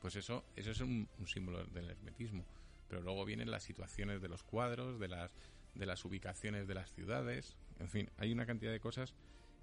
[0.00, 2.46] pues eso, eso es un, un símbolo del hermetismo.
[2.88, 5.30] Pero luego vienen las situaciones de los cuadros, de las,
[5.74, 9.14] de las ubicaciones de las ciudades, en fin, hay una cantidad de cosas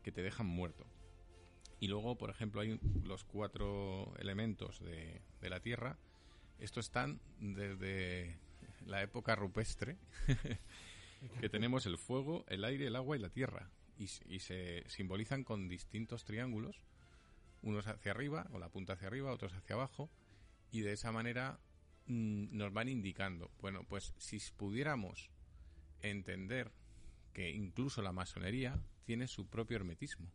[0.04, 0.86] que te dejan muerto.
[1.80, 5.98] Y luego, por ejemplo, hay los cuatro elementos de, de la Tierra.
[6.60, 8.38] Estos están desde
[8.86, 9.98] la época rupestre,
[11.40, 13.70] que tenemos el fuego, el aire, el agua y la tierra.
[13.98, 16.84] Y, y se simbolizan con distintos triángulos,
[17.62, 20.10] unos hacia arriba, o la punta hacia arriba, otros hacia abajo,
[20.72, 21.60] y de esa manera
[22.08, 23.52] mm, nos van indicando.
[23.60, 25.30] Bueno, pues si pudiéramos
[26.02, 26.72] entender
[27.34, 30.28] que incluso la masonería tiene su propio hermetismo.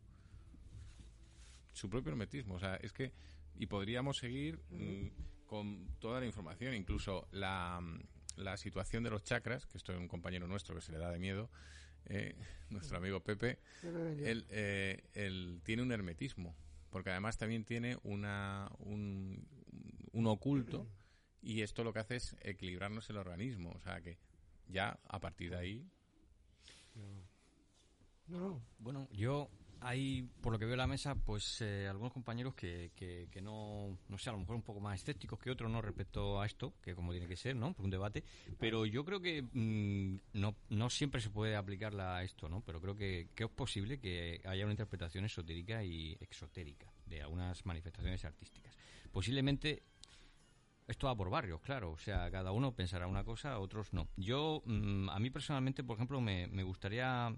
[1.73, 2.55] Su propio hermetismo.
[2.55, 3.13] O sea, es que.
[3.59, 8.01] Y podríamos seguir mm, con toda la información, incluso la, mm,
[8.37, 11.11] la situación de los chakras, que esto es un compañero nuestro que se le da
[11.11, 11.51] de miedo,
[12.07, 12.37] eh,
[12.69, 16.55] nuestro amigo Pepe, Pepe, él, eh, él tiene un hermetismo,
[16.91, 19.49] porque además también tiene una, un,
[20.13, 20.87] un oculto,
[21.41, 23.73] y esto lo que hace es equilibrarnos el organismo.
[23.73, 24.19] O sea que
[24.69, 25.87] ya a partir de ahí
[28.27, 28.63] No, no.
[28.79, 29.49] Bueno, yo
[29.81, 33.41] hay, por lo que veo en la mesa, pues eh, algunos compañeros que, que, que
[33.41, 35.83] no, no sé, a lo mejor un poco más escépticos que otros, ¿no?
[35.83, 37.73] Respecto a esto, que como tiene que ser, ¿no?
[37.75, 38.25] Por un debate.
[38.59, 42.63] Pero yo creo que mm, no, no siempre se puede aplicarla a esto, ¿no?
[42.63, 47.65] Pero creo que, que es posible que haya una interpretación esotérica y exotérica de algunas
[47.65, 48.77] manifestaciones artísticas.
[49.13, 49.83] Posiblemente
[50.87, 51.93] esto va por barrios, claro.
[51.93, 54.09] O sea, cada uno pensará una cosa, otros no.
[54.17, 57.35] Yo, mm, a mí personalmente, por ejemplo, me, gustaría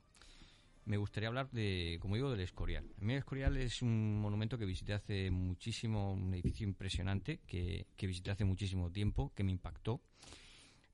[0.85, 2.85] me gustaría hablar de, como digo, del Escorial.
[3.01, 7.87] A mí el Escorial es un monumento que visité hace muchísimo, un edificio impresionante que,
[7.97, 10.01] que visité hace muchísimo tiempo, que me impactó.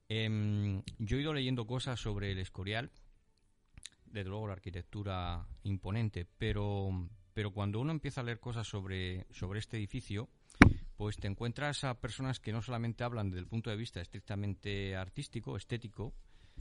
[0.09, 2.91] Em, yo he ido leyendo cosas sobre el Escorial,
[4.07, 9.59] desde luego la arquitectura imponente, pero, pero cuando uno empieza a leer cosas sobre, sobre
[9.59, 10.29] este edificio,
[10.97, 14.97] pues te encuentras a personas que no solamente hablan desde el punto de vista estrictamente
[14.97, 16.13] artístico, estético,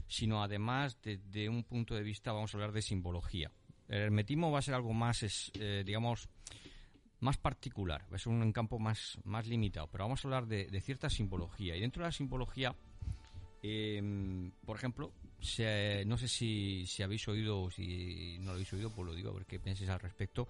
[0.08, 3.50] sino además desde un punto de vista, vamos a hablar de simbología.
[3.88, 6.28] El hermetismo va a ser algo más, es, eh, digamos,
[7.20, 10.66] más particular, va a ser un campo más, más limitado, pero vamos a hablar de,
[10.66, 11.76] de cierta simbología.
[11.76, 12.74] Y dentro de la simbología,
[13.62, 18.72] eh, por ejemplo, se- no sé si, si habéis oído o si no lo habéis
[18.72, 20.48] oído, pues lo digo a ver qué pensáis al respecto,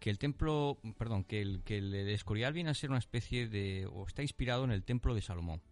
[0.00, 3.86] que el templo, perdón, que el, que el Escorial viene a ser una especie de,
[3.86, 5.62] o está inspirado en el templo de Salomón.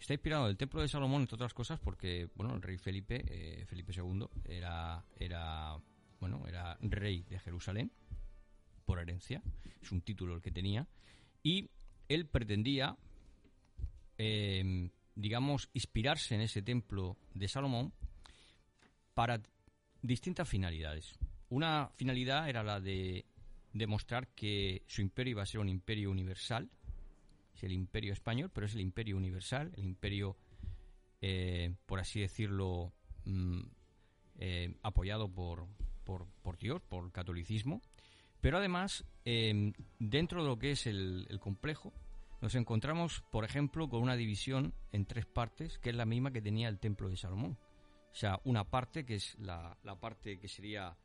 [0.00, 3.24] Está inspirado en el templo de Salomón, entre otras cosas, porque, bueno, el rey Felipe,
[3.28, 5.78] eh, Felipe II, era, era,
[6.18, 7.92] bueno, era rey de Jerusalén,
[8.86, 9.42] por herencia,
[9.82, 10.88] es un título el que tenía,
[11.42, 11.68] y
[12.08, 12.96] él pretendía,
[14.16, 17.92] eh, digamos, inspirarse en ese templo de Salomón
[19.12, 19.42] para
[20.00, 21.18] distintas finalidades.
[21.48, 23.24] Una finalidad era la de
[23.72, 26.70] demostrar que su imperio iba a ser un imperio universal,
[27.54, 30.36] es el imperio español, pero es el imperio universal, el imperio,
[31.20, 32.92] eh, por así decirlo,
[33.24, 33.60] mm,
[34.38, 35.66] eh, apoyado por,
[36.04, 37.80] por, por Dios, por el catolicismo.
[38.40, 41.92] Pero además, eh, dentro de lo que es el, el complejo,
[42.40, 46.42] nos encontramos, por ejemplo, con una división en tres partes, que es la misma que
[46.42, 47.58] tenía el templo de Salomón.
[48.12, 50.96] O sea, una parte que es la, la parte que sería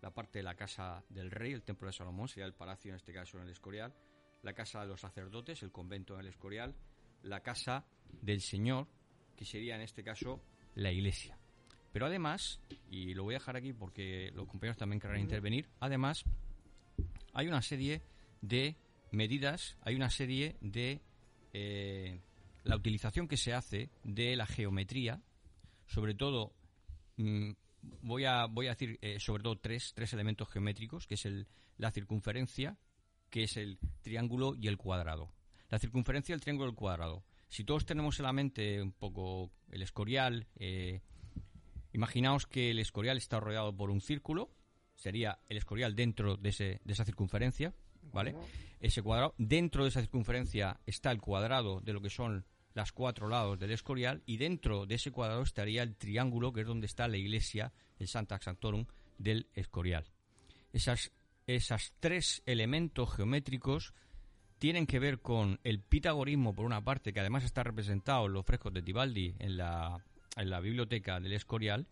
[0.00, 2.96] la parte de la casa del rey, el templo de Salomón, sería el palacio en
[2.96, 3.94] este caso en el Escorial,
[4.42, 6.74] la casa de los sacerdotes, el convento en el Escorial,
[7.22, 7.84] la casa
[8.22, 8.88] del Señor,
[9.36, 10.42] que sería en este caso
[10.74, 11.38] la iglesia.
[11.92, 16.24] Pero además, y lo voy a dejar aquí porque los compañeros también querrán intervenir, además
[17.32, 18.02] hay una serie
[18.40, 18.76] de
[19.10, 21.00] medidas, hay una serie de
[21.52, 22.20] eh,
[22.62, 25.20] la utilización que se hace de la geometría,
[25.86, 26.52] sobre todo
[27.16, 27.52] mm,
[28.02, 31.46] voy a voy a decir eh, sobre todo tres tres elementos geométricos, que es el
[31.76, 32.78] la circunferencia,
[33.30, 35.32] que es el triángulo y el cuadrado.
[35.68, 37.24] La circunferencia, el triángulo y el cuadrado.
[37.48, 41.00] Si todos tenemos en la mente un poco el escorial, eh,
[41.92, 44.50] imaginaos que el escorial está rodeado por un círculo,
[45.00, 47.74] sería el Escorial dentro de, ese, de esa circunferencia,
[48.12, 48.34] ¿vale?
[48.80, 52.44] Ese cuadrado, dentro de esa circunferencia está el cuadrado de lo que son
[52.74, 56.66] las cuatro lados del Escorial y dentro de ese cuadrado estaría el triángulo que es
[56.66, 58.86] donde está la iglesia, el Santa Sanctorum
[59.18, 60.06] del Escorial.
[60.72, 61.12] Esas,
[61.46, 63.92] esas tres elementos geométricos
[64.58, 68.44] tienen que ver con el pitagorismo, por una parte, que además está representado en los
[68.44, 70.04] frescos de Tibaldi en la,
[70.36, 71.88] en la biblioteca del Escorial,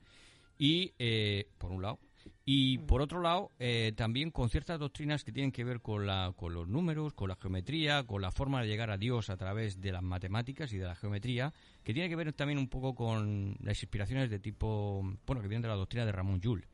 [0.58, 1.98] y, eh, por un lado,
[2.44, 6.32] y por otro lado, eh, también con ciertas doctrinas que tienen que ver con, la,
[6.36, 9.80] con los números, con la geometría, con la forma de llegar a Dios a través
[9.80, 11.52] de las matemáticas y de la geometría,
[11.84, 15.62] que tiene que ver también un poco con las inspiraciones de tipo, bueno, que vienen
[15.62, 16.66] de la doctrina de Ramón Llull,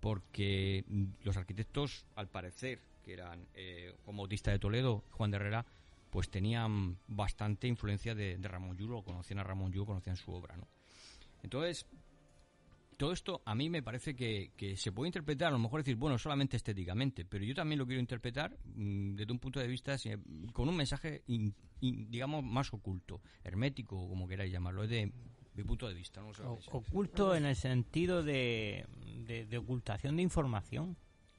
[0.00, 0.84] porque
[1.22, 5.66] los arquitectos, al parecer, que eran eh, Juan Bautista de Toledo, Juan de Herrera,
[6.10, 10.32] pues tenían bastante influencia de, de Ramón Llull, o conocían a Ramón Llull, conocían su
[10.32, 10.66] obra, ¿no?
[11.42, 11.86] Entonces,
[12.96, 15.96] todo esto a mí me parece que, que se puede interpretar, a lo mejor decir,
[15.96, 19.96] bueno, solamente estéticamente, pero yo también lo quiero interpretar mm, desde un punto de vista
[20.52, 25.12] con un mensaje, in- in- digamos, más oculto, hermético, como queráis llamarlo, es de
[25.54, 26.20] mi punto de vista.
[26.20, 28.86] No O- oculto en el sentido de,
[29.26, 30.96] de- de ocultación de información,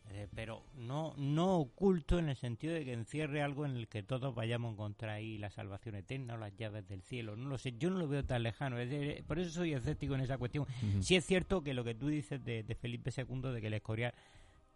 [0.10, 4.04] eh, pero no, no oculto en el sentido de que encierre algo en el que
[4.04, 7.36] todos vayamos a encontrar ahí la salvación eterna o las llaves del cielo.
[7.36, 8.78] No lo sé, yo no lo veo tan lejano.
[8.80, 10.66] es por eso soy escéptico en esa cuestión.
[11.02, 13.74] Sí es cierto que lo que tú dices de, de Felipe II, de que el
[13.74, 14.14] Escorial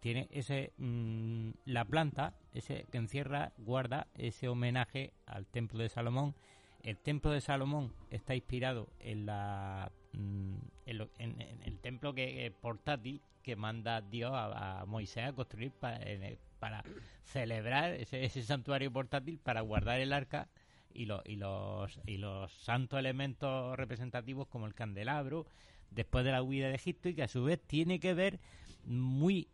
[0.02, 6.34] tiene ese mm, la planta ese que encierra guarda ese homenaje al templo de Salomón
[6.82, 10.54] el templo de Salomón está inspirado en la mm,
[10.86, 16.84] en, el templo que eh, portátil que manda Dios a, a Moisés a construir para,
[17.24, 20.48] celebrar ese, ese santuario portátil para guardar el arca
[20.94, 25.46] y, y los y los santos elementos representativos como el candelabro
[25.90, 28.40] después de la huida de Egipto y que a su vez tiene que ver
[28.84, 29.48] muy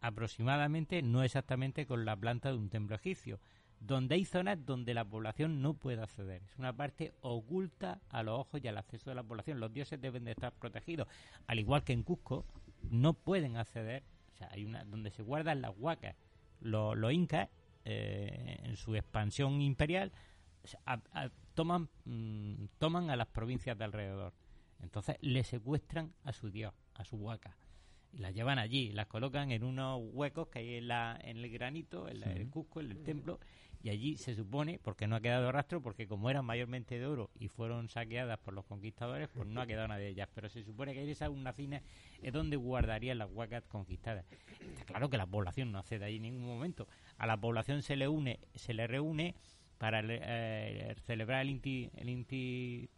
[0.00, 3.38] aproximadamente, no exactamente con la planta de un templo egipcio,
[3.80, 6.42] donde hay zonas donde la población no puede acceder.
[6.42, 9.58] Es una parte oculta a los ojos y al acceso de la población.
[9.58, 11.08] Los dioses deben de estar protegidos.
[11.46, 12.44] Al igual que en Cusco,
[12.90, 14.02] no pueden acceder.
[14.34, 16.14] O sea, hay una donde se guardan las huacas.
[16.60, 17.48] Los, los incas,
[17.86, 20.12] eh, en su expansión imperial,
[20.84, 24.34] a- a- toman, mm, toman a las provincias de alrededor.
[24.82, 27.56] Entonces le secuestran a su dios, a su huaca
[28.12, 31.50] y las llevan allí, las colocan en unos huecos que hay en, la, en el
[31.50, 32.32] granito, en la- Sí.
[32.40, 33.38] el Cusco, en el templo,
[33.82, 37.30] y allí se supone, porque no ha quedado rastro, porque como eran mayormente de oro
[37.38, 40.62] y fueron saqueadas por los conquistadores, pues no ha quedado nada de ellas, pero se
[40.62, 41.82] supone que esa una fina
[42.22, 44.26] es donde guardarían las huacas conquistadas.
[44.68, 46.88] Está claro que la población no accede allí en ningún momento.
[47.16, 49.34] A la población se le une, se le reúne
[49.78, 52.90] para eh, celebrar el Inti, el Inti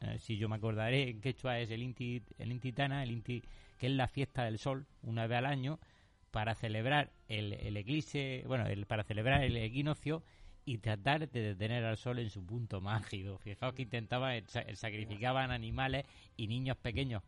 [0.00, 3.42] eh, si yo me acordaré, en quechua es el Inti, el Inti Tana, el Inti,
[3.78, 5.80] que es la fiesta del sol, una vez al año,
[6.36, 10.22] para celebrar el, el eclipse, bueno, el, para celebrar el equinoccio
[10.66, 13.38] y tratar de detener al sol en su punto mágico.
[13.42, 16.04] Fijaos que intentaban, sa- sacrificaban animales
[16.36, 17.22] y niños pequeños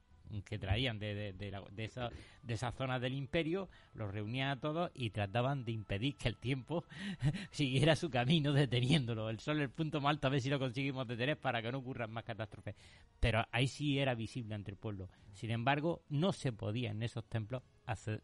[0.44, 2.10] que traían de, de, de, de, esa-
[2.42, 6.84] de del imperio, los reunían a todos y trataban de impedir que el tiempo
[7.50, 9.30] siguiera su camino deteniéndolo.
[9.30, 11.78] El sol el punto más alto, a ver si lo conseguimos detener para que no
[11.78, 12.74] ocurran más catástrofes.
[13.20, 15.08] Pero ahí sí era visible ante el pueblo.
[15.32, 17.62] Sin embargo, no se podía en esos templos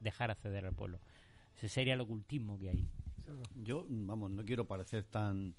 [0.00, 1.00] dejar acceder al pueblo.
[1.56, 2.88] Ese sería el ocultismo que hay.
[3.54, 5.54] Yo, vamos, no quiero parecer tan,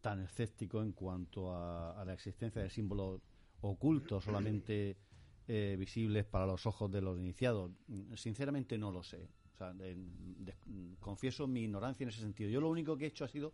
[0.00, 3.20] tan escéptico en cuanto a, a la existencia de símbolos
[3.62, 4.96] ocultos, solamente
[5.48, 7.70] eh, visibles para los ojos de los iniciados.
[8.14, 9.28] Sinceramente no lo sé.
[9.54, 9.74] O sea,
[11.00, 12.50] confieso mi ignorancia en ese sentido.
[12.50, 13.52] Yo lo único que he hecho ha sido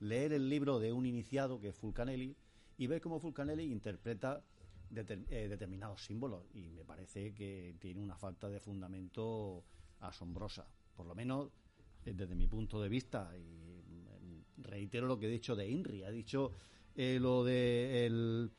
[0.00, 2.36] leer el libro de un iniciado que es Fulcanelli
[2.78, 4.42] y ver cómo Fulcanelli interpreta
[4.90, 9.62] deter- eh, determinados símbolos y me parece que tiene una falta de fundamento
[10.00, 10.66] asombrosa.
[10.96, 11.48] Por lo menos
[12.04, 16.04] eh, desde mi punto de vista y mm, reitero lo que he dicho de INRI
[16.04, 16.52] ha dicho
[16.96, 18.50] eh, lo de el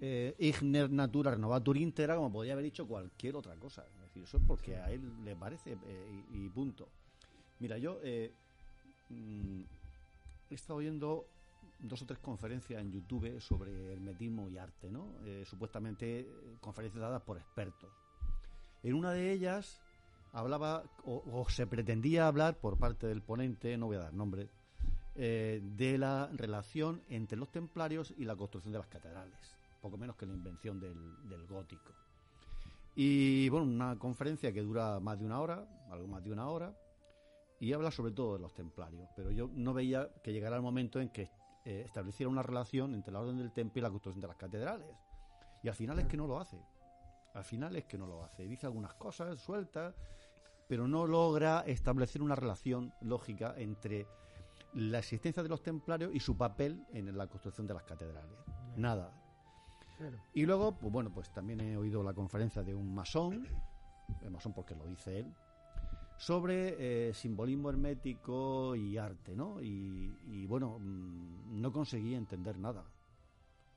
[0.00, 4.36] eh, Igner Natura Renovatur Intera como podría haber dicho cualquier otra cosa es decir eso
[4.36, 6.88] es porque a él le parece eh, y, y punto
[7.60, 8.00] mira yo
[9.08, 9.60] mm,
[10.50, 11.26] he estado oyendo
[11.78, 17.00] dos o tres conferencias en YouTube sobre hermetismo y arte no Eh, supuestamente eh, conferencias
[17.00, 17.90] dadas por expertos
[18.82, 19.80] en una de ellas
[20.32, 24.50] hablaba o, o se pretendía hablar por parte del ponente, no voy a dar nombres,
[25.14, 29.38] eh, de la relación entre los templarios y la construcción de las catedrales,
[29.80, 31.92] poco menos que la invención del, del gótico.
[32.94, 36.76] Y bueno, una conferencia que dura más de una hora, algo más de una hora,
[37.58, 41.00] y habla sobre todo de los templarios, pero yo no veía que llegara el momento
[41.00, 41.30] en que
[41.66, 44.86] eh, estableciera una relación entre la orden del templo y la construcción de las catedrales.
[45.64, 46.56] Y al final es que no lo hace.
[47.34, 48.46] Al final es que no lo hace.
[48.46, 49.96] Dice algunas cosas sueltas,
[50.68, 54.06] pero no logra establecer una relación lógica entre
[54.74, 58.38] la existencia de los templarios y su papel en la construcción de las catedrales.
[58.76, 59.12] Nada.
[60.34, 63.44] Y luego, pues bueno, pues también he oído la conferencia de un masón,
[64.22, 65.34] el masón porque lo dice él,
[66.18, 69.60] sobre eh, simbolismo hermético y arte, ¿no?
[69.62, 72.84] Y, y bueno, mm, no conseguí entender nada.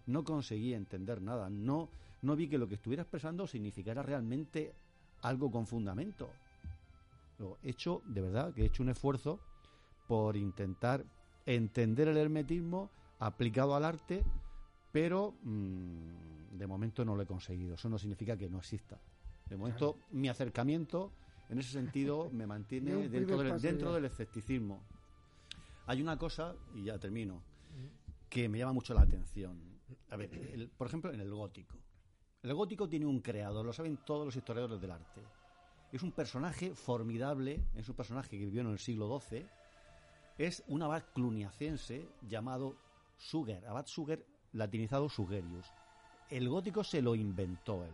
[0.06, 1.50] No conseguí entender nada.
[1.50, 1.90] No,
[2.22, 4.74] no vi que lo que estuviera expresando significara realmente
[5.22, 6.30] algo con fundamento.
[7.38, 9.40] Lo he hecho, de verdad, que he hecho un esfuerzo
[10.08, 11.06] por intentar
[11.46, 12.90] entender el hermetismo
[13.20, 14.24] aplicado al arte,
[14.92, 17.76] pero mm, de momento no lo he conseguido.
[17.76, 19.00] Eso no significa que no exista.
[19.50, 21.12] De momento, mi acercamiento
[21.50, 22.92] en ese sentido me mantiene
[23.62, 24.82] dentro, del escepticismo.
[25.88, 27.42] Hay una cosa, y ya termino,
[28.30, 29.58] que me llama mucho la atención.
[30.12, 31.76] A ver, el- por ejemplo, en el gótico.
[32.44, 35.22] El gótico tiene un creador, lo saben todos los historiadores del arte.
[35.92, 39.46] Es un personaje formidable, es un personaje que vivió en el siglo XII.
[40.38, 42.76] Es un abad cluniacense llamado
[43.18, 44.24] Suger, abad Suger,
[44.54, 45.66] latinizado Sugerius.
[46.30, 47.94] El gótico se lo inventó él.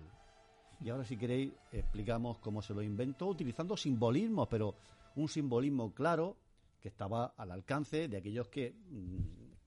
[0.81, 4.75] Y ahora, si queréis, explicamos cómo se lo inventó utilizando simbolismos, pero
[5.15, 6.37] un simbolismo claro
[6.81, 9.17] que estaba al alcance de aquellos que, mm,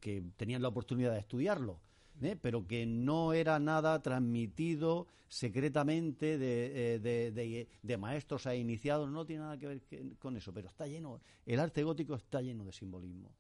[0.01, 1.81] que tenían la oportunidad de estudiarlo,
[2.23, 2.37] ¿eh?
[2.41, 9.11] pero que no era nada transmitido secretamente de, eh, de- de- de maestros a iniciados,
[9.11, 9.83] no tiene nada que ver
[10.19, 13.35] con eso, pero está lleno, el arte gótico está lleno de simbolismo.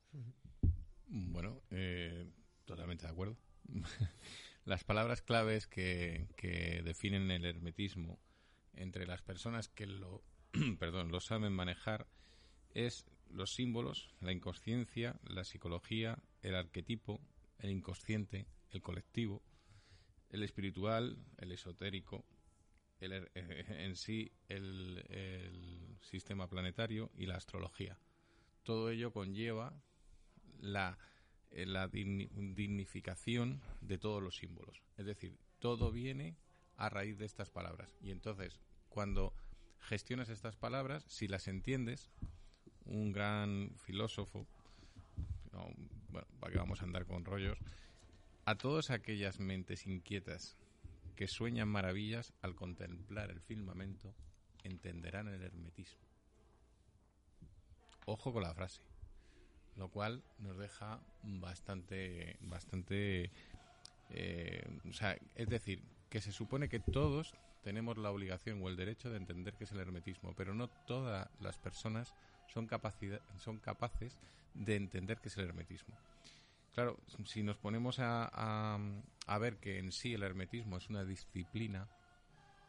[1.06, 2.26] Bueno, eh,
[2.64, 3.36] totalmente de acuerdo.
[4.68, 6.28] las palabras claves que,
[6.84, 8.20] definen el hermetismo
[8.74, 10.22] entre las personas que lo,
[10.78, 12.06] perdón, lo saben manejar
[12.74, 17.18] es los símbolos, la inconsciencia, la psicología, el arquetipo,
[17.58, 19.42] el inconsciente, el colectivo,
[20.28, 22.26] el espiritual, el esotérico,
[23.00, 27.98] el, er- eh, en sí el, sistema planetario y la astrología.
[28.64, 29.82] Todo ello conlleva
[30.60, 31.07] la, eh,
[31.50, 34.82] la digni- dignificación de todos los símbolos.
[34.96, 36.36] Es decir, todo viene
[36.76, 37.96] a raíz de estas palabras.
[38.00, 39.32] Y entonces, cuando
[39.80, 42.10] gestionas estas palabras, si las entiendes,
[42.84, 44.46] un gran filósofo,
[45.52, 45.68] no,
[46.10, 47.58] bueno, para que vamos a andar con rollos,
[48.44, 50.56] a todas aquellas mentes inquietas
[51.16, 54.14] que sueñan maravillas al contemplar el firmamento,
[54.62, 56.00] entenderán el hermetismo.
[58.06, 58.87] Ojo con la frase
[59.78, 63.30] lo cual nos deja bastante bastante
[64.10, 68.76] eh, o sea es decir que se supone que todos tenemos la obligación o el
[68.76, 72.14] derecho de entender qué es el hermetismo pero no todas las personas
[72.46, 74.18] son capacidad, son capaces
[74.54, 75.94] de entender qué es el hermetismo.
[76.74, 78.78] Claro si nos ponemos a, a,
[79.26, 81.88] a ver que en sí el hermetismo es una disciplina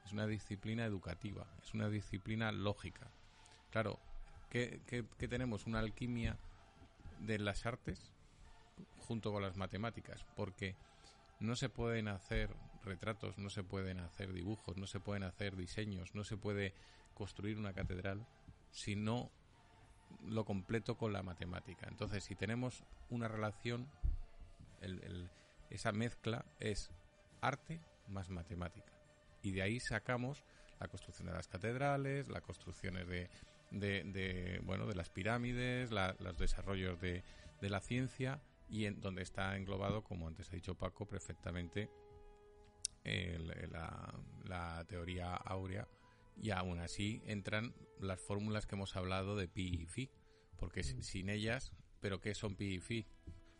[0.05, 3.11] es una disciplina educativa es una disciplina lógica.
[3.71, 3.99] Claro
[4.49, 6.37] que, que- que tenemos una alquimia
[7.19, 8.13] de las artes
[8.97, 10.75] junto con las matemáticas, porque
[11.39, 16.15] no se pueden hacer retratos, no se pueden hacer dibujos, no se pueden hacer diseños,
[16.15, 16.73] no se puede
[17.13, 18.25] construir una catedral
[18.71, 19.31] si no
[20.25, 21.87] lo completo con la matemática.
[21.87, 23.87] Entonces, si tenemos una relación,
[24.81, 25.29] el-
[25.69, 26.91] esa mezcla es
[27.41, 28.91] arte más matemática.
[29.43, 30.43] Y de ahí sacamos
[30.79, 33.29] la construcción de las catedrales, las construcciones de,
[33.71, 37.23] de, de, bueno, de las pirámides, la- los desarrollos de,
[37.61, 41.89] de la ciencia y en donde está englobado, como antes ha dicho Paco, perfectamente
[43.03, 44.13] el- la,
[44.45, 45.87] la teoría áurea
[46.37, 50.09] y aún así entran las fórmulas que hemos hablado de pi y phi,
[50.57, 53.05] porque si- sin ellas, ¿pero qué son pi y phi?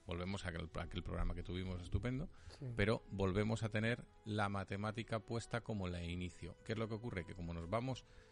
[0.05, 2.65] Volvemos a aquel, a aquel programa que tuvimos estupendo, Sí.
[2.75, 6.55] pero volvemos a tener la matemática puesta como la inicio.
[6.65, 7.25] ¿Qué es lo que ocurre?
[7.25, 8.28] Que como nos vamos mm,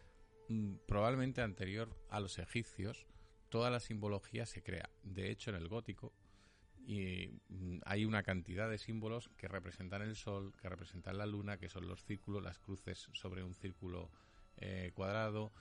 [0.86, 3.06] probablemente anterior a los egipcios,
[3.48, 4.90] toda la simbología se crea.
[5.02, 6.12] De hecho, en el gótico
[6.88, 11.58] y mm, hay una cantidad de símbolos que representan el sol, que representan la luna,
[11.58, 14.10] que son los círculos, las cruces sobre un círculo
[14.56, 15.52] eh, cuadrado.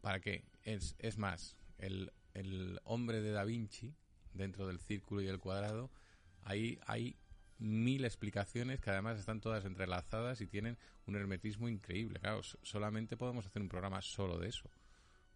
[0.00, 0.44] ¿Para qué?
[0.62, 3.96] Es, es más, el, el hombre de Da Vinci,
[4.32, 5.90] dentro del círculo y el cuadrado,
[6.44, 7.16] ahí hay
[7.62, 10.76] mil explicaciones que además están todas entrelazadas y tienen
[11.06, 12.18] un hermetismo increíble.
[12.20, 14.68] Claro, so- solamente podemos hacer un programa solo de eso.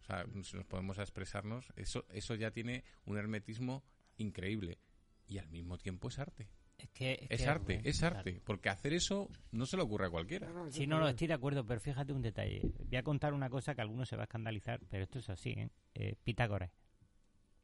[0.00, 3.82] O sea, si nos podemos expresarnos, eso, eso ya tiene un hermetismo
[4.18, 4.78] increíble.
[5.26, 6.48] Y al mismo tiempo es arte.
[6.78, 8.18] Es que Es que- arte, es claro.
[8.18, 8.40] arte.
[8.44, 10.52] Porque hacer eso no se le ocurre a cualquiera.
[10.70, 12.60] Sí, no, no, estoy de acuerdo, pero fíjate un detalle.
[12.84, 15.50] Voy a contar una cosa que algunos se va a escandalizar, pero esto es así,
[15.50, 15.70] ¿eh?
[15.94, 16.70] Eh, Pitágoras.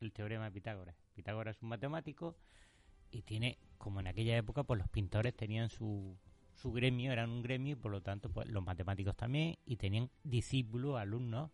[0.00, 0.96] El teorema de Pitágoras.
[1.14, 2.36] Pitágoras es un matemático
[3.12, 6.16] y tiene, como en aquella época, pues los pintores tenían su,
[6.54, 10.10] su gremio, eran un gremio y por lo tanto pues los matemáticos también y tenían
[10.24, 11.50] discípulos, alumnos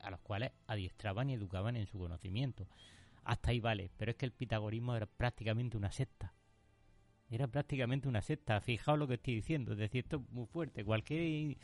[0.00, 2.66] a los cuales adiestraban y educaban en su conocimiento.
[3.24, 6.32] Hasta ahí vale, pero es que el pitagorismo era prácticamente una secta.
[7.28, 8.60] Era prácticamente una secta.
[8.60, 9.72] Fijaos lo que estoy diciendo.
[9.72, 10.84] Es decir, esto es muy fuerte.
[10.84, 11.56] Cualquier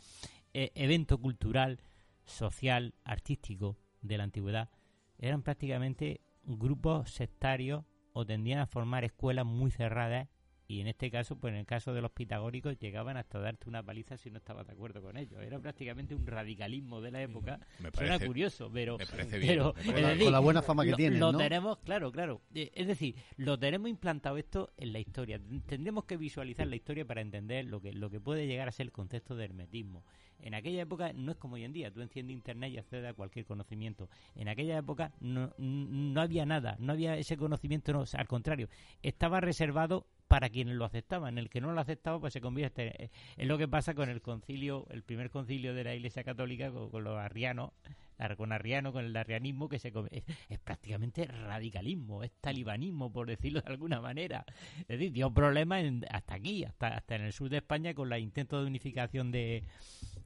[0.53, 1.79] eh, evento cultural,
[2.25, 4.69] social, artístico de la antigüedad
[5.17, 10.29] eran prácticamente grupos sectarios o tendían a formar escuelas muy cerradas
[10.67, 13.83] y en este caso, pues en el caso de los pitagóricos, llegaban hasta darte una
[13.83, 15.41] paliza si no estabas de acuerdo con ellos.
[15.41, 17.59] Era prácticamente un radicalismo de la época.
[17.79, 18.97] Me Suena parece- curioso, pero...
[18.97, 21.19] me parece pero, bien, me es parece decir, Con la buena fama que lo- tienen,
[21.19, 21.37] Lo ¿no?
[21.37, 22.41] tenemos, claro, claro.
[22.55, 25.39] Eh, Es decir, lo tenemos implantado esto en la historia.
[25.65, 28.85] Tendremos que visualizar la historia para entender lo que, lo que puede llegar a ser
[28.87, 30.03] el concepto de hermetismo.
[30.39, 33.13] En aquella época no es como hoy en día, tú enciendes internet y accedes a
[33.13, 34.09] cualquier conocimiento.
[34.35, 38.27] En aquella época no, no había nada, no había ese conocimiento, no, o sea, al
[38.27, 38.67] contrario,
[39.01, 41.37] estaba reservado para quienes lo aceptaban.
[41.37, 43.11] El que no lo aceptaba pues se convierte.
[43.37, 46.89] Es lo que pasa con el concilio, el primer concilio de la Iglesia Católica con,
[46.89, 47.69] con los arrianos,
[48.17, 53.27] ar- con arriano, con el arrianismo, que se es, es prácticamente radicalismo, es talibanismo, por
[53.27, 54.43] decirlo de alguna manera.
[54.79, 58.09] Es decir, dio problemas en- hasta aquí, hasta, hasta en el sur de España con
[58.09, 59.63] los intentos de unificación de,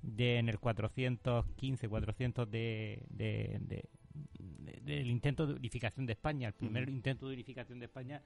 [0.03, 3.83] de en el 415, 400 de, de- de-
[4.39, 8.21] de- del intento de unificación de España, el primer intento de unificación de España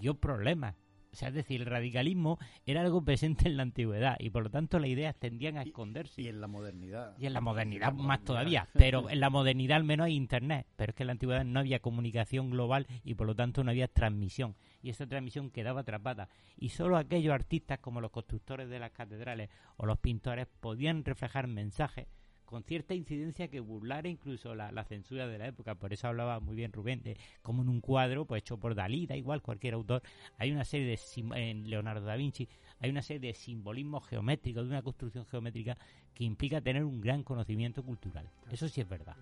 [0.00, 0.74] dio problemas.
[1.12, 4.50] O sea, es decir, el radicalismo era algo presente en la antigüedad y por lo
[4.50, 6.22] tanto las ideas tendían a esconderse.
[6.22, 7.14] Y en la modernidad.
[7.18, 8.24] Y en la modernidad En la más modernidad.
[8.24, 8.68] todavía.
[8.72, 10.66] Pero en la modernidad al menos hay internet.
[10.76, 13.70] Pero es que en la antigüedad no había comunicación global y por lo tanto no
[13.70, 14.56] había transmisión.
[14.82, 16.30] Y esa transmisión quedaba atrapada.
[16.56, 21.46] Y solo aquellos artistas como los constructores de las catedrales o los pintores podían reflejar
[21.46, 22.06] mensajes
[22.52, 25.74] con cierta incidencia que burlara incluso la, censura de la época.
[25.74, 29.06] Por eso hablaba muy bien Rubén de como en un cuadro pues hecho por Dalí,
[29.06, 30.02] da igual cualquier autor,
[30.36, 31.00] hay una serie de
[31.34, 32.46] en Leonardo da Vinci,
[32.78, 35.78] hay una serie de simbolismos geométricos, de una construcción geométrica
[36.14, 38.28] que implica tener un gran conocimiento cultural.
[38.50, 39.16] Eso sí es verdad.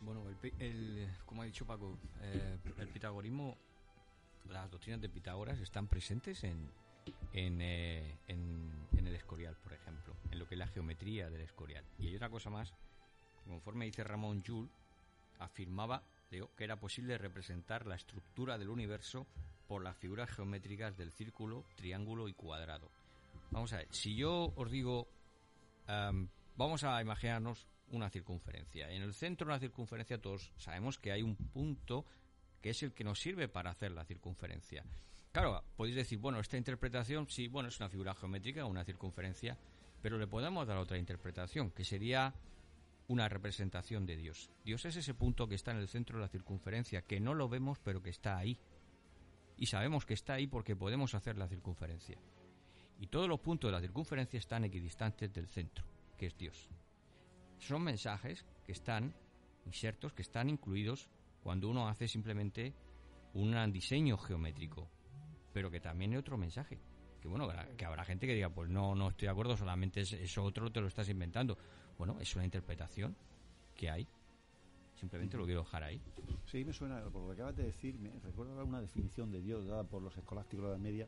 [0.00, 3.56] Bueno, el, el- como ha dicho Paco, eh, el pitagorismo,
[4.50, 6.68] las doctrinas de Pitágoras están presentes en,
[7.32, 11.84] en, eh, en- el Escorial, por ejemplo, en lo que es la geometría del Escorial.
[12.00, 12.74] Y hay otra cosa más,
[13.46, 14.68] conforme dice Ramón Joule,
[15.38, 19.26] afirmaba digo, que era posible representar la estructura del universo
[19.68, 22.90] por las figuras geométricas del círculo, triángulo y cuadrado.
[23.52, 25.06] Vamos a ver, si yo os digo,
[25.86, 28.90] am, vamos a imaginarnos una circunferencia.
[28.90, 32.04] En el centro de la circunferencia todos sabemos que hay un punto
[32.60, 34.84] que es el que nos sirve para hacer la circunferencia.
[35.36, 39.58] Claro, podéis decir, bueno, esta interpretación, sí, bueno, es una figura geométrica, una circunferencia,
[40.00, 42.32] pero le podemos dar otra interpretación, que sería
[43.08, 44.50] una representación de Dios.
[44.64, 47.50] Dios es ese punto que está en el centro de la circunferencia, que no lo
[47.50, 48.58] vemos, pero que está ahí.
[49.58, 52.16] Y sabemos que está ahí porque podemos hacer la circunferencia.
[52.98, 55.84] Y todos los puntos de la circunferencia están equidistantes del centro,
[56.16, 56.70] que es Dios.
[57.58, 59.14] Son mensajes que están
[59.66, 61.10] insertos, que están incluidos
[61.42, 62.72] cuando uno hace simplemente
[63.34, 64.88] un diseño geométrico,
[65.56, 66.78] pero que también hay otro mensaje.
[67.18, 70.12] Que bueno, que habrá gente que diga, pues no, no estoy de acuerdo, solamente es,
[70.12, 71.56] eso otro te lo estás inventando.
[71.96, 73.16] Bueno, es una interpretación
[73.74, 74.06] que hay.
[75.00, 75.98] Simplemente lo quiero dejar ahí.
[76.44, 79.40] Sí, me suena, por lo que acabas de decir, me recuerdo ahora una definición de
[79.40, 81.06] Dios dada por los escolásticos de la media.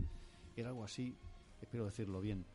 [0.56, 1.14] Era algo así,
[1.60, 2.46] espero decirlo bien.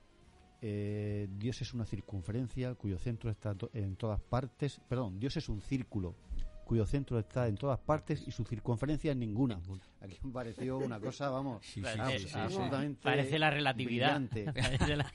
[0.63, 4.81] Eh, Dios es una circunferencia cuyo centro está en todas partes.
[4.89, 6.15] Perdón, Dios es un círculo
[6.63, 9.59] cuyo centro está en todas partes y su circunferencia en ninguna.
[10.01, 12.37] Aquí me pareció una cosa, vamos, Sí, sí, sí, sí, sí.
[12.39, 14.19] absolutamente Parece la relatividad.
[14.19, 14.45] brillante.
[14.79, 15.05] Parece la-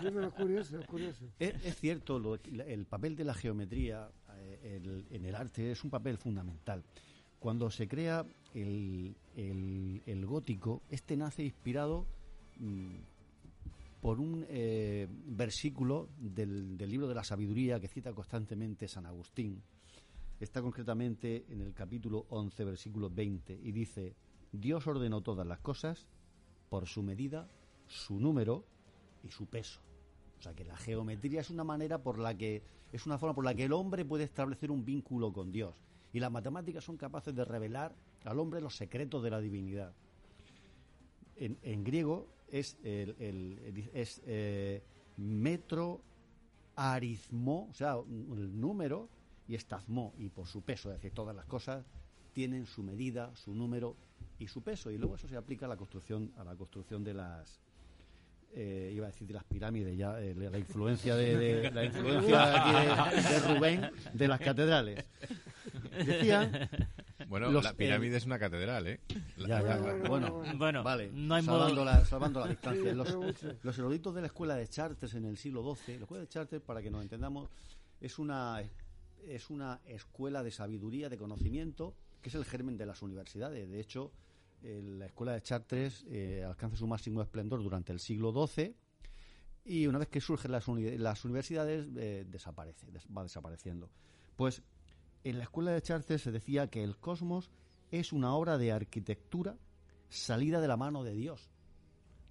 [0.00, 1.24] Sí, pero es curioso, es curioso.
[1.38, 5.84] Es, es cierto, lo- el papel de la geometría eh, el- en el arte es
[5.84, 6.82] un papel fundamental.
[7.38, 8.24] Cuando se crea
[8.54, 12.06] el, el- el gótico, este nace inspirado
[12.58, 12.94] mm,
[14.00, 19.62] por un eh, versículo del, del libro de la sabiduría que cita constantemente San Agustín.
[20.40, 24.14] Está concretamente en el capítulo 11, versículo 20, y dice,
[24.52, 26.06] Dios ordenó todas las cosas
[26.68, 27.48] por su medida,
[27.86, 28.64] su número
[29.22, 29.80] y su peso.
[30.38, 32.62] O sea que la geometría es una manera por la que
[32.92, 35.74] es una forma por la que el hombre puede establecer un vínculo con Dios
[36.12, 37.94] y las matemáticas son capaces de revelar
[38.24, 39.92] al hombre los secretos de la divinidad.
[41.36, 43.16] En, griego es el,
[43.92, 44.82] es eh,
[45.16, 46.00] metro
[46.76, 49.08] arismo, o sea, el número
[49.48, 51.84] y estazmo y por su peso, es decir, todas las cosas
[52.32, 53.96] tienen su medida, su número
[54.38, 57.14] y su peso y luego eso se aplica a la construcción a la construcción de
[57.14, 57.60] las
[58.56, 62.54] eh, iba a decir de las pirámides ya eh, la influencia de, de- la influencia
[63.10, 65.04] aquí de, de Rubén de las catedrales
[66.04, 66.68] decían
[67.28, 69.00] Bueno, Los- la pirámide es una catedral, ¿eh?
[69.36, 72.92] La- Ya, ya, la- bueno, Bueno, vale, no hay salvando, modo- la, salvando la distancia.
[72.94, 73.16] Los,
[73.62, 76.60] los eruditos de la escuela de Chartres en el siglo XII, la escuela de Chartres,
[76.60, 77.48] para que nos entendamos,
[78.00, 78.62] es una,
[79.28, 83.68] es una escuela de sabiduría, de conocimiento, que es el germen de las universidades.
[83.68, 84.12] De hecho,
[84.62, 88.74] eh, la escuela de Chartres eh, alcanza su máximo esplendor durante el siglo XII
[89.66, 93.90] y una vez que surgen las, uni- las universidades eh, desaparece, des- va desapareciendo.
[94.36, 94.62] Pues
[95.24, 97.50] en la escuela de Chartres se decía que el cosmos
[97.90, 99.56] es una obra de arquitectura
[100.08, 101.50] salida de la mano de Dios.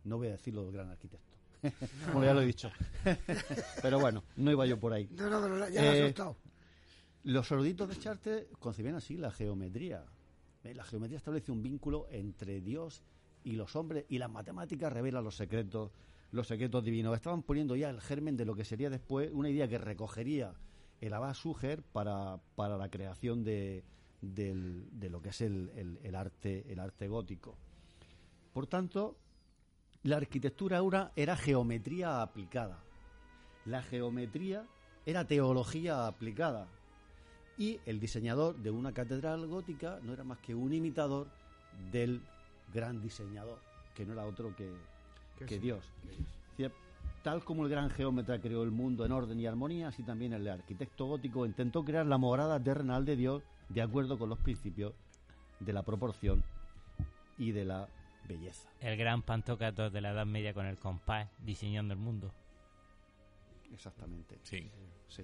[0.03, 1.33] No voy a decirlo del gran arquitecto.
[2.11, 2.69] Bueno, ya lo he dicho.
[3.81, 5.07] pero bueno, no iba yo por ahí.
[5.11, 6.13] No, no, pero ya lo has Eh.
[7.23, 10.05] Los eruditos de Chartres concibían así la geometría.
[10.63, 13.03] Eh, La geometría establece un vínculo entre Dios
[13.43, 15.91] y los hombres y las matemáticas revelan los secretos,
[16.31, 17.15] los secretos divinos.
[17.15, 20.53] Estaban poniendo ya el germen de lo que sería después una idea que recogería
[21.01, 23.83] el Abad Suger para, para la creación de,
[24.21, 27.57] del- de lo que es el, el- el arte el arte gótico.
[28.53, 29.17] Por tanto,
[30.03, 32.83] la arquitectura era, era geometría aplicada.
[33.65, 34.65] La geometría
[35.05, 36.67] era teología aplicada.
[37.57, 41.27] Y el diseñador de una catedral gótica no era más que un imitador
[41.91, 42.21] del
[42.73, 43.59] gran diseñador,
[43.95, 44.71] que no era otro que,
[45.37, 45.61] Que que sí.
[45.61, 45.85] Dios.
[46.03, 46.71] Decir,
[47.23, 50.45] Tal como el gran geómetra creó el mundo en orden y armonía, así también el
[50.45, 54.93] arquitecto gótico intentó crear la morada terrenal de Dios de acuerdo con los principios
[55.61, 56.43] de la proporción
[57.37, 57.87] y de la
[58.27, 58.67] belleza.
[58.81, 62.33] El gran Pantocrator de la Edad Media con el compás diseñando el mundo.
[63.73, 64.37] Exactamente.
[64.43, 64.69] Sí.
[65.07, 65.23] Sí.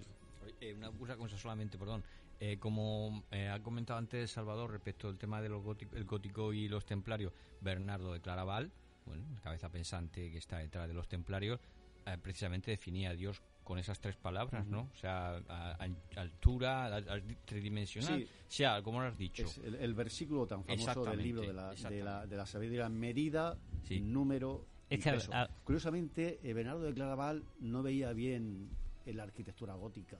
[0.61, 2.03] Eh, una, una cosa solamente, perdón.
[2.39, 6.67] Eh, como eh, ha comentado antes Salvador respecto al tema del gótico, el gótico y
[6.69, 8.71] los templarios, Bernardo de Claraval,
[9.05, 11.59] bueno, la cabeza pensante que está detrás de los templarios,
[12.05, 14.65] eh, precisamente definía a Dios con esas tres palabras.
[14.67, 14.89] ¿no?
[14.93, 18.29] O sea, a- a- altura, a- tridimensional, Sí.
[18.47, 19.43] sea, como lo has dicho.
[19.43, 22.87] Es el, el versículo tan famoso del libro de la, de la, de la sabiduría,
[22.89, 23.99] medida, Sí.
[23.99, 25.33] número Es y que, peso.
[25.33, 28.69] a- Curiosamente, Bernardo de Claraval no veía bien
[29.05, 30.17] en la arquitectura gótica.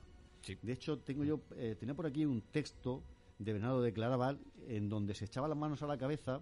[0.66, 3.04] De hecho, tengo yo eh, tenía por aquí un texto
[3.38, 6.42] de Bernardo de Claraval en donde se echaba las manos a la cabeza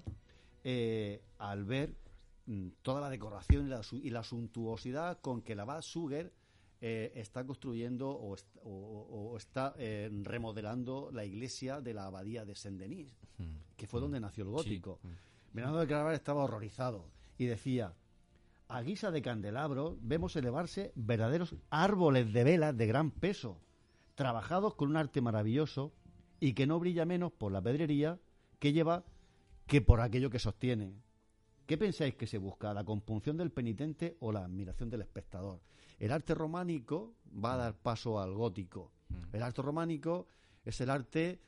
[0.63, 1.93] eh, al ver
[2.45, 6.31] mm, toda la decoración y la, y la suntuosidad con que la Bad Suger
[6.81, 12.05] eh, está construyendo o, est- o- o- o está eh, remodelando la iglesia de la
[12.05, 13.07] abadía de Saint-Denis,
[13.77, 14.99] que fue donde nació el gótico.
[15.53, 17.05] Bernardo de Claraval estaba horrorizado
[17.37, 17.93] y decía,
[18.67, 23.57] a guisa de candelabro vemos elevarse verdaderos árboles de velas de gran peso,
[24.17, 25.93] trabajados con un arte maravilloso
[26.39, 28.19] y que no brilla menos por la pedrería
[28.57, 29.05] que lleva
[29.67, 30.95] que por aquello que sostiene.
[31.67, 32.73] ¿Qué pensáis que se busca?
[32.73, 35.61] ¿La compunción del penitente o la admiración del espectador?
[35.99, 38.91] El arte románico va a dar paso al gótico.
[39.31, 40.27] El arte románico
[40.65, 41.39] es el arte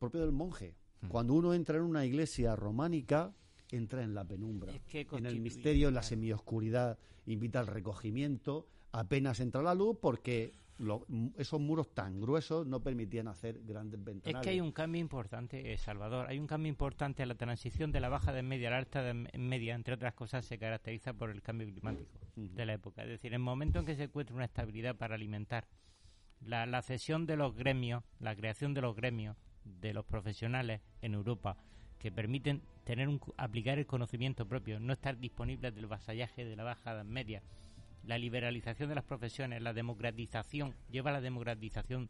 [0.00, 0.74] propio del monje.
[1.06, 3.32] Cuando uno entra en una iglesia románica,
[3.70, 8.66] entra en la penumbra, Es que en el misterio, en la semioscuridad, invita al recogimiento,
[8.90, 14.04] apenas entra la luz porque lo- esos muros tan gruesos no permitían hacer grandes Es
[14.06, 14.42] ventanales.
[14.42, 16.26] que hay un cambio importante, eh, Salvador.
[16.28, 17.24] Hay un cambio importante.
[17.26, 20.44] La transición de la baja de media a la alta de media, entre otras cosas,
[20.44, 23.02] se caracteriza por el cambio climático de la época.
[23.02, 25.66] Es decir, el momento en que se encuentra una estabilidad para alimentar,
[26.40, 31.14] la, la cesión de los gremios, la creación de los gremios, de los profesionales en
[31.14, 31.56] Europa,
[32.00, 36.64] que permiten tener un, aplicar el conocimiento propio, no estar disponibles del vasallaje de la
[36.64, 37.42] baja edad media,
[38.04, 42.08] la liberalización de las profesiones, la democratización, lleva a la democratización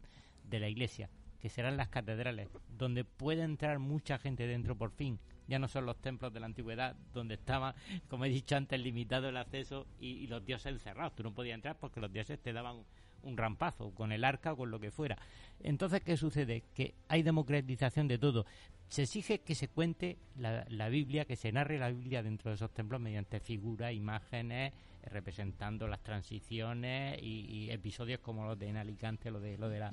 [0.49, 1.09] de la iglesia,
[1.39, 5.19] que serán las catedrales, donde puede entrar mucha gente dentro por fin.
[5.47, 7.75] Ya no son los templos de la antigüedad, donde estaba,
[8.07, 11.15] como he dicho antes, limitado el acceso y, los dioses encerrados.
[11.15, 12.83] Tú no podías entrar porque los dioses te daban
[13.23, 15.17] un rampazo, con el arca o con lo que fuera.
[15.61, 16.63] Entonces, ¿qué sucede?
[16.73, 18.45] Que hay democratización de todo.
[18.87, 22.55] Se exige que se cuente la, la Biblia, que se narre la Biblia dentro de
[22.55, 24.73] esos templos mediante figuras, imágenes,
[25.05, 29.79] representando las transiciones y, y episodios como los de en Alicante, lo de, lo de
[29.79, 29.91] la,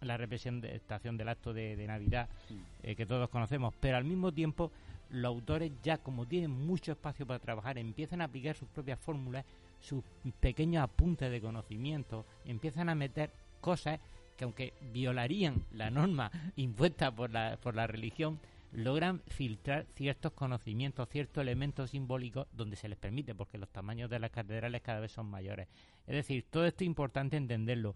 [0.00, 2.28] la representación del acto de, de Navidad,
[2.82, 3.74] eh, que todos conocemos.
[3.80, 4.70] Pero al mismo tiempo,
[5.10, 9.44] los autores ya, como tienen mucho espacio para trabajar, empiezan a aplicar sus propias fórmulas,
[9.80, 10.02] sus
[10.40, 13.30] pequeños apuntes de conocimiento, empiezan a meter
[13.60, 14.00] cosas
[14.36, 18.38] que aunque violarían la norma impuesta por la, por la religión,
[18.72, 24.18] logran filtrar ciertos conocimientos, ciertos elementos simbólicos donde se les permite, porque los tamaños de
[24.18, 25.68] las catedrales cada vez son mayores.
[26.06, 27.94] Es decir, todo esto es importante entenderlo.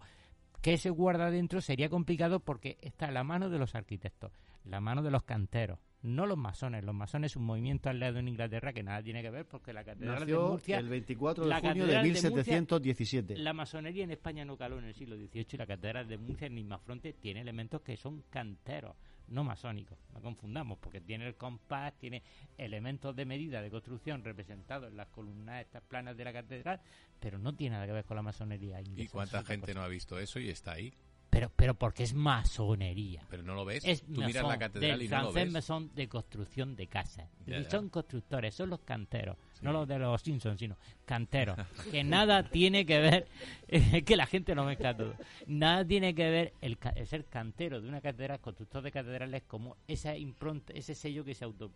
[0.61, 1.59] ¿Qué se guarda dentro?
[1.61, 4.31] Sería complicado porque está la mano de los arquitectos,
[4.63, 6.83] la mano de los canteros, no los masones.
[6.83, 9.83] Los masones es un movimiento aliado en Inglaterra que nada tiene que ver porque la
[9.83, 10.77] catedral Nació de Murcia...
[10.77, 13.37] el 24 de la junio de catedral Murcia- 1717.
[13.37, 16.45] la masonería en España no caló en el siglo XVIII y la catedral de Murcia
[16.47, 18.95] en Nismafronte tiene elementos que son canteros.
[19.31, 22.21] No masónicos, no confundamos, porque tiene el compás, tiene
[22.57, 26.81] elementos de medida de construcción representados en las columnas estas planas de la catedral,
[27.19, 29.11] pero no tiene nada que ver con la masonería ¿Y inglesa.
[29.11, 30.93] cuánta es otra gente no ha visto eso y está ahí?
[31.41, 33.25] Pero, pero porque es masonería.
[33.29, 33.83] Pero no lo ves.
[33.83, 35.95] Es Tú miras la catedral del y no lo ves.
[35.95, 37.27] de construcción de casas.
[37.47, 37.67] Ya.
[37.69, 41.57] Son constructores, son los canteros, no los de los Simpsons, sino canteros.
[41.91, 43.27] que nada tiene que ver,
[43.67, 45.15] es que la gente no mezcla todo.
[45.47, 49.77] Nada tiene que ver el, el ser cantero de una catedral, constructor de catedrales, como
[49.87, 51.71] esa impronta, ese sello que se auto,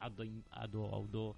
[0.00, 1.36] auto, auto- auto-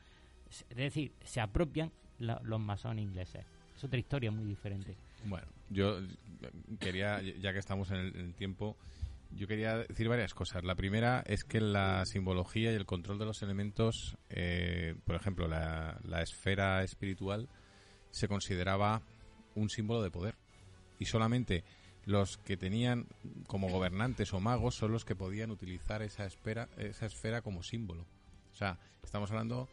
[0.48, 1.90] es decir, se apropian
[2.20, 3.44] la- los masones ingleses.
[3.76, 4.97] Es otra historia muy diferente.
[5.24, 6.07] Bueno, yo eh,
[6.78, 8.77] quería, ya que estamos en el, tiempo,
[9.31, 10.65] yo quería decir varias cosas.
[10.65, 15.49] La primera es que la simbología y el control de los elementos, eh, por ejemplo,
[15.49, 17.49] la, la esfera espiritual,
[18.11, 19.03] se consideraba
[19.55, 20.36] un símbolo de poder.
[20.99, 21.65] Y solamente
[22.05, 23.07] los que tenían
[23.47, 28.07] como gobernantes o magos son los que podían utilizar esa, espera, esa esfera como símbolo.
[28.51, 29.69] O sea, estamos hablando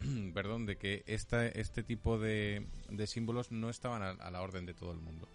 [0.34, 4.66] perdón, de que esta, este tipo de, de símbolos no estaban a, a la orden
[4.66, 5.28] de todo el mundo.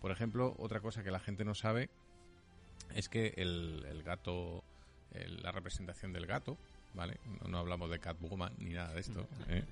[0.00, 1.88] Por ejemplo, otra cosa que la gente no sabe
[2.94, 4.62] es que el, el gato,
[5.12, 6.56] el- la representación del gato,
[6.94, 7.18] ¿vale?
[7.42, 9.26] No, no hablamos de Catwoman ni nada de esto.
[9.48, 9.64] ¿eh?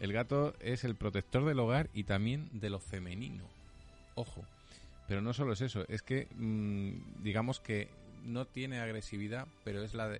[0.00, 3.44] El gato es el protector del hogar y también de lo femenino.
[4.14, 4.44] Ojo.
[5.06, 7.88] Pero no solo es eso, es que mm, digamos que
[8.24, 10.18] no tiene agresividad, pero es la,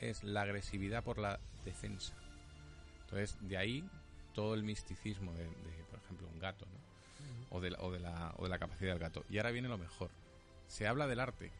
[0.00, 2.12] es la agresividad por la defensa.
[3.06, 3.88] Entonces, de ahí
[4.34, 7.56] todo el misticismo de, de, por ejemplo, un gato, ¿no?
[7.56, 9.24] O de, la, o, de la, o de la capacidad del gato.
[9.30, 10.10] Y ahora viene lo mejor.
[10.66, 11.52] Se habla del arte,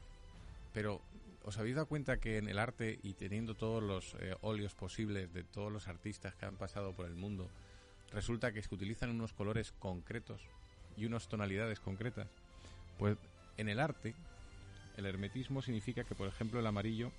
[0.74, 1.00] pero
[1.44, 5.32] ¿os habéis dado cuenta que en el arte y teniendo todos los eh, óleos posibles
[5.32, 7.48] de todos los artistas que han pasado por el mundo,
[8.12, 10.42] resulta que se utilizan unos colores concretos
[10.96, 12.28] y unas tonalidades concretas?
[12.98, 13.16] Pues
[13.56, 14.14] en el arte,
[14.96, 17.12] el hermetismo significa que, por ejemplo, el amarillo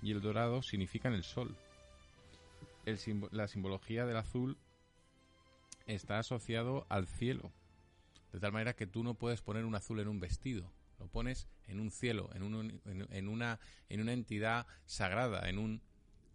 [0.00, 1.56] y el dorado significan el sol.
[2.84, 4.58] El simbo- la simbología del azul
[5.86, 7.52] está asociado al cielo.
[8.32, 10.72] De tal manera que tú no puedes poner un azul en un vestido.
[10.98, 15.58] Lo pones en un cielo, en, un- en- en una, en una entidad sagrada, en
[15.58, 15.82] un...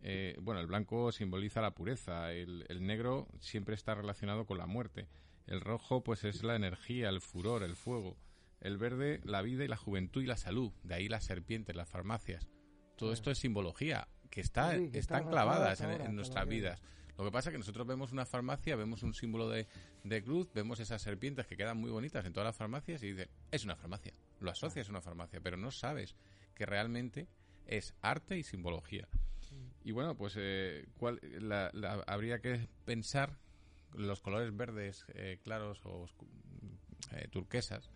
[0.04, 4.68] eh, bueno, el blanco simboliza la pureza, el, el negro siempre está relacionado con la
[4.68, 5.08] muerte,
[5.48, 8.18] el rojo pues es la energía, el furor, el fuego,
[8.60, 11.90] el verde la vida y la juventud y la salud, de ahí las serpientes, las
[11.90, 12.48] farmacias.
[12.98, 16.82] Todo esto es simbología que está, Sí, que está están clavadas en, nuestras vidas.
[17.18, 19.68] Lo que pasa es que nosotros vemos una farmacia, vemos un símbolo de,
[20.04, 23.30] de cruz, vemos esas serpientes que quedan muy bonitas en todas las farmacias y dices,
[23.52, 24.14] es una farmacia.
[24.40, 26.16] Lo asocias a una farmacia, pero no sabes
[26.54, 27.28] que realmente
[27.66, 29.08] es arte y simbología.
[29.84, 33.38] Y bueno, pues eh, ¿cuál- la- la- habría que pensar
[33.96, 36.06] los colores verdes eh, claros o
[37.14, 37.90] eh, turquesas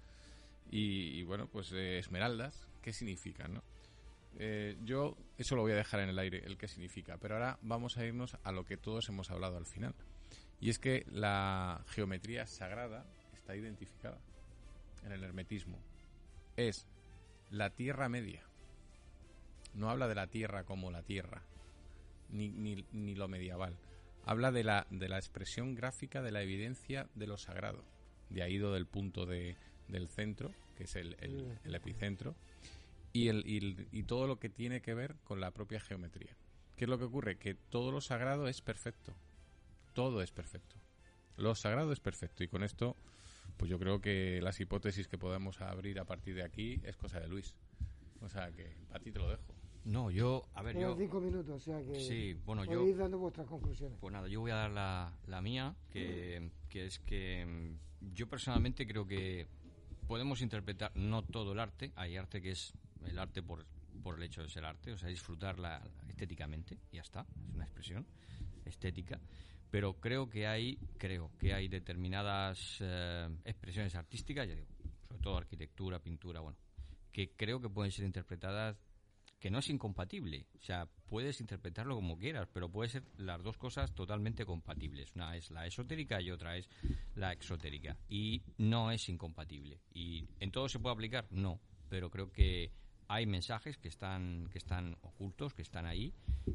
[0.70, 3.64] y, y, bueno, pues eh, esmeraldas, ¿qué significan, no?
[4.40, 7.60] Eh, yo eso lo voy a dejar en el aire, el qué significa, pero ahora
[7.62, 9.94] vamos a irnos a lo que todos hemos hablado al final.
[10.60, 14.20] Y es que la geometría sagrada está identificada
[15.04, 15.80] en el hermetismo.
[16.56, 16.88] Es
[17.50, 18.44] la Tierra Media.
[19.74, 21.42] No habla de la Tierra como la Tierra,
[22.30, 23.76] ni, ni, ni lo medieval.
[24.26, 27.84] Habla de la, de la expresión gráfica de la evidencia de lo sagrado.
[28.30, 29.56] De ahí del punto de,
[29.88, 31.16] del centro, que es el-
[31.64, 32.36] el epicentro,
[33.14, 36.36] y, el, y, el- y todo lo que tiene que ver con la propia geometría.
[36.76, 37.38] ¿Qué es lo que ocurre?
[37.38, 39.14] Que todo lo sagrado es perfecto.
[39.94, 40.76] Todo es perfecto.
[41.38, 42.44] Lo sagrado es perfecto.
[42.44, 42.96] Y con esto,
[43.58, 47.20] pues yo creo que las hipótesis que podamos abrir a partir de aquí es cosa
[47.20, 47.56] de Luis.
[48.22, 49.44] O sea que a ti te lo dejo.
[49.84, 50.96] No, yo, a ver, yo...
[50.96, 52.86] cinco minutos, o sea que Sí, bueno, yo...
[52.88, 53.98] ir dando vuestras conclusiones.
[54.00, 57.46] Pues nada, yo voy a dar la, la mía, que, que es que
[58.02, 59.48] mm, yo personalmente creo que
[60.08, 62.74] podemos interpretar no todo el arte, hay arte que es
[63.06, 63.66] el arte por,
[64.04, 67.64] por el hecho de ser arte, o sea, disfrutarla estéticamente, y ya está, es una
[67.64, 68.06] expresión
[68.66, 69.20] estética,
[69.70, 74.68] pero creo que hay, creo que hay determinadas eh, expresiones artísticas, ya digo,
[75.08, 76.58] sobre todo arquitectura, pintura, bueno,
[77.12, 78.78] que creo que pueden ser interpretadas
[79.42, 80.46] que no es incompatible.
[80.60, 85.16] O sea, puedes interpretarlo como quieras, pero puede ser las dos cosas totalmente compatibles.
[85.16, 86.70] Una es la esotérica y otra es
[87.16, 87.98] la exotérica.
[88.08, 89.82] Y no es incompatible.
[89.94, 91.28] ¿Y en todo se puede aplicar?
[91.32, 91.60] No.
[91.90, 92.72] Pero creo que
[93.14, 96.14] hay mensajes que están, que están ocultos, que están ahí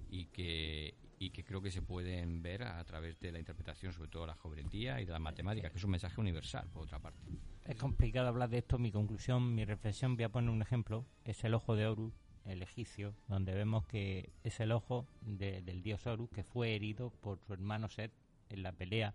[0.08, 4.08] y que, y que creo que se pueden ver a través de la interpretación, sobre
[4.08, 6.98] todo de la geometría y de la matemática, que es un mensaje universal, por otra
[6.98, 7.20] parte.
[7.64, 8.78] Es complicado hablar de esto.
[8.78, 11.04] Mi conclusión, mi reflexión, voy a poner un ejemplo.
[11.24, 12.14] Es el ojo de Horus,
[12.46, 17.10] el egipcio, donde vemos que es el ojo de- del dios Horus que fue herido
[17.10, 18.12] por su hermano Set
[18.48, 19.12] en la pelea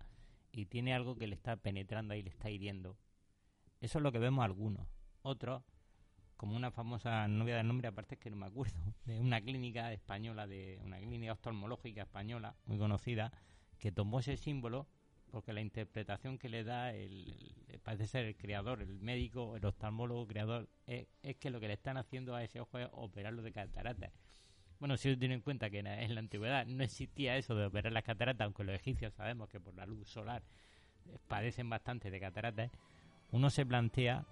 [0.52, 2.96] y tiene algo que le está penetrando ahí, le está hiriendo.
[3.80, 4.86] Eso es lo que vemos algunos.
[5.22, 5.62] Otros
[6.42, 8.74] como una famosa, no voy a dar nombre, aparte es que no me acuerdo,
[9.04, 13.30] de una clínica española, de una clínica oftalmológica española muy conocida,
[13.78, 14.88] que tomó ese símbolo
[15.30, 17.54] porque la interpretación que le da el,
[17.84, 21.06] parece ser el creador, el médico, el oftalmólogo creador, es,
[21.38, 24.10] que lo que le están haciendo a ese ojo es operarlo de cataratas.
[24.80, 27.66] Bueno, si tiene en cuenta que en la, en la antigüedad no existía eso de
[27.66, 30.42] operar las cataratas, aunque los egipcios sabemos que por la luz solar
[31.06, 32.72] eh, padecen bastante de cataratas,
[33.30, 34.26] uno se plantea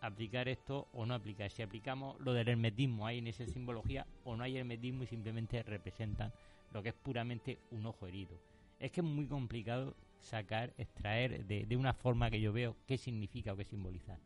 [0.00, 1.50] aplicar esto o no aplicar.
[1.50, 5.62] Si aplicamos lo del hermetismo, hay en esa simbología, o no hay hermetismo y simplemente
[5.62, 6.32] representan
[6.72, 8.38] lo que es puramente un ojo herido.
[8.78, 12.98] Es que es muy complicado sacar, extraer de, de una forma que yo veo qué
[12.98, 14.18] significa o qué simboliza.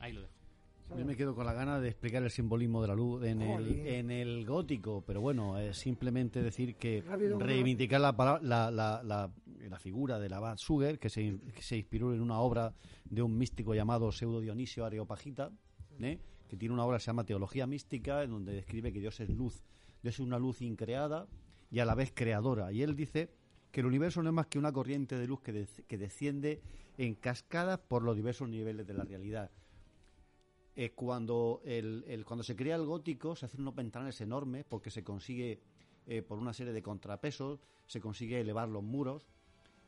[0.00, 0.43] Ahí lo dejo.
[0.90, 3.86] Yo me quedo con la gana de explicar el simbolismo de la luz en el,
[3.86, 7.02] en el gótico, pero bueno, es simplemente decir que
[7.38, 8.12] reivindicar la,
[8.42, 9.30] la, la, la,
[9.68, 12.74] la figura del abad Suger, que se, que se inspiró en una obra
[13.04, 15.50] de un místico llamado Pseudo Dionisio Areopagita,
[16.00, 16.18] ¿eh?
[16.48, 19.30] que tiene una obra que se llama Teología Mística, en donde describe que Dios es
[19.30, 19.64] luz.
[20.02, 21.26] Dios es una luz increada
[21.70, 22.70] y a la vez creadora.
[22.72, 23.30] Y él dice
[23.72, 26.62] que el universo no es más que una corriente de luz que, que desciende
[26.98, 29.50] en cascadas por los diversos niveles de la realidad.
[30.76, 35.04] Eh, cuando, el, cuando se crea el gótico se hacen unos ventanales enormes porque se
[35.04, 35.60] consigue,
[36.06, 39.28] eh, por una serie de contrapesos, se consigue elevar los muros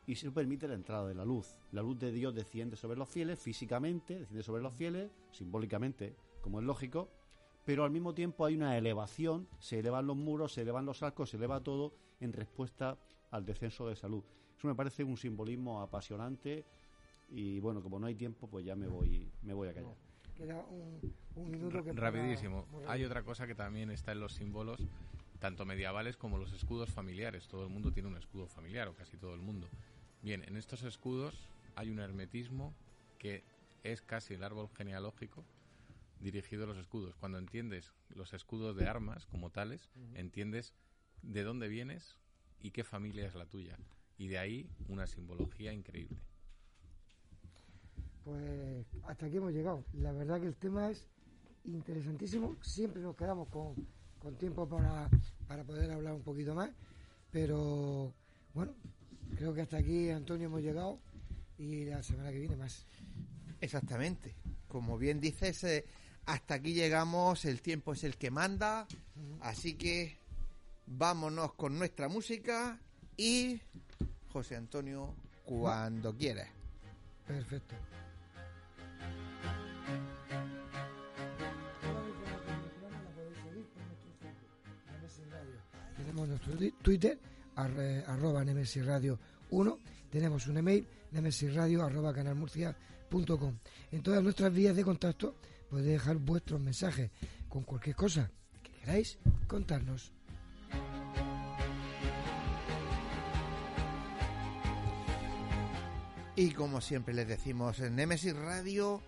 [0.05, 1.59] y se permite la entrada de la luz.
[1.73, 6.59] La luz de Dios desciende sobre los fieles físicamente, desciende sobre los fieles, simbólicamente, como
[6.59, 7.09] es lógico,
[7.65, 11.31] pero al mismo tiempo hay una elevación, se elevan los muros, se elevan los arcos,
[11.31, 12.97] se eleva todo en respuesta
[13.29, 14.23] al descenso de salud.
[14.57, 16.63] Eso me parece un simbolismo apasionante
[17.29, 20.06] y bueno, como no hay tiempo, pues ya me voy, me voy a callar.
[20.37, 22.65] Queda un, un minuto que Rapidísimo.
[22.65, 24.79] para- Hay otra cosa que también está en los símbolos,
[25.39, 27.47] tanto medievales como los escudos familiares.
[27.47, 29.67] Todo el mundo tiene un escudo familiar, o casi todo el mundo.
[30.21, 32.73] Bien, en estos escudos hay un hermetismo
[33.17, 33.43] que
[33.83, 35.43] es casi el árbol genealógico
[36.19, 37.15] dirigido a los escudos.
[37.15, 40.73] Cuando entiendes los escudos de armas como tales, entiendes
[41.21, 42.17] de dónde vienes
[42.59, 43.77] y qué familia es la tuya.
[44.17, 46.17] Y de ahí una simbología increíble.
[48.27, 49.85] Pues hasta aquí hemos llegado.
[49.93, 51.07] La verdad que el tema es
[51.63, 52.57] interesantísimo.
[52.61, 53.73] Siempre nos quedamos con,
[54.19, 55.09] con tiempo para,
[55.47, 56.69] para poder hablar un poquito más.
[57.31, 58.13] Pero
[58.53, 58.73] bueno,
[59.37, 60.99] creo que hasta aquí, Antonio, hemos llegado.
[61.57, 62.85] Y la semana que viene más.
[63.61, 64.35] Exactamente.
[64.67, 65.85] Como bien dices, eh,
[66.25, 68.85] hasta aquí llegamos, el tiempo es el que manda,
[69.39, 70.17] así que
[70.85, 72.77] vámonos con nuestra música
[73.15, 73.61] y
[74.33, 76.49] José Antonio, cuando quieras.
[77.25, 77.75] Perfecto.
[86.25, 87.19] Nuestro twi- Twitter,
[87.55, 89.19] arroba Nemesis Radio
[89.51, 89.79] 1.
[90.09, 93.57] Tenemos un email, nemesisradio arroba canalmurcia.com.
[93.91, 95.35] En todas nuestras vías de contacto
[95.69, 97.11] podéis dejar vuestros mensajes
[97.49, 98.31] con cualquier cosa
[98.63, 99.17] que queráis
[99.47, 100.11] contarnos.
[106.35, 109.01] Y como siempre les decimos en Nemesis Radio,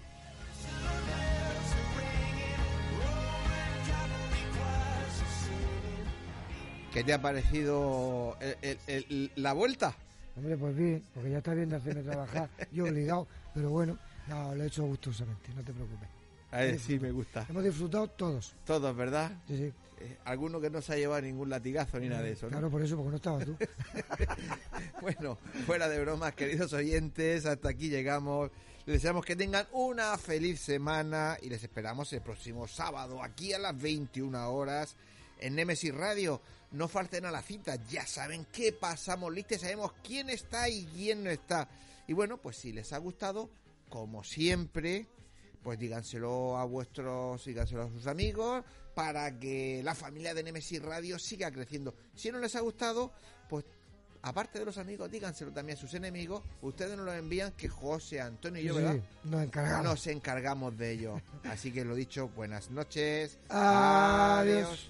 [6.94, 9.94] ¿Qué te ha parecido el- el- el- la vuelta?
[10.38, 13.98] Hombre, pues bien, porque ya está bien de hacerme trabajar y obligado, pero bueno,
[14.28, 16.08] no, lo he hecho gustosamente, no te preocupes.
[16.52, 17.46] A ver, sí, me gusta.
[17.50, 18.54] Hemos disfrutado todos.
[18.66, 19.32] Todos, ¿verdad?
[19.48, 19.74] Sí, sí.
[19.98, 22.52] Eh, alguno que no se ha llevado ningún latigazo ni nada de eso, ¿no?
[22.52, 23.56] Claro, por eso, porque no estabas tú.
[25.02, 28.50] Bueno, fuera de bromas, queridos oyentes, hasta aquí llegamos.
[28.86, 33.60] Les deseamos que tengan una feliz semana y les esperamos el próximo sábado aquí a
[33.60, 34.96] las 21 horas
[35.40, 36.42] en Nemesis Radio.
[36.72, 41.24] No falten a la cita, ya saben qué pasamos listos, sabemos quién está y quién
[41.24, 41.70] no está.
[42.08, 43.50] Y bueno, pues si les ha gustado,
[43.90, 45.06] como siempre,
[45.62, 48.64] pues díganselo a vuestros, díganselo a sus amigos
[48.96, 51.94] para que la familia de Nemesis Radio siga creciendo.
[52.16, 53.12] Si no les ha gustado,
[53.50, 53.66] pues
[54.22, 56.42] aparte de los amigos, díganselo también a sus enemigos.
[56.62, 59.00] Ustedes nos lo envían que José, Antonio y yo, Sí, ¿verdad?
[59.26, 59.84] nos encargamos.
[59.84, 61.22] Nos encargamos de ello.
[61.44, 63.38] Así que lo dicho, buenas noches.
[63.50, 64.90] Adiós.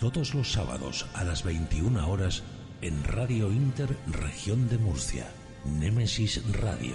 [0.00, 2.44] Todos los sábados a las 21 horas
[2.82, 5.26] en Radio Inter Región de Murcia.
[5.64, 6.94] Némesis Radio.